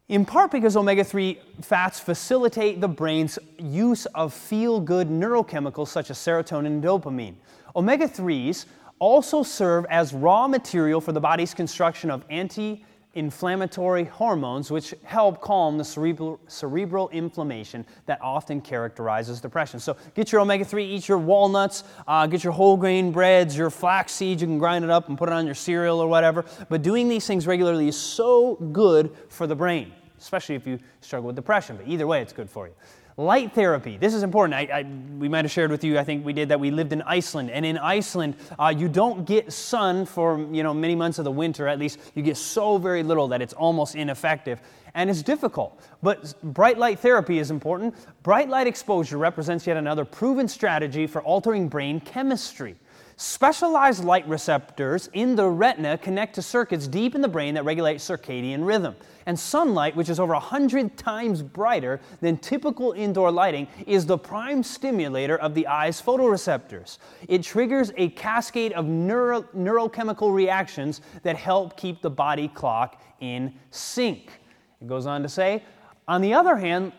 in 0.09 0.25
part 0.25 0.51
because 0.51 0.75
omega 0.75 1.03
3 1.03 1.39
fats 1.61 1.99
facilitate 1.99 2.81
the 2.81 2.87
brain's 2.87 3.39
use 3.57 4.05
of 4.07 4.33
feel 4.33 4.79
good 4.79 5.09
neurochemicals 5.09 5.87
such 5.87 6.09
as 6.09 6.17
serotonin 6.17 6.67
and 6.67 6.83
dopamine. 6.83 7.35
Omega 7.75 8.07
3s 8.07 8.65
also 8.99 9.43
serve 9.43 9.85
as 9.89 10.13
raw 10.13 10.47
material 10.47 11.01
for 11.01 11.11
the 11.11 11.19
body's 11.19 11.53
construction 11.53 12.11
of 12.11 12.23
anti 12.29 12.83
inflammatory 13.15 14.05
hormones, 14.05 14.71
which 14.71 14.93
help 15.03 15.39
calm 15.39 15.77
the 15.77 15.83
cerebral, 15.83 16.39
cerebral 16.47 17.09
inflammation 17.09 17.85
that 18.05 18.19
often 18.21 18.59
characterizes 18.59 19.39
depression. 19.39 19.79
So, 19.79 19.95
get 20.15 20.31
your 20.31 20.41
omega 20.41 20.65
3, 20.65 20.83
eat 20.83 21.07
your 21.07 21.19
walnuts, 21.19 21.83
uh, 22.07 22.25
get 22.27 22.43
your 22.43 22.53
whole 22.53 22.75
grain 22.75 23.11
breads, 23.11 23.55
your 23.55 23.69
flax 23.69 24.13
seeds, 24.13 24.41
you 24.41 24.47
can 24.47 24.57
grind 24.57 24.83
it 24.83 24.89
up 24.89 25.09
and 25.09 25.17
put 25.17 25.29
it 25.29 25.33
on 25.33 25.45
your 25.45 25.55
cereal 25.55 25.99
or 25.99 26.07
whatever. 26.07 26.45
But 26.69 26.81
doing 26.81 27.07
these 27.07 27.27
things 27.27 27.45
regularly 27.45 27.87
is 27.87 27.97
so 27.97 28.55
good 28.55 29.15
for 29.29 29.45
the 29.45 29.55
brain, 29.55 29.91
especially 30.19 30.55
if 30.55 30.65
you 30.65 30.79
struggle 31.01 31.27
with 31.27 31.35
depression. 31.35 31.77
But 31.77 31.87
either 31.87 32.07
way, 32.07 32.21
it's 32.21 32.33
good 32.33 32.49
for 32.49 32.67
you. 32.67 32.73
Light 33.17 33.53
therapy. 33.53 33.97
This 33.97 34.15
is 34.15 34.23
important. 34.23 34.55
I, 34.55 34.79
I, 34.79 34.83
we 35.19 35.29
might 35.29 35.45
have 35.45 35.51
shared 35.51 35.69
with 35.69 35.83
you. 35.83 35.99
I 35.99 36.03
think 36.03 36.25
we 36.25 36.33
did 36.33 36.49
that. 36.49 36.59
We 36.59 36.71
lived 36.71 36.93
in 36.93 37.03
Iceland, 37.03 37.51
and 37.51 37.63
in 37.63 37.77
Iceland, 37.77 38.35
uh, 38.57 38.73
you 38.75 38.89
don't 38.89 39.23
get 39.25 39.53
sun 39.53 40.05
for 40.07 40.39
you 40.51 40.63
know 40.63 40.73
many 40.73 40.95
months 40.95 41.19
of 41.19 41.25
the 41.25 41.31
winter. 41.31 41.67
At 41.67 41.77
least 41.77 41.99
you 42.15 42.23
get 42.23 42.37
so 42.37 42.79
very 42.79 43.03
little 43.03 43.27
that 43.27 43.39
it's 43.39 43.53
almost 43.53 43.93
ineffective, 43.95 44.59
and 44.95 45.11
it's 45.11 45.21
difficult. 45.21 45.79
But 46.01 46.33
bright 46.41 46.79
light 46.79 46.99
therapy 46.99 47.37
is 47.37 47.51
important. 47.51 47.93
Bright 48.23 48.49
light 48.49 48.65
exposure 48.65 49.19
represents 49.19 49.67
yet 49.67 49.77
another 49.77 50.05
proven 50.05 50.47
strategy 50.47 51.05
for 51.05 51.21
altering 51.21 51.69
brain 51.69 51.99
chemistry. 51.99 52.75
Specialized 53.15 54.03
light 54.03 54.27
receptors 54.27 55.09
in 55.13 55.35
the 55.35 55.47
retina 55.47 55.97
connect 55.97 56.35
to 56.35 56.41
circuits 56.41 56.87
deep 56.87 57.13
in 57.13 57.21
the 57.21 57.27
brain 57.27 57.53
that 57.53 57.63
regulate 57.63 57.97
circadian 57.97 58.65
rhythm. 58.65 58.95
And 59.25 59.39
sunlight, 59.39 59.95
which 59.95 60.09
is 60.09 60.19
over 60.19 60.33
100 60.33 60.97
times 60.97 61.41
brighter 61.41 62.01
than 62.21 62.37
typical 62.37 62.91
indoor 62.91 63.31
lighting, 63.31 63.67
is 63.87 64.05
the 64.05 64.17
prime 64.17 64.63
stimulator 64.63 65.37
of 65.37 65.53
the 65.53 65.67
eye's 65.67 66.01
photoreceptors. 66.01 66.97
It 67.27 67.43
triggers 67.43 67.91
a 67.95 68.09
cascade 68.09 68.73
of 68.73 68.85
neuro- 68.85 69.43
neurochemical 69.55 70.33
reactions 70.33 71.01
that 71.21 71.37
help 71.37 71.77
keep 71.77 72.01
the 72.01 72.09
body 72.09 72.47
clock 72.47 73.01
in 73.21 73.53
sync. 73.71 74.41
It 74.81 74.87
goes 74.87 75.05
on 75.05 75.23
to 75.23 75.29
say, 75.29 75.63
on 76.07 76.21
the 76.21 76.33
other 76.33 76.57
hand, 76.57 76.91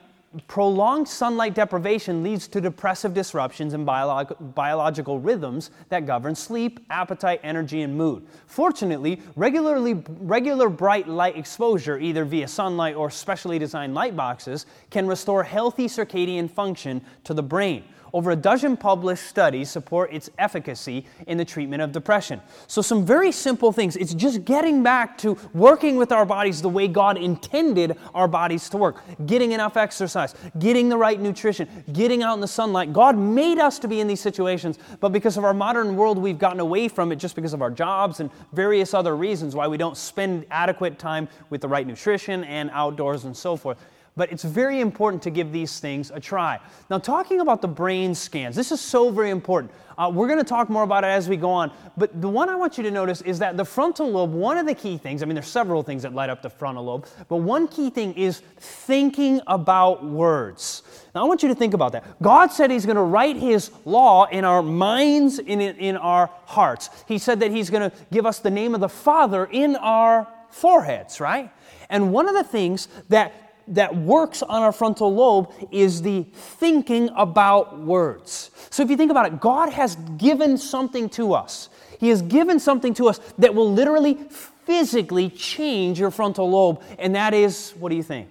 prolonged 0.47 1.09
sunlight 1.09 1.55
deprivation 1.55 2.23
leads 2.23 2.49
to 2.49 2.61
depressive 2.61 3.15
disruptions 3.15 3.75
in 3.75 3.87
biolog- 3.87 4.55
biological 4.55 5.21
rhythms 5.21 5.71
that 5.89 6.07
govern 6.07 6.35
sleep, 6.35 6.81
appetite, 6.91 7.41
energy, 7.43 7.83
and 7.83 7.97
mood. 7.97 8.27
Fortunately, 8.47 9.21
regularly, 9.37 10.03
regular 10.21 10.69
bright 10.69 11.09
light 11.09 11.37
exposure, 11.37 11.99
either 11.99 12.25
via 12.25 12.49
sunlight 12.49 12.97
or 12.97 13.11
specially 13.11 13.59
designed 13.59 13.95
light 13.95 14.17
boxes, 14.17 14.67
can 14.91 15.07
restore 15.07 15.43
healthy 15.43 15.87
circadian 15.87 16.51
function 16.51 17.01
to 17.25 17.35
the 17.35 17.43
brain. 17.43 17.85
Over 18.15 18.31
a 18.31 18.37
dozen 18.37 18.77
published 18.77 19.27
studies 19.27 19.69
support 19.69 20.13
its 20.13 20.31
efficacy 20.39 21.05
in 21.27 21.37
the 21.37 21.45
treatment 21.45 21.83
of 21.83 21.91
depression. 21.91 22.41
So, 22.69 22.81
some 22.81 23.05
very 23.05 23.33
simple 23.33 23.73
things. 23.73 23.97
It's 23.97 24.15
just 24.15 24.45
getting 24.45 24.85
back 24.85 25.19
to 25.19 25.37
working 25.53 25.97
with 25.97 26.13
our 26.13 26.25
bodies 26.25 26.63
the 26.63 26.69
way 26.69 26.87
God 26.87 27.19
intended 27.19 27.99
our 28.15 28.29
bodies 28.29 28.69
to 28.69 28.77
work. 28.77 29.03
Getting 29.27 29.51
enough 29.51 29.77
exercise, 29.77 30.37
getting 30.61 30.89
the 30.89 30.97
right 30.97 31.21
nutrition, 31.21 31.69
getting 31.93 32.23
out 32.23 32.35
in 32.35 32.41
the 32.41 32.47
sunlight. 32.47 32.93
God 32.93 33.19
made 33.19 33.59
us 33.59 33.81
to 33.81 33.89
be 33.89 33.99
in 33.99 34.07
these 34.07 34.21
situations, 34.21 34.79
but 35.01 35.09
because 35.09 35.37
of 35.37 35.43
our 35.43 35.53
modern 35.53 35.97
world, 35.97 36.17
we've 36.17 36.39
gotten 36.39 36.61
away 36.61 36.87
from 36.87 37.11
it 37.11 37.17
just 37.17 37.35
because 37.35 37.53
of 37.53 37.63
our 37.63 37.71
jobs 37.71 38.21
and 38.21 38.31
various 38.53 38.95
other 38.95 39.17
reasons 39.17 39.57
why 39.57 39.67
we 39.67 39.77
don't 39.77 39.97
spend 39.97 40.47
adequate 40.53 41.01
time 41.01 41.29
with 41.51 41.61
the 41.61 41.69
right 41.69 41.85
nutrition 41.85 42.45
and 42.45 42.71
outdoors 42.71 43.25
and 43.25 43.37
so 43.37 43.57
forth. 43.57 43.77
But 44.17 44.31
it's 44.31 44.45
very 44.45 44.81
important 44.81 45.23
to 45.25 45.31
give 45.31 45.51
these 45.51 45.81
things 45.81 46.13
a 46.15 46.21
try. 46.21 46.61
Now, 46.89 46.99
talking 46.99 47.41
about 47.41 47.61
the 47.61 47.69
brain 47.69 48.15
scans, 48.15 48.55
this 48.55 48.71
is 48.71 48.81
so 48.81 49.11
very 49.11 49.31
important. 49.31 49.73
Uh, 49.99 50.11
we're 50.13 50.29
going 50.29 50.39
to 50.39 50.45
talk 50.45 50.71
more 50.71 50.85
about 50.85 51.03
it 51.03 51.09
as 51.09 51.29
we 51.29 51.37
go 51.37 51.51
on. 51.51 51.73
But 51.97 52.21
the 52.21 52.29
one 52.29 52.49
I 52.49 52.55
want 52.55 52.77
you 52.77 52.85
to 52.85 52.91
notice 52.93 53.23
is 53.23 53.41
that 53.41 53.57
the 53.57 53.65
frontal 53.65 54.11
lobe, 54.11 54.33
one 54.33 54.57
of 54.57 54.67
the 54.67 54.75
key 54.75 54.99
things, 54.99 55.23
I 55.23 55.27
mean, 55.27 55.35
there's 55.35 55.49
several 55.49 55.83
things 55.83 56.03
that 56.03 56.15
light 56.15 56.31
up 56.31 56.43
the 56.43 56.51
frontal 56.51 56.85
lobe, 56.85 57.07
but 57.29 57.39
one 57.39 57.67
key 57.67 57.91
thing 57.91 58.15
is 58.15 58.41
thinking 58.59 59.41
about 59.49 60.05
words. 60.05 60.83
Now, 61.13 61.25
I 61.25 61.29
want 61.29 61.43
you 61.43 61.49
to 61.49 61.55
think 61.55 61.75
about 61.75 61.93
that. 61.93 62.05
God 62.23 62.53
said 62.53 62.71
He's 62.71 62.87
going 62.87 62.97
to 62.97 63.03
write 63.03 63.37
His 63.37 63.73
law 63.85 64.27
in 64.27 64.45
our 64.45 64.63
minds 64.63 65.41
in, 65.41 65.61
in 65.61 65.97
our 65.97 66.31
hearts. 66.47 66.91
He 67.09 67.19
said 67.19 67.41
that 67.41 67.51
He's 67.51 67.71
going 67.71 67.89
to 67.91 67.97
give 68.13 68.27
us 68.27 68.39
the 68.39 68.51
name 68.51 68.75
of 68.75 68.81
the 68.81 68.89
Father 68.89 69.47
in 69.47 69.75
our 69.77 70.29
foreheads, 70.51 71.21
right? 71.21 71.51
And 71.91 72.13
one 72.13 72.29
of 72.29 72.35
the 72.35 72.45
things 72.45 72.89
that 73.09 73.44
that 73.69 73.95
works 73.95 74.43
on 74.43 74.63
our 74.63 74.73
frontal 74.73 75.15
lobe 75.15 75.53
is 75.71 76.03
the 76.03 76.25
thinking 76.33 77.11
about 77.17 77.79
words. 77.79 78.51
So 78.71 78.83
if 78.83 78.91
you 78.91 78.97
think 78.97 79.11
about 79.11 79.27
it, 79.27 79.41
God 79.41 79.73
has 79.73 79.97
given 80.17 80.59
something 80.59 81.09
to 81.11 81.35
us. 81.35 81.69
He 81.99 82.09
has 82.09 82.23
given 82.23 82.61
something 82.61 82.95
to 82.95 83.09
us 83.09 83.21
that 83.39 83.55
will 83.55 83.73
literally 83.73 84.15
physically 84.15 85.31
change 85.31 85.99
your 85.99 86.11
frontal 86.11 86.51
lobe, 86.51 86.83
and 86.99 87.15
that 87.15 87.35
is 87.35 87.73
what 87.79 87.91
do 87.91 87.97
you 87.97 88.03
think? 88.03 88.31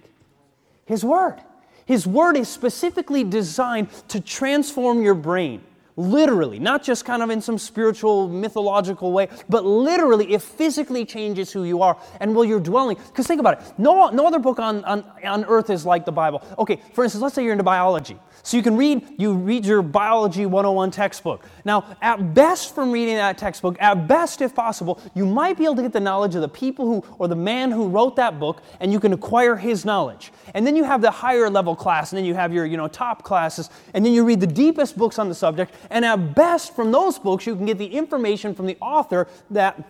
His 0.86 1.04
Word. 1.04 1.40
His 1.86 2.06
Word 2.06 2.36
is 2.36 2.48
specifically 2.48 3.24
designed 3.24 3.88
to 4.08 4.20
transform 4.20 5.02
your 5.02 5.14
brain. 5.14 5.62
Literally, 5.96 6.58
not 6.58 6.82
just 6.82 7.04
kind 7.04 7.22
of 7.22 7.30
in 7.30 7.40
some 7.40 7.56
spiritual, 7.56 8.28
mythological 8.28 9.12
way, 9.12 9.28
but 9.48 9.64
literally, 9.64 10.32
it 10.32 10.42
physically 10.42 11.04
changes 11.04 11.52
who 11.52 11.62
you 11.62 11.82
are 11.82 11.96
and 12.20 12.34
where 12.34 12.44
you're 12.44 12.58
dwelling. 12.58 12.96
Because 12.96 13.28
think 13.28 13.38
about 13.38 13.60
it 13.60 13.78
no, 13.78 14.10
no 14.10 14.26
other 14.26 14.40
book 14.40 14.58
on, 14.58 14.84
on, 14.84 15.04
on 15.24 15.44
earth 15.44 15.70
is 15.70 15.86
like 15.86 16.04
the 16.04 16.12
Bible. 16.12 16.42
Okay, 16.58 16.80
for 16.94 17.04
instance, 17.04 17.22
let's 17.22 17.36
say 17.36 17.44
you're 17.44 17.52
into 17.52 17.62
biology. 17.64 18.18
So 18.44 18.58
you 18.58 18.62
can 18.62 18.76
read, 18.76 19.14
you 19.16 19.32
read 19.32 19.64
your 19.64 19.80
biology 19.80 20.44
101 20.44 20.90
textbook. 20.90 21.46
Now, 21.64 21.96
at 22.02 22.34
best 22.34 22.74
from 22.74 22.92
reading 22.92 23.14
that 23.14 23.38
textbook, 23.38 23.78
at 23.80 24.06
best 24.06 24.42
if 24.42 24.54
possible, 24.54 25.00
you 25.14 25.24
might 25.24 25.56
be 25.56 25.64
able 25.64 25.76
to 25.76 25.82
get 25.82 25.94
the 25.94 26.00
knowledge 26.00 26.34
of 26.34 26.42
the 26.42 26.48
people 26.48 26.84
who, 26.84 27.02
or 27.18 27.26
the 27.26 27.34
man 27.34 27.70
who 27.70 27.88
wrote 27.88 28.16
that 28.16 28.38
book, 28.38 28.62
and 28.80 28.92
you 28.92 29.00
can 29.00 29.14
acquire 29.14 29.56
his 29.56 29.86
knowledge. 29.86 30.30
And 30.52 30.66
then 30.66 30.76
you 30.76 30.84
have 30.84 31.00
the 31.00 31.10
higher 31.10 31.48
level 31.48 31.74
class, 31.74 32.12
and 32.12 32.18
then 32.18 32.26
you 32.26 32.34
have 32.34 32.52
your, 32.52 32.66
you 32.66 32.76
know, 32.76 32.86
top 32.86 33.22
classes, 33.22 33.70
and 33.94 34.04
then 34.04 34.12
you 34.12 34.24
read 34.24 34.40
the 34.40 34.46
deepest 34.46 34.98
books 34.98 35.18
on 35.18 35.30
the 35.30 35.34
subject, 35.34 35.74
and 35.88 36.04
at 36.04 36.34
best 36.34 36.76
from 36.76 36.92
those 36.92 37.18
books, 37.18 37.46
you 37.46 37.56
can 37.56 37.64
get 37.64 37.78
the 37.78 37.86
information 37.86 38.54
from 38.54 38.66
the 38.66 38.76
author 38.78 39.26
that 39.52 39.82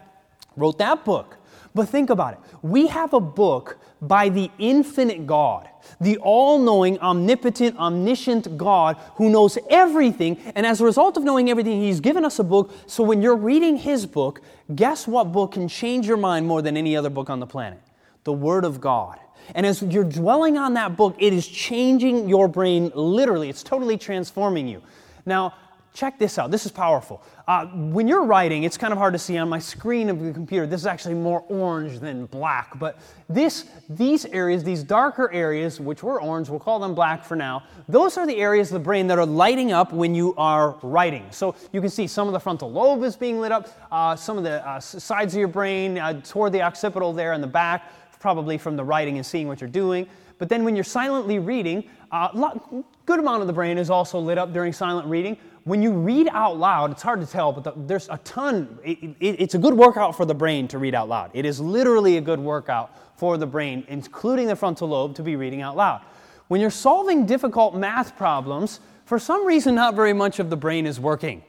wrote 0.56 0.78
that 0.78 1.04
book. 1.04 1.38
But 1.74 1.88
think 1.88 2.10
about 2.10 2.34
it. 2.34 2.40
We 2.62 2.86
have 2.86 3.14
a 3.14 3.20
book 3.20 3.78
by 4.00 4.28
the 4.28 4.50
infinite 4.58 5.26
God, 5.26 5.68
the 6.00 6.18
all 6.18 6.58
knowing, 6.58 6.98
omnipotent, 7.00 7.76
omniscient 7.78 8.56
God 8.56 8.96
who 9.16 9.28
knows 9.28 9.58
everything. 9.68 10.38
And 10.54 10.66
as 10.66 10.80
a 10.80 10.84
result 10.84 11.16
of 11.16 11.24
knowing 11.24 11.50
everything, 11.50 11.80
He's 11.80 12.00
given 12.00 12.24
us 12.24 12.38
a 12.38 12.44
book. 12.44 12.72
So 12.86 13.02
when 13.02 13.22
you're 13.22 13.36
reading 13.36 13.76
His 13.76 14.06
book, 14.06 14.40
guess 14.74 15.08
what 15.08 15.32
book 15.32 15.52
can 15.52 15.66
change 15.66 16.06
your 16.06 16.16
mind 16.16 16.46
more 16.46 16.62
than 16.62 16.76
any 16.76 16.96
other 16.96 17.10
book 17.10 17.28
on 17.28 17.40
the 17.40 17.46
planet? 17.46 17.80
The 18.22 18.32
Word 18.32 18.64
of 18.64 18.80
God. 18.80 19.18
And 19.54 19.66
as 19.66 19.82
you're 19.82 20.04
dwelling 20.04 20.56
on 20.56 20.74
that 20.74 20.96
book, 20.96 21.16
it 21.18 21.32
is 21.32 21.46
changing 21.46 22.28
your 22.28 22.46
brain 22.46 22.92
literally. 22.94 23.48
It's 23.50 23.62
totally 23.62 23.98
transforming 23.98 24.68
you. 24.68 24.80
Now, 25.26 25.54
check 25.94 26.18
this 26.18 26.38
out. 26.38 26.50
This 26.50 26.66
is 26.66 26.72
powerful. 26.72 27.22
Uh, 27.46 27.66
when 27.66 28.08
you're 28.08 28.24
writing, 28.24 28.64
it's 28.64 28.76
kind 28.76 28.92
of 28.92 28.98
hard 28.98 29.12
to 29.14 29.18
see 29.18 29.38
on 29.38 29.48
my 29.48 29.60
screen 29.60 30.10
of 30.10 30.20
the 30.20 30.32
computer. 30.32 30.66
This 30.66 30.80
is 30.80 30.86
actually 30.86 31.14
more 31.14 31.44
orange 31.48 32.00
than 32.00 32.26
black. 32.26 32.76
But 32.80 32.98
this, 33.28 33.66
these 33.88 34.26
areas, 34.26 34.64
these 34.64 34.82
darker 34.82 35.30
areas, 35.32 35.80
which 35.80 36.02
were 36.02 36.20
orange, 36.20 36.48
we'll 36.48 36.58
call 36.58 36.80
them 36.80 36.96
black 36.96 37.24
for 37.24 37.36
now, 37.36 37.62
those 37.88 38.18
are 38.18 38.26
the 38.26 38.36
areas 38.36 38.70
of 38.70 38.74
the 38.74 38.84
brain 38.84 39.06
that 39.06 39.18
are 39.18 39.26
lighting 39.26 39.70
up 39.70 39.92
when 39.92 40.16
you 40.16 40.34
are 40.36 40.76
writing. 40.82 41.26
So 41.30 41.54
you 41.72 41.80
can 41.80 41.90
see 41.90 42.08
some 42.08 42.26
of 42.26 42.32
the 42.32 42.40
frontal 42.40 42.70
lobe 42.70 43.04
is 43.04 43.14
being 43.14 43.38
lit 43.38 43.52
up, 43.52 43.68
uh, 43.92 44.16
some 44.16 44.36
of 44.36 44.42
the 44.42 44.66
uh, 44.68 44.80
sides 44.80 45.34
of 45.34 45.38
your 45.38 45.48
brain 45.48 45.98
uh, 45.98 46.20
toward 46.22 46.52
the 46.52 46.62
occipital 46.62 47.12
there 47.12 47.34
in 47.34 47.40
the 47.40 47.46
back, 47.46 47.92
probably 48.18 48.58
from 48.58 48.74
the 48.74 48.84
writing 48.84 49.16
and 49.16 49.24
seeing 49.24 49.46
what 49.46 49.60
you're 49.60 49.70
doing. 49.70 50.08
But 50.38 50.48
then 50.48 50.64
when 50.64 50.74
you're 50.74 50.82
silently 50.82 51.38
reading, 51.38 51.84
a 52.10 52.16
uh, 52.16 52.60
good 53.06 53.20
amount 53.20 53.42
of 53.42 53.46
the 53.46 53.52
brain 53.52 53.78
is 53.78 53.90
also 53.90 54.18
lit 54.18 54.38
up 54.38 54.52
during 54.52 54.72
silent 54.72 55.06
reading 55.06 55.36
when 55.64 55.82
you 55.82 55.92
read 55.92 56.28
out 56.30 56.58
loud, 56.58 56.90
it's 56.90 57.02
hard 57.02 57.20
to 57.20 57.26
tell, 57.26 57.52
but 57.52 57.64
the, 57.64 57.72
there's 57.86 58.08
a 58.10 58.18
ton. 58.18 58.78
It, 58.84 58.98
it, 59.18 59.40
it's 59.40 59.54
a 59.54 59.58
good 59.58 59.74
workout 59.74 60.16
for 60.16 60.26
the 60.26 60.34
brain 60.34 60.68
to 60.68 60.78
read 60.78 60.94
out 60.94 61.08
loud. 61.08 61.30
It 61.32 61.46
is 61.46 61.58
literally 61.58 62.18
a 62.18 62.20
good 62.20 62.38
workout 62.38 63.18
for 63.18 63.38
the 63.38 63.46
brain, 63.46 63.84
including 63.88 64.46
the 64.46 64.56
frontal 64.56 64.88
lobe, 64.88 65.14
to 65.16 65.22
be 65.22 65.36
reading 65.36 65.62
out 65.62 65.76
loud. 65.76 66.02
When 66.48 66.60
you're 66.60 66.70
solving 66.70 67.24
difficult 67.24 67.74
math 67.74 68.16
problems, 68.16 68.80
for 69.06 69.18
some 69.18 69.46
reason, 69.46 69.74
not 69.74 69.94
very 69.94 70.12
much 70.12 70.38
of 70.38 70.50
the 70.50 70.56
brain 70.56 70.86
is 70.86 71.00
working. 71.00 71.42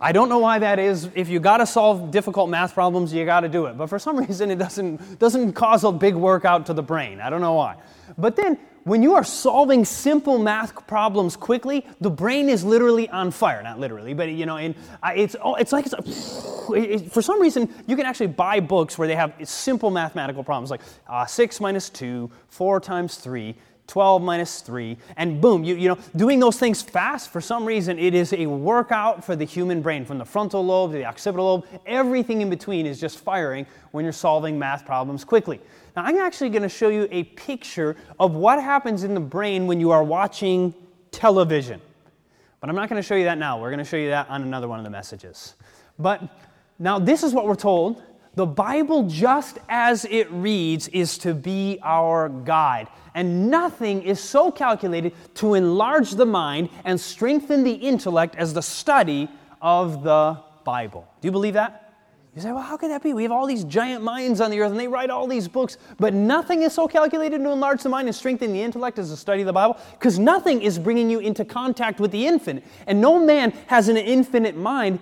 I 0.00 0.12
don't 0.12 0.28
know 0.28 0.38
why 0.38 0.58
that 0.60 0.78
is. 0.78 1.08
If 1.14 1.28
you 1.28 1.40
got 1.40 1.56
to 1.56 1.66
solve 1.66 2.10
difficult 2.10 2.50
math 2.50 2.74
problems, 2.74 3.12
you 3.12 3.24
got 3.24 3.40
to 3.40 3.48
do 3.48 3.66
it. 3.66 3.76
But 3.76 3.88
for 3.88 3.98
some 3.98 4.16
reason, 4.26 4.50
it 4.50 4.58
doesn't, 4.58 5.18
doesn't 5.18 5.54
cause 5.54 5.82
a 5.82 5.90
big 5.90 6.14
workout 6.14 6.66
to 6.66 6.74
the 6.74 6.82
brain. 6.82 7.20
I 7.20 7.30
don't 7.30 7.40
know 7.40 7.54
why. 7.54 7.76
But 8.16 8.36
then 8.36 8.58
when 8.86 9.02
you 9.02 9.16
are 9.16 9.24
solving 9.24 9.84
simple 9.84 10.38
math 10.38 10.86
problems 10.86 11.34
quickly, 11.34 11.84
the 12.00 12.08
brain 12.08 12.48
is 12.48 12.64
literally 12.64 13.08
on 13.08 13.32
fire. 13.32 13.60
Not 13.60 13.80
literally, 13.80 14.14
but 14.14 14.28
you 14.28 14.46
know, 14.46 14.58
and 14.58 14.76
it's 15.04 15.34
it's 15.42 15.72
like 15.72 15.86
it's 15.86 15.94
a, 15.94 17.10
for 17.10 17.20
some 17.20 17.42
reason 17.42 17.68
you 17.88 17.96
can 17.96 18.06
actually 18.06 18.28
buy 18.28 18.60
books 18.60 18.96
where 18.96 19.08
they 19.08 19.16
have 19.16 19.34
simple 19.42 19.90
mathematical 19.90 20.44
problems 20.44 20.70
like 20.70 20.82
uh, 21.08 21.26
six 21.26 21.60
minus 21.60 21.90
two, 21.90 22.30
four 22.48 22.78
times 22.78 23.16
three. 23.16 23.56
12 23.86 24.22
minus 24.22 24.60
3, 24.60 24.96
and 25.16 25.40
boom, 25.40 25.62
you, 25.62 25.76
you 25.76 25.88
know, 25.88 25.98
doing 26.16 26.40
those 26.40 26.58
things 26.58 26.82
fast, 26.82 27.30
for 27.30 27.40
some 27.40 27.64
reason, 27.64 27.98
it 27.98 28.14
is 28.14 28.32
a 28.32 28.46
workout 28.46 29.24
for 29.24 29.36
the 29.36 29.44
human 29.44 29.80
brain, 29.80 30.04
from 30.04 30.18
the 30.18 30.24
frontal 30.24 30.64
lobe 30.64 30.92
to 30.92 30.98
the 30.98 31.04
occipital 31.04 31.44
lobe. 31.44 31.66
Everything 31.86 32.40
in 32.40 32.50
between 32.50 32.86
is 32.86 33.00
just 33.00 33.18
firing 33.18 33.66
when 33.92 34.04
you're 34.04 34.12
solving 34.12 34.58
math 34.58 34.84
problems 34.84 35.24
quickly. 35.24 35.60
Now, 35.96 36.02
I'm 36.04 36.18
actually 36.18 36.50
going 36.50 36.62
to 36.62 36.68
show 36.68 36.88
you 36.88 37.08
a 37.10 37.24
picture 37.24 37.96
of 38.18 38.34
what 38.34 38.60
happens 38.60 39.04
in 39.04 39.14
the 39.14 39.20
brain 39.20 39.66
when 39.66 39.80
you 39.80 39.92
are 39.92 40.04
watching 40.04 40.74
television. 41.10 41.80
But 42.60 42.70
I'm 42.70 42.76
not 42.76 42.88
going 42.88 43.00
to 43.00 43.06
show 43.06 43.14
you 43.14 43.24
that 43.24 43.38
now. 43.38 43.60
We're 43.60 43.70
going 43.70 43.78
to 43.78 43.84
show 43.84 43.96
you 43.96 44.10
that 44.10 44.28
on 44.28 44.42
another 44.42 44.68
one 44.68 44.78
of 44.78 44.84
the 44.84 44.90
messages. 44.90 45.54
But 45.98 46.22
now, 46.78 46.98
this 46.98 47.22
is 47.22 47.32
what 47.32 47.46
we're 47.46 47.54
told. 47.54 48.02
The 48.34 48.44
Bible, 48.44 49.04
just 49.04 49.58
as 49.70 50.04
it 50.04 50.30
reads, 50.30 50.88
is 50.88 51.16
to 51.18 51.32
be 51.32 51.78
our 51.82 52.28
guide. 52.28 52.88
And 53.16 53.50
nothing 53.50 54.02
is 54.02 54.20
so 54.20 54.52
calculated 54.52 55.14
to 55.36 55.54
enlarge 55.54 56.12
the 56.12 56.26
mind 56.26 56.68
and 56.84 57.00
strengthen 57.00 57.64
the 57.64 57.72
intellect 57.72 58.36
as 58.36 58.52
the 58.52 58.60
study 58.60 59.28
of 59.62 60.04
the 60.04 60.38
Bible. 60.64 61.08
Do 61.22 61.28
you 61.28 61.32
believe 61.32 61.54
that? 61.54 61.94
You 62.34 62.42
say, 62.42 62.52
well, 62.52 62.62
how 62.62 62.76
could 62.76 62.90
that 62.90 63.02
be? 63.02 63.14
We 63.14 63.22
have 63.22 63.32
all 63.32 63.46
these 63.46 63.64
giant 63.64 64.04
minds 64.04 64.42
on 64.42 64.50
the 64.50 64.60
earth 64.60 64.70
and 64.70 64.78
they 64.78 64.88
write 64.88 65.08
all 65.08 65.26
these 65.26 65.48
books, 65.48 65.78
but 65.98 66.12
nothing 66.12 66.60
is 66.60 66.74
so 66.74 66.86
calculated 66.86 67.38
to 67.38 67.50
enlarge 67.50 67.82
the 67.82 67.88
mind 67.88 68.08
and 68.08 68.14
strengthen 68.14 68.52
the 68.52 68.60
intellect 68.60 68.98
as 68.98 69.08
the 69.08 69.16
study 69.16 69.40
of 69.40 69.46
the 69.46 69.54
Bible 69.54 69.78
because 69.92 70.18
nothing 70.18 70.60
is 70.60 70.78
bringing 70.78 71.08
you 71.08 71.18
into 71.20 71.46
contact 71.46 71.98
with 71.98 72.10
the 72.10 72.26
infinite. 72.26 72.64
And 72.86 73.00
no 73.00 73.18
man 73.18 73.52
has 73.68 73.88
an 73.88 73.96
infinite 73.96 74.54
mind, 74.54 74.98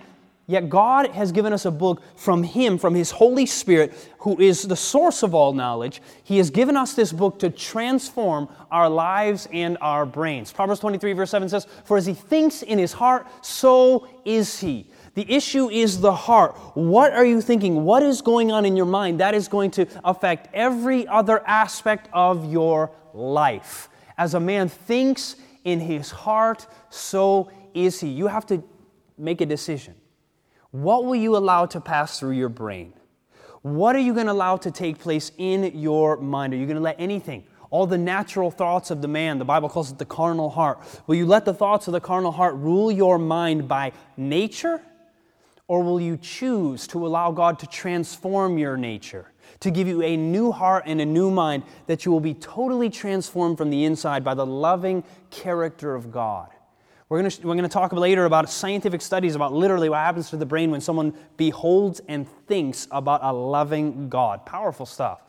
yet 0.46 0.68
God 0.68 1.08
has 1.10 1.32
given 1.32 1.52
us 1.52 1.64
a 1.64 1.70
book 1.70 2.02
from 2.16 2.42
Him, 2.42 2.78
from 2.78 2.94
His 2.94 3.10
Holy 3.10 3.46
Spirit, 3.46 3.92
who 4.18 4.38
is 4.40 4.62
the 4.62 4.76
source 4.76 5.22
of 5.22 5.34
all 5.34 5.52
knowledge. 5.52 6.02
He 6.22 6.38
has 6.38 6.50
given 6.50 6.76
us 6.76 6.94
this 6.94 7.12
book 7.12 7.38
to 7.40 7.50
transform 7.50 8.48
our 8.70 8.88
lives 8.88 9.48
and 9.52 9.78
our 9.80 10.06
brains. 10.06 10.52
Proverbs 10.52 10.80
23, 10.80 11.12
verse 11.12 11.30
7 11.30 11.48
says, 11.48 11.66
For 11.84 11.96
as 11.96 12.06
he 12.06 12.14
thinks 12.14 12.62
in 12.62 12.78
his 12.78 12.92
heart, 12.92 13.26
so 13.42 14.08
is 14.24 14.60
he. 14.60 14.90
The 15.14 15.30
issue 15.32 15.70
is 15.70 16.00
the 16.00 16.12
heart. 16.12 16.56
What 16.74 17.12
are 17.12 17.24
you 17.24 17.40
thinking? 17.40 17.84
What 17.84 18.02
is 18.02 18.20
going 18.20 18.50
on 18.50 18.64
in 18.66 18.76
your 18.76 18.86
mind? 18.86 19.20
That 19.20 19.34
is 19.34 19.46
going 19.46 19.70
to 19.72 19.86
affect 20.04 20.48
every 20.52 21.06
other 21.06 21.46
aspect 21.46 22.08
of 22.12 22.50
your 22.52 22.90
life. 23.12 23.88
As 24.18 24.34
a 24.34 24.40
man 24.40 24.68
thinks 24.68 25.36
in 25.64 25.80
his 25.80 26.10
heart, 26.10 26.66
so 26.90 27.50
is 27.74 28.00
he. 28.00 28.08
You 28.08 28.26
have 28.26 28.46
to 28.46 28.62
make 29.16 29.40
a 29.40 29.46
decision. 29.46 29.94
What 30.74 31.04
will 31.04 31.14
you 31.14 31.36
allow 31.36 31.66
to 31.66 31.80
pass 31.80 32.18
through 32.18 32.32
your 32.32 32.48
brain? 32.48 32.94
What 33.62 33.94
are 33.94 34.00
you 34.00 34.12
going 34.12 34.26
to 34.26 34.32
allow 34.32 34.56
to 34.56 34.72
take 34.72 34.98
place 34.98 35.30
in 35.38 35.70
your 35.78 36.16
mind? 36.16 36.52
Are 36.52 36.56
you 36.56 36.66
going 36.66 36.74
to 36.74 36.82
let 36.82 36.96
anything? 36.98 37.44
all 37.70 37.88
the 37.88 37.98
natural 37.98 38.52
thoughts 38.52 38.92
of 38.92 39.02
the 39.02 39.08
man. 39.08 39.38
The 39.38 39.44
Bible 39.44 39.68
calls 39.68 39.90
it 39.90 39.98
the 39.98 40.04
carnal 40.04 40.48
heart. 40.48 40.78
Will 41.08 41.16
you 41.16 41.26
let 41.26 41.44
the 41.44 41.54
thoughts 41.54 41.88
of 41.88 41.92
the 41.92 42.00
carnal 42.00 42.30
heart 42.30 42.54
rule 42.54 42.92
your 42.92 43.18
mind 43.18 43.66
by 43.66 43.90
nature? 44.16 44.80
Or 45.66 45.82
will 45.82 46.00
you 46.00 46.16
choose 46.16 46.86
to 46.88 47.04
allow 47.04 47.32
God 47.32 47.58
to 47.60 47.66
transform 47.66 48.58
your 48.58 48.76
nature, 48.76 49.32
to 49.58 49.72
give 49.72 49.88
you 49.88 50.02
a 50.02 50.16
new 50.16 50.52
heart 50.52 50.84
and 50.86 51.00
a 51.00 51.04
new 51.04 51.32
mind, 51.32 51.64
that 51.86 52.04
you 52.04 52.12
will 52.12 52.20
be 52.20 52.34
totally 52.34 52.90
transformed 52.90 53.58
from 53.58 53.70
the 53.70 53.84
inside 53.84 54.22
by 54.22 54.34
the 54.34 54.46
loving 54.46 55.02
character 55.30 55.96
of 55.96 56.12
God? 56.12 56.53
We're 57.14 57.20
going, 57.20 57.30
to, 57.30 57.46
we're 57.46 57.54
going 57.54 57.62
to 57.62 57.68
talk 57.68 57.92
later 57.92 58.24
about 58.24 58.50
scientific 58.50 59.00
studies 59.00 59.36
about 59.36 59.52
literally 59.52 59.88
what 59.88 59.98
happens 59.98 60.30
to 60.30 60.36
the 60.36 60.44
brain 60.44 60.72
when 60.72 60.80
someone 60.80 61.14
beholds 61.36 62.00
and 62.08 62.26
thinks 62.48 62.88
about 62.90 63.20
a 63.22 63.32
loving 63.32 64.08
God. 64.08 64.44
Powerful 64.44 64.84
stuff. 64.84 65.23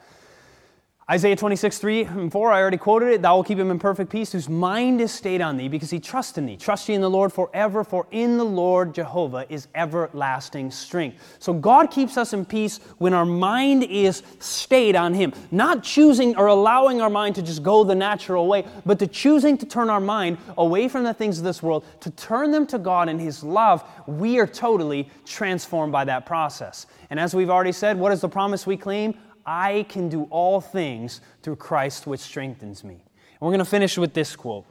Isaiah 1.08 1.36
26, 1.36 1.78
3 1.78 2.03
and 2.06 2.32
4, 2.32 2.51
I 2.51 2.60
already 2.60 2.78
quoted 2.78 3.10
it. 3.10 3.22
Thou 3.22 3.36
will 3.36 3.43
keep 3.43 3.60
him 3.60 3.70
in 3.70 3.78
perfect 3.78 4.12
peace, 4.12 4.32
whose 4.32 4.49
mind 4.49 4.99
is 4.99 5.12
stayed 5.12 5.39
on 5.39 5.56
thee, 5.56 5.68
because 5.68 5.91
he 5.91 5.99
trusts 5.99 6.36
in 6.39 6.47
thee. 6.47 6.58
Trust 6.58 6.89
ye 6.89 6.95
in 6.95 7.01
the 7.01 7.10
Lord 7.10 7.32
forever, 7.32 7.84
for 7.84 8.08
in 8.10 8.38
the 8.38 8.43
Lord 8.43 8.95
Jehovah 8.95 9.45
is 9.47 9.68
everlasting 9.76 10.72
strength. 10.72 11.38
So 11.38 11.53
God 11.53 11.91
keeps 11.91 12.18
us 12.18 12.34
in 12.34 12.43
peace 12.43 12.80
when 12.97 13.14
our 13.14 13.24
mind 13.24 13.84
is 13.84 14.24
stayed 14.39 14.95
on 14.95 15.14
him. 15.14 15.32
Not 15.51 15.84
choosing 15.84 16.36
or 16.38 16.47
allowing 16.47 17.01
our 17.01 17.10
mind 17.12 17.36
to 17.36 17.43
just 17.43 17.62
go 17.62 17.84
the 17.84 17.93
natural 17.93 18.47
way, 18.47 18.66
but 18.84 18.97
to 18.97 19.06
choosing 19.06 19.60
to 19.60 19.66
turn 19.68 19.91
our 19.91 20.01
mind 20.01 20.39
away 20.58 20.88
from 20.88 21.03
the 21.03 21.14
things 21.14 21.38
of 21.38 21.43
this 21.43 21.62
world, 21.62 21.86
to 21.99 22.10
turn 22.10 22.49
them 22.49 22.66
to 22.66 22.80
God 22.80 23.10
and 23.10 23.22
his 23.22 23.43
love. 23.43 23.84
We 24.08 24.39
are 24.39 24.47
totally 24.47 25.08
transformed 25.24 25.91
by 25.91 26.06
that 26.06 26.26
process. 26.26 26.88
And 27.12 27.20
as 27.20 27.36
we've 27.36 27.51
already 27.51 27.74
said, 27.74 27.99
what 27.99 28.12
is 28.12 28.22
the 28.22 28.30
promise 28.30 28.66
we 28.66 28.76
claim? 28.76 29.14
I 29.46 29.86
can 29.89 30.10
do 30.10 30.24
all 30.32 30.60
things 30.60 31.22
through 31.43 31.58
Christ 31.58 32.08
which 32.08 32.22
strengthens 32.22 32.84
me. 32.84 32.96
And 32.96 33.41
we're 33.41 33.52
going 33.52 33.60
to 33.60 33.66
finish 33.66 33.98
with 33.98 34.14
this 34.14 34.36
quote. 34.36 34.66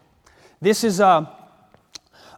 This 0.61 0.83
is, 0.83 1.01
uh, 1.01 1.27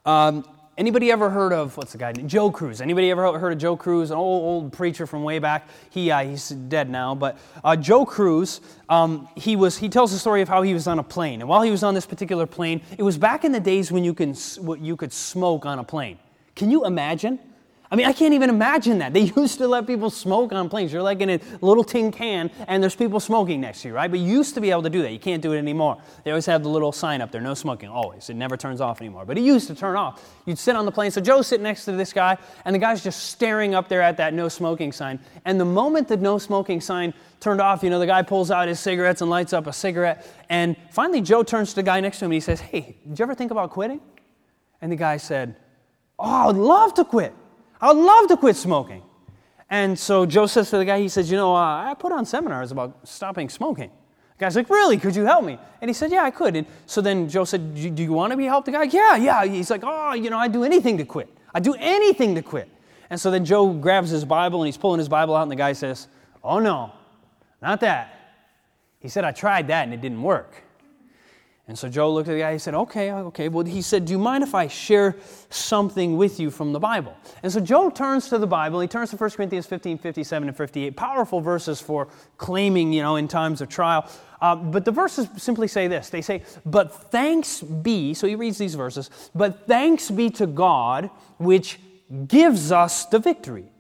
um, 0.05 0.47
anybody 0.76 1.11
ever 1.11 1.30
heard 1.30 1.53
of, 1.53 1.76
what's 1.76 1.93
the 1.93 1.99
guy? 1.99 2.12
Joe 2.12 2.51
Crews? 2.51 2.80
Anybody 2.80 3.11
ever 3.11 3.39
heard 3.39 3.53
of 3.53 3.59
Joe 3.59 3.76
Crews? 3.76 4.11
an 4.11 4.18
old, 4.18 4.64
old 4.64 4.72
preacher 4.72 5.07
from 5.07 5.22
way 5.22 5.39
back? 5.39 5.68
He, 5.91 6.11
uh, 6.11 6.24
he's 6.24 6.51
dead 6.51 6.91
now, 6.91 7.14
but 7.14 7.39
uh, 7.64 7.76
Joe 7.76 8.05
Crews. 8.05 8.61
um, 8.89 9.28
he, 9.37 9.57
was, 9.57 9.78
he 9.78 9.89
tells 9.89 10.12
the 10.12 10.18
story 10.18 10.43
of 10.43 10.49
how 10.49 10.62
he 10.62 10.74
was 10.74 10.87
on 10.87 10.99
a 10.99 11.03
plane. 11.03 11.41
And 11.41 11.49
while 11.49 11.62
he 11.62 11.70
was 11.70 11.82
on 11.82 11.95
this 11.95 12.07
particular 12.07 12.47
plane, 12.47 12.82
it 12.99 13.03
was 13.03 13.16
back 13.16 13.45
in 13.45 13.53
the 13.53 13.61
days 13.61 13.91
when 13.91 14.05
you, 14.05 14.12
can, 14.12 14.34
you 14.80 14.97
could 14.97 15.12
smoke 15.12 15.64
on 15.64 15.78
a 15.78 15.84
plane. 15.84 16.18
Can 16.55 16.70
you 16.70 16.84
imagine? 16.84 17.39
I 17.91 17.97
mean, 17.97 18.07
I 18.07 18.12
can't 18.12 18.34
even 18.34 18.51
imagine 18.51 18.99
that. 18.99 19.12
They 19.12 19.20
used 19.37 19.59
to 19.59 19.68
let 19.68 19.87
people 19.87 20.11
smoke 20.11 20.53
on 20.53 20.68
planes. 20.68 20.93
You're 20.93 21.03
like 21.03 21.20
in 21.20 21.30
a 21.30 21.41
little 21.61 21.84
tin 21.84 22.11
can, 22.11 22.51
and 22.66 22.82
there's 22.82 22.97
people 22.97 23.20
smoking 23.20 23.61
next 23.61 23.82
to 23.82 23.89
you, 23.89 23.95
right? 23.95 24.11
But 24.11 24.20
you 24.20 24.26
used 24.26 24.55
to 24.55 24.61
be 24.61 24.70
able 24.70 24.82
to 24.82 24.91
do 24.91 25.03
that. 25.03 25.12
You 25.12 25.18
can't 25.18 25.43
do 25.43 25.53
it 25.53 25.59
anymore. 25.59 25.99
They 26.24 26.32
always 26.32 26.47
have 26.47 26.62
the 26.62 26.68
little 26.68 26.93
sign 26.93 27.20
up 27.20 27.30
there, 27.30 27.41
no 27.41 27.55
smoking, 27.55 27.89
always. 27.89 28.28
It 28.28 28.34
never 28.34 28.57
turns 28.57 28.80
off 28.80 29.01
anymore. 29.01 29.24
But 29.24 29.39
it 29.39 29.43
used 29.43 29.68
to 29.68 29.74
turn 29.74 29.97
off. 29.97 30.22
You'd 30.47 30.59
sit 30.59 30.74
on 30.74 30.84
the 30.84 30.93
plane. 30.93 31.11
So 31.11 31.20
Joe's 31.20 31.47
sitting 31.47 31.64
next 31.64 31.84
to 31.84 31.93
this 31.93 32.12
guy, 32.12 32.37
and 32.64 32.74
the 32.74 32.78
guy's 32.78 33.03
just 33.03 33.30
staring 33.30 33.74
up 33.74 33.89
there 33.89 34.03
at 34.03 34.16
that 34.16 34.34
no 34.34 34.49
smoking 34.49 34.91
sign. 34.93 35.20
And 35.45 35.61
the 35.61 35.64
moment 35.64 36.09
the 36.09 36.16
no 36.16 36.39
smoking 36.39 36.80
sign 36.80 37.14
turned 37.41 37.61
off, 37.61 37.82
you 37.82 37.91
know, 37.91 37.99
the 37.99 38.07
guy 38.07 38.22
pulls 38.22 38.51
out 38.51 38.66
his 38.66 38.80
cigarettes 38.80 39.20
and 39.20 39.30
lights 39.30 39.53
up 39.53 39.66
a 39.66 39.72
cigarette. 39.72 40.26
And 40.49 40.76
finally, 40.91 41.20
Joe 41.20 41.43
turns 41.43 41.70
to 41.70 41.76
the 41.76 41.82
guy 41.82 42.01
next 42.01 42.18
to 42.18 42.24
him 42.24 42.30
and 42.30 42.34
he 42.34 42.41
says, 42.41 42.61
Hey, 42.61 42.97
did 43.07 43.18
you 43.18 43.22
ever 43.22 43.34
think 43.34 43.51
about 43.51 43.70
quitting? 43.70 44.01
And 44.80 44.91
the 44.91 44.97
guy 44.97 45.18
said, 45.18 45.57
Oh, 46.18 46.49
I'd 46.49 46.57
love 46.57 46.95
to 46.95 47.05
quit. 47.05 47.34
I 47.80 47.92
would 47.92 48.02
love 48.02 48.28
to 48.28 48.36
quit 48.36 48.56
smoking. 48.56 49.02
And 49.68 49.98
so 49.98 50.26
Joe 50.26 50.46
says 50.46 50.70
to 50.70 50.78
the 50.78 50.84
guy, 50.84 51.00
he 51.00 51.08
says, 51.08 51.30
You 51.30 51.36
know, 51.36 51.54
uh, 51.54 51.90
I 51.90 51.94
put 51.94 52.12
on 52.12 52.24
seminars 52.24 52.72
about 52.72 53.06
stopping 53.06 53.48
smoking. 53.48 53.90
The 54.38 54.44
guy's 54.44 54.56
like, 54.56 54.70
Really? 54.70 54.96
Could 54.96 55.16
you 55.16 55.24
help 55.24 55.44
me? 55.44 55.58
And 55.80 55.88
he 55.88 55.92
said, 55.92 56.12
Yeah, 56.12 56.22
I 56.22 56.30
could. 56.30 56.56
And 56.56 56.66
so 56.86 57.00
then 57.00 57.28
Joe 57.28 57.44
said, 57.44 57.74
Do 57.74 58.02
you 58.02 58.12
want 58.12 58.30
to 58.30 58.36
be 58.36 58.44
helped? 58.44 58.66
The 58.66 58.72
guy, 58.72 58.84
Yeah, 58.84 59.16
yeah. 59.16 59.44
He's 59.44 59.70
like, 59.70 59.82
Oh, 59.84 60.14
you 60.14 60.30
know, 60.30 60.38
I'd 60.38 60.52
do 60.52 60.64
anything 60.64 60.96
to 60.98 61.04
quit. 61.04 61.28
I'd 61.54 61.64
do 61.64 61.74
anything 61.74 62.34
to 62.36 62.42
quit. 62.42 62.68
And 63.10 63.20
so 63.20 63.30
then 63.30 63.44
Joe 63.44 63.72
grabs 63.72 64.10
his 64.10 64.24
Bible 64.24 64.62
and 64.62 64.66
he's 64.68 64.76
pulling 64.76 64.98
his 64.98 65.08
Bible 65.08 65.34
out, 65.34 65.42
and 65.42 65.50
the 65.50 65.56
guy 65.56 65.72
says, 65.72 66.08
Oh, 66.44 66.58
no, 66.60 66.92
not 67.60 67.80
that. 67.80 68.12
He 69.00 69.08
said, 69.08 69.24
I 69.24 69.32
tried 69.32 69.68
that 69.68 69.84
and 69.84 69.94
it 69.94 70.00
didn't 70.00 70.22
work. 70.22 70.62
And 71.68 71.76
so 71.76 71.88
Joe 71.88 72.12
looked 72.12 72.28
at 72.28 72.34
the 72.34 72.38
guy, 72.38 72.52
he 72.52 72.58
said, 72.58 72.74
Okay, 72.74 73.10
okay. 73.10 73.48
Well, 73.48 73.64
he 73.64 73.82
said, 73.82 74.04
Do 74.04 74.12
you 74.12 74.18
mind 74.20 74.44
if 74.44 74.54
I 74.54 74.68
share 74.68 75.16
something 75.50 76.16
with 76.16 76.38
you 76.38 76.50
from 76.50 76.72
the 76.72 76.78
Bible? 76.78 77.16
And 77.42 77.52
so 77.52 77.58
Joe 77.58 77.90
turns 77.90 78.28
to 78.28 78.38
the 78.38 78.46
Bible. 78.46 78.78
He 78.78 78.86
turns 78.86 79.10
to 79.10 79.16
1 79.16 79.30
Corinthians 79.30 79.66
15, 79.66 79.98
57, 79.98 80.48
and 80.48 80.56
58. 80.56 80.96
Powerful 80.96 81.40
verses 81.40 81.80
for 81.80 82.06
claiming, 82.36 82.92
you 82.92 83.02
know, 83.02 83.16
in 83.16 83.26
times 83.26 83.60
of 83.60 83.68
trial. 83.68 84.08
Uh, 84.40 84.54
but 84.54 84.84
the 84.84 84.92
verses 84.92 85.28
simply 85.36 85.66
say 85.66 85.88
this 85.88 86.08
they 86.08 86.22
say, 86.22 86.44
But 86.64 87.10
thanks 87.10 87.62
be, 87.62 88.14
so 88.14 88.28
he 88.28 88.36
reads 88.36 88.58
these 88.58 88.76
verses, 88.76 89.10
but 89.34 89.66
thanks 89.66 90.08
be 90.08 90.30
to 90.30 90.46
God 90.46 91.10
which 91.38 91.80
gives 92.28 92.70
us 92.70 93.06
the 93.06 93.18
victory 93.18 93.72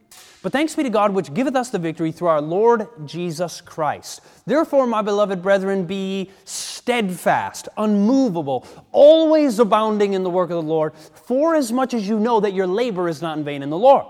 but 0.46 0.52
thanks 0.52 0.76
be 0.76 0.84
to 0.84 0.90
God, 0.90 1.12
which 1.12 1.34
giveth 1.34 1.56
us 1.56 1.70
the 1.70 1.78
victory 1.80 2.12
through 2.12 2.28
our 2.28 2.40
Lord 2.40 2.86
Jesus 3.04 3.60
Christ. 3.60 4.20
Therefore, 4.46 4.86
my 4.86 5.02
beloved 5.02 5.42
brethren, 5.42 5.86
be 5.86 6.30
steadfast, 6.44 7.68
unmovable, 7.76 8.64
always 8.92 9.58
abounding 9.58 10.12
in 10.12 10.22
the 10.22 10.30
work 10.30 10.50
of 10.50 10.64
the 10.64 10.70
Lord, 10.70 10.94
for 10.94 11.56
as 11.56 11.72
much 11.72 11.94
as 11.94 12.08
you 12.08 12.20
know 12.20 12.38
that 12.38 12.52
your 12.52 12.68
labor 12.68 13.08
is 13.08 13.20
not 13.20 13.36
in 13.36 13.42
vain 13.42 13.60
in 13.60 13.70
the 13.70 13.76
Lord. 13.76 14.06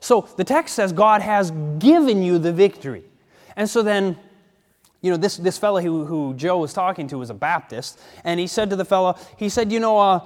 So 0.00 0.22
the 0.36 0.42
text 0.42 0.74
says 0.74 0.92
God 0.92 1.22
has 1.22 1.52
given 1.78 2.20
you 2.20 2.40
the 2.40 2.52
victory. 2.52 3.04
And 3.54 3.70
so 3.70 3.80
then, 3.80 4.18
you 5.02 5.12
know, 5.12 5.16
this, 5.16 5.36
this 5.36 5.56
fellow 5.56 5.80
who, 5.80 6.04
who 6.04 6.34
Joe 6.34 6.58
was 6.58 6.72
talking 6.72 7.06
to 7.06 7.18
was 7.18 7.30
a 7.30 7.34
Baptist, 7.34 8.00
and 8.24 8.40
he 8.40 8.48
said 8.48 8.70
to 8.70 8.76
the 8.76 8.84
fellow, 8.84 9.16
he 9.36 9.48
said, 9.48 9.70
You 9.70 9.78
know, 9.78 10.00
uh, 10.00 10.20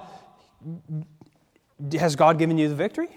has 1.99 2.15
God 2.15 2.39
given 2.39 2.57
you 2.57 2.67
the 2.67 2.73
victory? 2.73 3.09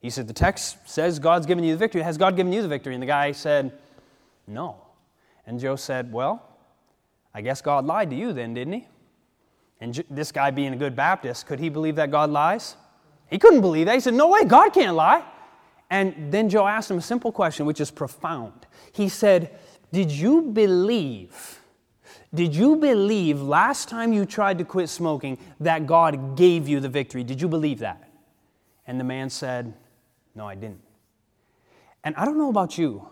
He 0.00 0.10
said, 0.10 0.26
The 0.26 0.34
text 0.34 0.88
says 0.88 1.18
God's 1.18 1.46
given 1.46 1.62
you 1.62 1.72
the 1.72 1.78
victory. 1.78 2.02
Has 2.02 2.18
God 2.18 2.36
given 2.36 2.52
you 2.52 2.62
the 2.62 2.68
victory? 2.68 2.94
And 2.94 3.02
the 3.02 3.06
guy 3.06 3.32
said, 3.32 3.72
No. 4.46 4.76
And 5.46 5.60
Joe 5.60 5.76
said, 5.76 6.12
Well, 6.12 6.42
I 7.34 7.42
guess 7.42 7.60
God 7.62 7.84
lied 7.84 8.10
to 8.10 8.16
you 8.16 8.32
then, 8.32 8.54
didn't 8.54 8.72
he? 8.72 8.88
And 9.80 10.04
this 10.10 10.30
guy, 10.32 10.50
being 10.50 10.72
a 10.72 10.76
good 10.76 10.94
Baptist, 10.94 11.46
could 11.46 11.58
he 11.58 11.68
believe 11.68 11.96
that 11.96 12.10
God 12.10 12.30
lies? 12.30 12.76
He 13.30 13.38
couldn't 13.38 13.60
believe 13.60 13.86
that. 13.86 13.94
He 13.94 14.00
said, 14.00 14.14
No 14.14 14.28
way, 14.28 14.44
God 14.44 14.72
can't 14.72 14.96
lie. 14.96 15.24
And 15.90 16.32
then 16.32 16.48
Joe 16.48 16.66
asked 16.66 16.90
him 16.90 16.98
a 16.98 17.02
simple 17.02 17.32
question, 17.32 17.66
which 17.66 17.80
is 17.80 17.90
profound. 17.90 18.66
He 18.92 19.08
said, 19.08 19.58
Did 19.92 20.10
you 20.10 20.42
believe? 20.42 21.60
Did 22.32 22.54
you 22.54 22.76
believe 22.76 23.40
last 23.40 23.88
time 23.88 24.12
you 24.12 24.24
tried 24.24 24.58
to 24.58 24.64
quit 24.64 24.88
smoking 24.88 25.36
that 25.58 25.86
God 25.86 26.36
gave 26.36 26.68
you 26.68 26.78
the 26.78 26.88
victory? 26.88 27.24
Did 27.24 27.40
you 27.40 27.48
believe 27.48 27.80
that? 27.80 28.08
And 28.86 29.00
the 29.00 29.04
man 29.04 29.30
said, 29.30 29.74
no, 30.34 30.46
I 30.46 30.54
didn't. 30.54 30.80
And 32.04 32.14
I 32.16 32.24
don't 32.24 32.38
know 32.38 32.48
about 32.48 32.78
you, 32.78 33.06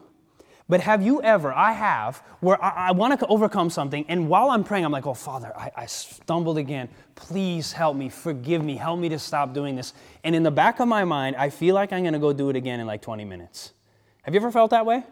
but 0.69 0.81
have 0.83 1.03
you 1.03 1.23
ever, 1.23 1.53
I 1.53 1.73
have, 1.73 2.23
where 2.41 2.63
I, 2.63 2.89
I 2.89 2.93
want 2.93 3.19
to 3.19 3.27
overcome 3.27 3.71
something, 3.71 4.05
and 4.09 4.29
while 4.29 4.51
I'm 4.51 4.65
praying, 4.65 4.85
I'm 4.85 4.93
like, 4.93 5.07
oh, 5.07 5.15
Father, 5.15 5.53
I, 5.57 5.71
I 5.75 5.87
stumbled 5.87 6.59
again. 6.59 6.89
Please 7.15 7.73
help 7.73 7.97
me, 7.97 8.11
forgive 8.11 8.63
me, 8.63 8.77
help 8.77 9.01
me 9.01 9.09
to 9.09 9.19
stop 9.19 9.55
doing 9.55 9.77
this. 9.77 9.95
And 10.25 10.35
in 10.35 10.43
the 10.43 10.51
back 10.51 10.81
of 10.81 10.89
my 10.89 11.05
mind, 11.05 11.37
I 11.37 11.49
feel 11.49 11.75
like 11.75 11.93
I'm 11.93 12.03
going 12.03 12.13
to 12.13 12.19
go 12.19 12.35
do 12.35 12.51
it 12.51 12.57
again 12.57 12.81
in 12.81 12.87
like 12.87 13.01
20 13.01 13.25
minutes. 13.25 13.73
Have 14.23 14.35
you 14.35 14.41
ever 14.41 14.51
felt 14.51 14.71
that 14.73 14.85
way? 14.85 15.05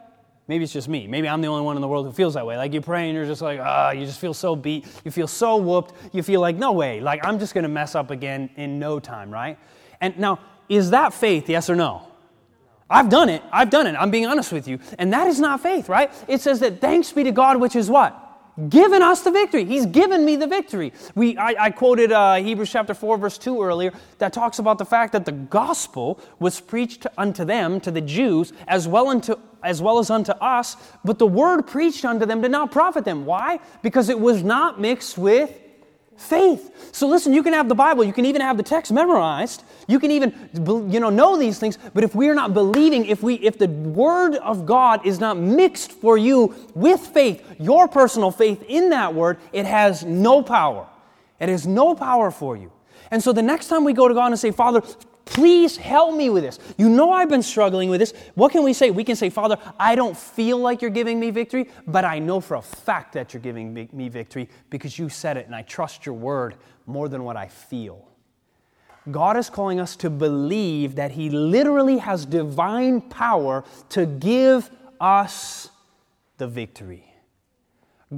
Maybe 0.49 0.63
it's 0.63 0.73
just 0.73 0.89
me. 0.89 1.07
Maybe 1.07 1.29
I'm 1.29 1.41
the 1.41 1.49
only 1.49 1.65
one 1.65 1.77
in 1.77 1.83
the 1.83 1.89
world 1.89 2.07
who 2.07 2.13
feels 2.13 2.35
that 2.35 2.47
way. 2.47 2.57
Like 2.57 2.73
you 2.73 2.81
pray 2.81 3.09
and 3.09 3.17
you're 3.17 3.27
just 3.27 3.43
like, 3.43 3.59
ah, 3.61 3.91
you 3.91 4.07
just 4.07 4.21
feel 4.21 4.35
so 4.35 4.55
beat. 4.55 4.87
You 5.05 5.11
feel 5.11 5.27
so 5.27 5.57
whooped. 5.57 5.95
You 6.15 6.23
feel 6.23 6.41
like, 6.41 6.57
no 6.57 6.73
way. 6.73 7.01
Like 7.01 7.25
I'm 7.25 7.39
just 7.39 7.55
going 7.55 7.65
to 7.65 7.69
mess 7.69 7.95
up 7.95 8.11
again 8.11 8.51
in 8.57 8.79
no 8.79 9.01
time, 9.01 9.31
right? 9.31 9.59
And 10.01 10.17
now, 10.19 10.39
is 10.69 10.91
that 10.91 11.15
faith, 11.15 11.49
yes 11.49 11.71
or 11.71 11.77
no? 11.77 12.07
I've 12.89 13.09
done 13.09 13.29
it. 13.29 13.43
I've 13.51 13.71
done 13.71 13.87
it. 13.87 13.97
I'm 13.99 14.11
being 14.11 14.27
honest 14.27 14.53
with 14.53 14.69
you. 14.69 14.79
And 14.99 15.13
that 15.13 15.27
is 15.27 15.41
not 15.41 15.61
faith, 15.61 15.89
right? 15.89 16.11
It 16.29 16.41
says 16.41 16.61
that 16.61 16.81
thanks 16.81 17.13
be 17.13 17.25
to 17.25 17.33
God, 17.33 17.61
which 17.61 17.75
is 17.75 17.91
what? 17.91 18.23
Given 18.71 19.03
us 19.03 19.23
the 19.23 19.33
victory. 19.33 19.65
He's 19.65 19.85
given 19.85 20.25
me 20.25 20.37
the 20.37 20.47
victory. 20.47 20.93
We, 21.15 21.37
I, 21.37 21.65
I 21.67 21.71
quoted 21.71 22.11
uh, 22.13 22.37
Hebrews 22.37 22.71
chapter 22.71 22.95
4, 22.95 23.19
verse 23.19 23.39
2 23.39 23.63
earlier, 23.63 23.93
that 24.19 24.33
talks 24.33 24.61
about 24.61 24.79
the 24.79 24.87
fact 24.87 25.13
that 25.13 25.27
the 25.27 25.33
gospel 25.33 26.21
was 26.39 26.61
preached 26.61 27.07
unto 27.19 27.45
them, 27.45 27.81
to 27.81 27.91
the 27.91 28.01
Jews, 28.01 28.53
as 28.67 28.89
well, 28.89 29.09
unto, 29.09 29.35
as 29.63 29.83
well 29.83 29.99
as 29.99 30.09
unto 30.09 30.33
us, 30.33 30.77
but 31.05 31.19
the 31.19 31.27
word 31.27 31.67
preached 31.67 32.05
unto 32.05 32.25
them 32.25 32.41
did 32.41 32.51
not 32.51 32.71
profit 32.71 33.05
them. 33.05 33.27
Why? 33.27 33.59
Because 33.83 34.09
it 34.09 34.19
was 34.19 34.43
not 34.43 34.81
mixed 34.81 35.19
with 35.19 35.53
faith. 36.17 36.91
So 36.93 37.07
listen, 37.07 37.33
you 37.33 37.43
can 37.43 37.53
have 37.53 37.69
the 37.69 37.75
Bible, 37.75 38.05
you 38.05 38.13
can 38.13 38.25
even 38.27 38.41
have 38.41 38.57
the 38.57 38.63
text 38.63 38.93
memorized, 38.93 39.65
you 39.87 39.99
can 39.99 40.11
even 40.11 40.51
you 40.91 41.01
know 41.01 41.11
know 41.11 41.37
these 41.37 41.59
things, 41.59 41.79
but 41.95 42.05
if 42.05 42.15
we 42.15 42.29
are 42.29 42.35
not 42.35 42.55
believing, 42.55 43.07
if 43.07 43.23
we 43.23 43.35
if 43.35 43.59
the 43.59 43.69
word 43.69 44.37
of 44.37 44.67
God 44.67 45.07
is 45.07 45.21
not 45.21 45.37
mixed 45.37 45.93
for 45.93 46.17
you 46.17 46.55
with 46.75 47.01
faith, 47.01 47.45
your 47.59 47.89
personal 47.89 48.31
faith 48.31 48.65
in 48.69 48.91
that 48.91 49.15
word, 49.15 49.39
it 49.53 49.67
has 49.67 50.05
no 50.05 50.43
power. 50.43 50.87
It 51.39 51.49
has 51.49 51.67
no 51.67 51.95
power 51.95 52.31
for 52.31 52.57
you. 52.57 52.73
And 53.11 53.23
so 53.23 53.33
the 53.33 53.43
next 53.43 53.69
time 53.69 53.85
we 53.85 53.93
go 53.93 54.09
to 54.09 54.15
God 54.15 54.29
and 54.29 54.39
say, 54.39 54.51
Father, 54.51 54.83
Please 55.27 55.77
help 55.77 56.17
me 56.17 56.31
with 56.31 56.45
this. 56.45 56.59
You 56.79 56.89
know 56.89 57.11
I've 57.11 57.29
been 57.29 57.43
struggling 57.43 57.91
with 57.91 58.01
this. 58.01 58.15
What 58.35 58.53
can 58.53 58.63
we 58.63 58.73
say? 58.73 58.91
We 58.91 59.05
can 59.05 59.17
say, 59.17 59.29
Father, 59.29 59.59
I 59.79 59.95
don't 59.95 60.17
feel 60.17 60.57
like 60.57 60.81
you're 60.81 60.91
giving 60.91 61.21
me 61.21 61.31
victory, 61.31 61.69
but 61.87 62.05
I 62.05 62.19
know 62.19 62.41
for 62.41 62.55
a 62.57 62.63
fact 62.63 63.13
that 63.15 63.35
you're 63.35 63.43
giving 63.43 63.89
me 63.93 64.09
victory 64.09 64.49
because 64.71 64.99
you 64.99 65.09
said 65.09 65.37
it, 65.37 65.47
and 65.47 65.55
I 65.55 65.63
trust 65.63 66.07
your 66.07 66.15
word 66.15 66.55
more 66.87 67.09
than 67.09 67.25
what 67.25 67.37
I 67.37 67.49
feel. 67.49 68.09
God 69.11 69.37
is 69.37 69.51
calling 69.51 69.79
us 69.79 69.95
to 69.97 70.11
believe 70.11 70.95
that 70.95 71.13
He 71.13 71.29
literally 71.29 71.99
has 71.99 72.25
divine 72.25 73.01
power 73.01 73.65
to 73.91 74.07
give 74.07 74.71
us 75.01 75.71
the 76.39 76.47
victory. 76.47 77.06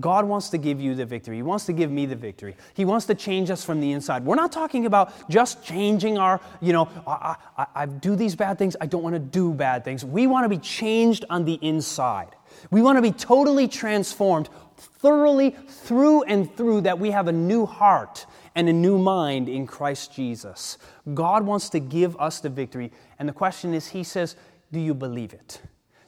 God 0.01 0.27
wants 0.27 0.51
to 0.51 0.59
give 0.59 0.83
you 0.83 0.95
the 0.95 1.07
victory. 1.07 1.37
He 1.37 1.43
wants 1.43 1.65
to 1.65 1.73
give 1.73 1.91
me 1.91 2.05
the 2.05 2.15
victory. 2.15 2.57
He 2.75 2.85
wants 2.85 3.07
to 3.07 3.15
change 3.15 3.51
us 3.51 3.65
from 3.65 3.81
the 3.81 3.93
inside. 3.93 4.23
We're 4.23 4.35
not 4.35 4.53
talking 4.53 4.85
about 4.85 5.31
just 5.31 5.65
changing 5.65 6.19
our, 6.19 6.43
you 6.61 6.75
know, 6.75 6.91
I, 7.07 7.37
I, 7.57 7.67
I 7.75 7.87
do 7.87 8.15
these 8.15 8.37
bad 8.37 8.59
things. 8.59 8.77
I 8.83 8.87
don't 8.87 9.03
want 9.03 9.15
to 9.15 9.19
do 9.19 9.55
bad 9.55 9.85
things. 9.85 10.05
We 10.05 10.27
want 10.27 10.45
to 10.45 10.51
be 10.51 10.59
changed 10.59 11.25
on 11.31 11.47
the 11.47 11.55
inside. 11.63 12.37
We 12.71 12.83
want 12.83 12.99
to 12.99 13.03
be 13.03 13.13
totally 13.13 13.67
transformed, 13.67 14.51
thoroughly 14.77 15.57
through 15.69 16.25
and 16.25 16.55
through, 16.55 16.83
that 16.83 16.99
we 16.99 17.11
have 17.11 17.27
a 17.29 17.33
new 17.33 17.65
heart 17.65 18.27
and 18.55 18.69
a 18.69 18.73
new 18.75 18.99
mind 18.99 19.49
in 19.49 19.67
Christ 19.67 20.13
Jesus. 20.13 20.77
God 21.15 21.47
wants 21.47 21.71
to 21.71 21.81
give 21.81 22.15
us 22.21 22.41
the 22.41 22.51
victory. 22.51 22.93
And 23.19 23.27
the 23.27 23.33
question 23.33 23.73
is, 23.73 23.89
He 23.89 24.03
says, 24.03 24.37
Do 24.71 24.81
you 24.81 24.93
believe 24.93 25.33
it? 25.33 25.63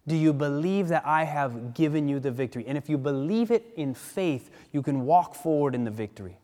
Do 0.06 0.16
you 0.16 0.32
believe 0.32 0.88
that 0.88 1.06
I 1.06 1.24
have 1.24 1.74
given 1.74 2.08
you 2.08 2.20
the 2.20 2.30
victory? 2.30 2.64
And 2.66 2.76
if 2.76 2.88
you 2.88 2.98
believe 2.98 3.50
it 3.50 3.72
in 3.76 3.94
faith, 3.94 4.50
you 4.72 4.82
can 4.82 5.04
walk 5.04 5.34
forward 5.34 5.74
in 5.74 5.84
the 5.84 5.90
victory. 5.90 6.38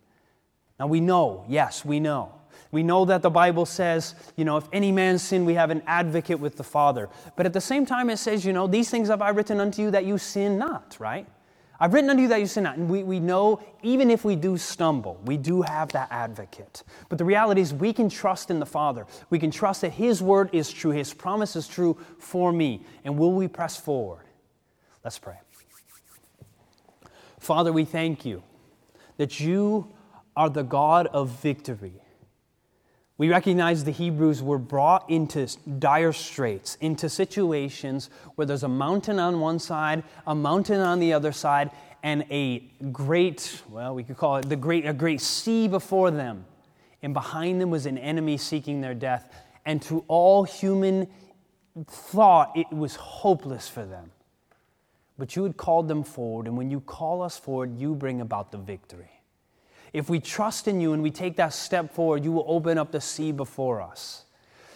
Now 0.79 0.87
we 0.87 1.01
know, 1.01 1.45
yes, 1.49 1.85
we 1.85 2.01
know. 2.01 2.33
We 2.71 2.83
know 2.83 3.05
that 3.07 3.23
the 3.23 3.31
Bible 3.31 3.67
says, 3.67 4.15
you 4.37 4.45
know, 4.45 4.57
if 4.57 4.69
any 4.73 4.93
man 4.93 5.19
sin, 5.19 5.45
we 5.45 5.55
have 5.55 5.71
an 5.71 5.83
advocate 5.87 6.39
with 6.41 6.57
the 6.57 6.65
Father. 6.65 7.09
But 7.37 7.47
at 7.47 7.53
the 7.53 7.61
same 7.61 7.87
time, 7.87 8.11
it 8.11 8.19
says, 8.19 8.45
you 8.45 8.53
know, 8.53 8.67
these 8.67 8.91
things 8.91 9.09
have 9.09 9.23
I 9.23 9.31
written 9.31 9.61
unto 9.61 9.83
you 9.83 9.91
that 9.93 10.05
you 10.05 10.19
sin 10.19 10.59
not, 10.59 10.97
right? 10.99 11.27
I've 11.79 11.93
written 11.93 12.09
unto 12.09 12.23
you 12.23 12.29
that 12.29 12.41
you 12.41 12.47
sin 12.47 12.65
not. 12.65 12.79
And 12.79 12.89
we, 12.89 13.03
we 13.03 13.21
know, 13.21 13.61
even 13.83 14.11
if 14.11 14.25
we 14.25 14.35
do 14.35 14.57
stumble, 14.57 15.21
we 15.25 15.37
do 15.37 15.63
have 15.63 15.93
that 15.93 16.09
advocate. 16.11 16.83
But 17.09 17.19
the 17.19 17.25
reality 17.25 17.61
is, 17.61 17.75
we 17.75 17.93
can 17.93 18.09
trust 18.09 18.51
in 18.51 18.61
the 18.61 18.67
Father. 18.67 19.07
We 19.29 19.39
can 19.39 19.51
trust 19.51 19.83
that 19.83 19.91
His 19.91 20.23
word 20.23 20.51
is 20.53 20.73
true, 20.73 20.91
His 20.91 21.13
promise 21.13 21.55
is 21.57 21.69
true 21.69 21.99
for 22.19 22.53
me. 22.53 22.83
And 23.05 23.19
will 23.19 23.33
we 23.33 23.49
press 23.49 23.77
forward? 23.77 24.25
Let's 25.05 25.19
pray. 25.19 25.37
Father, 27.39 27.73
we 27.73 27.85
thank 27.85 28.25
you 28.25 28.43
that 29.19 29.41
you 29.41 29.93
are 30.35 30.51
the 30.51 30.65
God 30.65 31.07
of 31.09 31.31
victory. 31.31 32.03
We 33.19 33.31
recognize 33.31 33.83
the 33.83 33.93
Hebrews 33.93 34.43
were 34.43 34.59
brought 34.59 35.09
into 35.09 35.47
dire 35.79 36.13
straits, 36.13 36.77
into 36.83 37.09
situations 37.09 38.11
where 38.35 38.47
there's 38.47 38.63
a 38.63 38.69
mountain 38.69 39.19
on 39.19 39.41
one 39.41 39.59
side, 39.59 40.05
a 40.27 40.35
mountain 40.35 40.81
on 40.81 41.01
the 41.01 41.15
other 41.15 41.33
side, 41.33 41.71
and 42.03 42.27
a 42.31 42.59
great, 42.93 43.63
well, 43.71 43.95
we 43.95 44.05
could 44.05 44.19
call 44.19 44.37
it 44.37 44.49
the 44.49 44.57
great, 44.57 44.85
a 44.85 44.93
great 44.93 45.23
sea 45.23 45.67
before 45.67 46.11
them. 46.11 46.45
And 47.03 47.15
behind 47.15 47.61
them 47.61 47.71
was 47.71 47.87
an 47.87 47.97
enemy 47.97 48.37
seeking 48.37 48.83
their 48.83 48.95
death. 48.95 49.33
And 49.65 49.81
to 49.83 50.05
all 50.09 50.45
human 50.45 51.09
thought, 51.87 52.53
it 52.55 52.71
was 52.71 52.97
hopeless 52.97 53.67
for 53.69 53.85
them. 53.85 54.11
But 55.19 55.37
you 55.37 55.43
had 55.45 55.57
called 55.57 55.89
them 55.89 56.05
forward, 56.05 56.47
and 56.47 56.57
when 56.59 56.71
you 56.71 56.81
call 56.81 57.23
us 57.23 57.39
forward, 57.39 57.79
you 57.79 57.95
bring 57.95 58.21
about 58.21 58.53
the 58.53 58.59
victory. 58.59 59.16
If 59.93 60.11
we 60.11 60.21
trust 60.21 60.69
in 60.69 60.81
you 60.81 60.93
and 60.93 61.03
we 61.03 61.11
take 61.11 61.37
that 61.37 61.53
step 61.53 61.93
forward, 61.93 62.25
you 62.25 62.33
will 62.33 62.45
open 62.47 62.79
up 62.79 62.93
the 62.93 63.01
sea 63.01 63.33
before 63.33 63.81
us. 63.81 64.25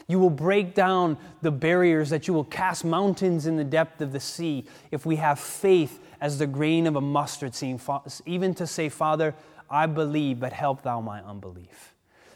You 0.06 0.18
will 0.18 0.30
break 0.30 0.74
down 0.74 1.18
the 1.40 1.52
barriers, 1.52 2.10
that 2.10 2.26
you 2.26 2.34
will 2.34 2.44
cast 2.44 2.84
mountains 2.84 3.46
in 3.46 3.56
the 3.56 3.64
depth 3.64 4.00
of 4.00 4.12
the 4.12 4.18
sea 4.18 4.66
if 4.90 5.06
we 5.06 5.16
have 5.16 5.38
faith 5.38 6.00
as 6.20 6.38
the 6.38 6.46
grain 6.46 6.86
of 6.86 6.96
a 6.96 7.00
mustard 7.00 7.54
seed, 7.54 7.80
even 8.26 8.54
to 8.54 8.66
say, 8.66 8.88
Father, 8.88 9.34
I 9.70 9.86
believe, 9.86 10.40
but 10.40 10.52
help 10.52 10.82
thou 10.82 11.00
my 11.00 11.22
unbelief. 11.22 11.94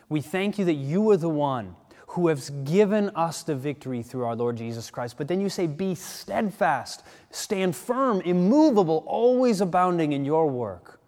We 0.08 0.20
thank 0.20 0.58
you 0.58 0.64
that 0.66 0.74
you 0.74 1.10
are 1.10 1.16
the 1.16 1.28
one 1.28 1.74
who 2.14 2.28
has 2.28 2.50
given 2.64 3.10
us 3.16 3.42
the 3.42 3.56
victory 3.56 4.02
through 4.02 4.24
our 4.24 4.36
Lord 4.36 4.56
Jesus 4.56 4.88
Christ. 4.88 5.18
But 5.18 5.26
then 5.26 5.40
you 5.40 5.48
say, 5.48 5.66
Be 5.66 5.96
steadfast, 5.96 7.02
stand 7.32 7.74
firm, 7.74 8.20
immovable, 8.20 9.02
always 9.08 9.60
abounding 9.60 10.12
in 10.12 10.24
your 10.24 10.46
work. 10.48 11.00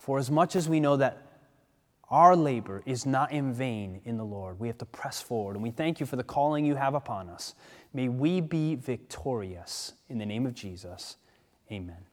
For 0.00 0.18
as 0.18 0.30
much 0.30 0.56
as 0.56 0.66
we 0.66 0.80
know 0.80 0.96
that 0.96 1.18
our 2.08 2.34
labor 2.34 2.82
is 2.86 3.04
not 3.04 3.32
in 3.32 3.52
vain 3.52 4.00
in 4.06 4.16
the 4.16 4.24
Lord, 4.24 4.58
we 4.58 4.66
have 4.66 4.78
to 4.78 4.86
press 4.86 5.20
forward. 5.20 5.56
And 5.56 5.62
we 5.62 5.70
thank 5.70 6.00
you 6.00 6.06
for 6.06 6.16
the 6.16 6.24
calling 6.24 6.64
you 6.64 6.74
have 6.74 6.94
upon 6.94 7.28
us. 7.28 7.54
May 7.92 8.08
we 8.08 8.40
be 8.40 8.76
victorious. 8.76 9.92
In 10.08 10.16
the 10.16 10.24
name 10.24 10.46
of 10.46 10.54
Jesus, 10.54 11.18
amen. 11.70 12.09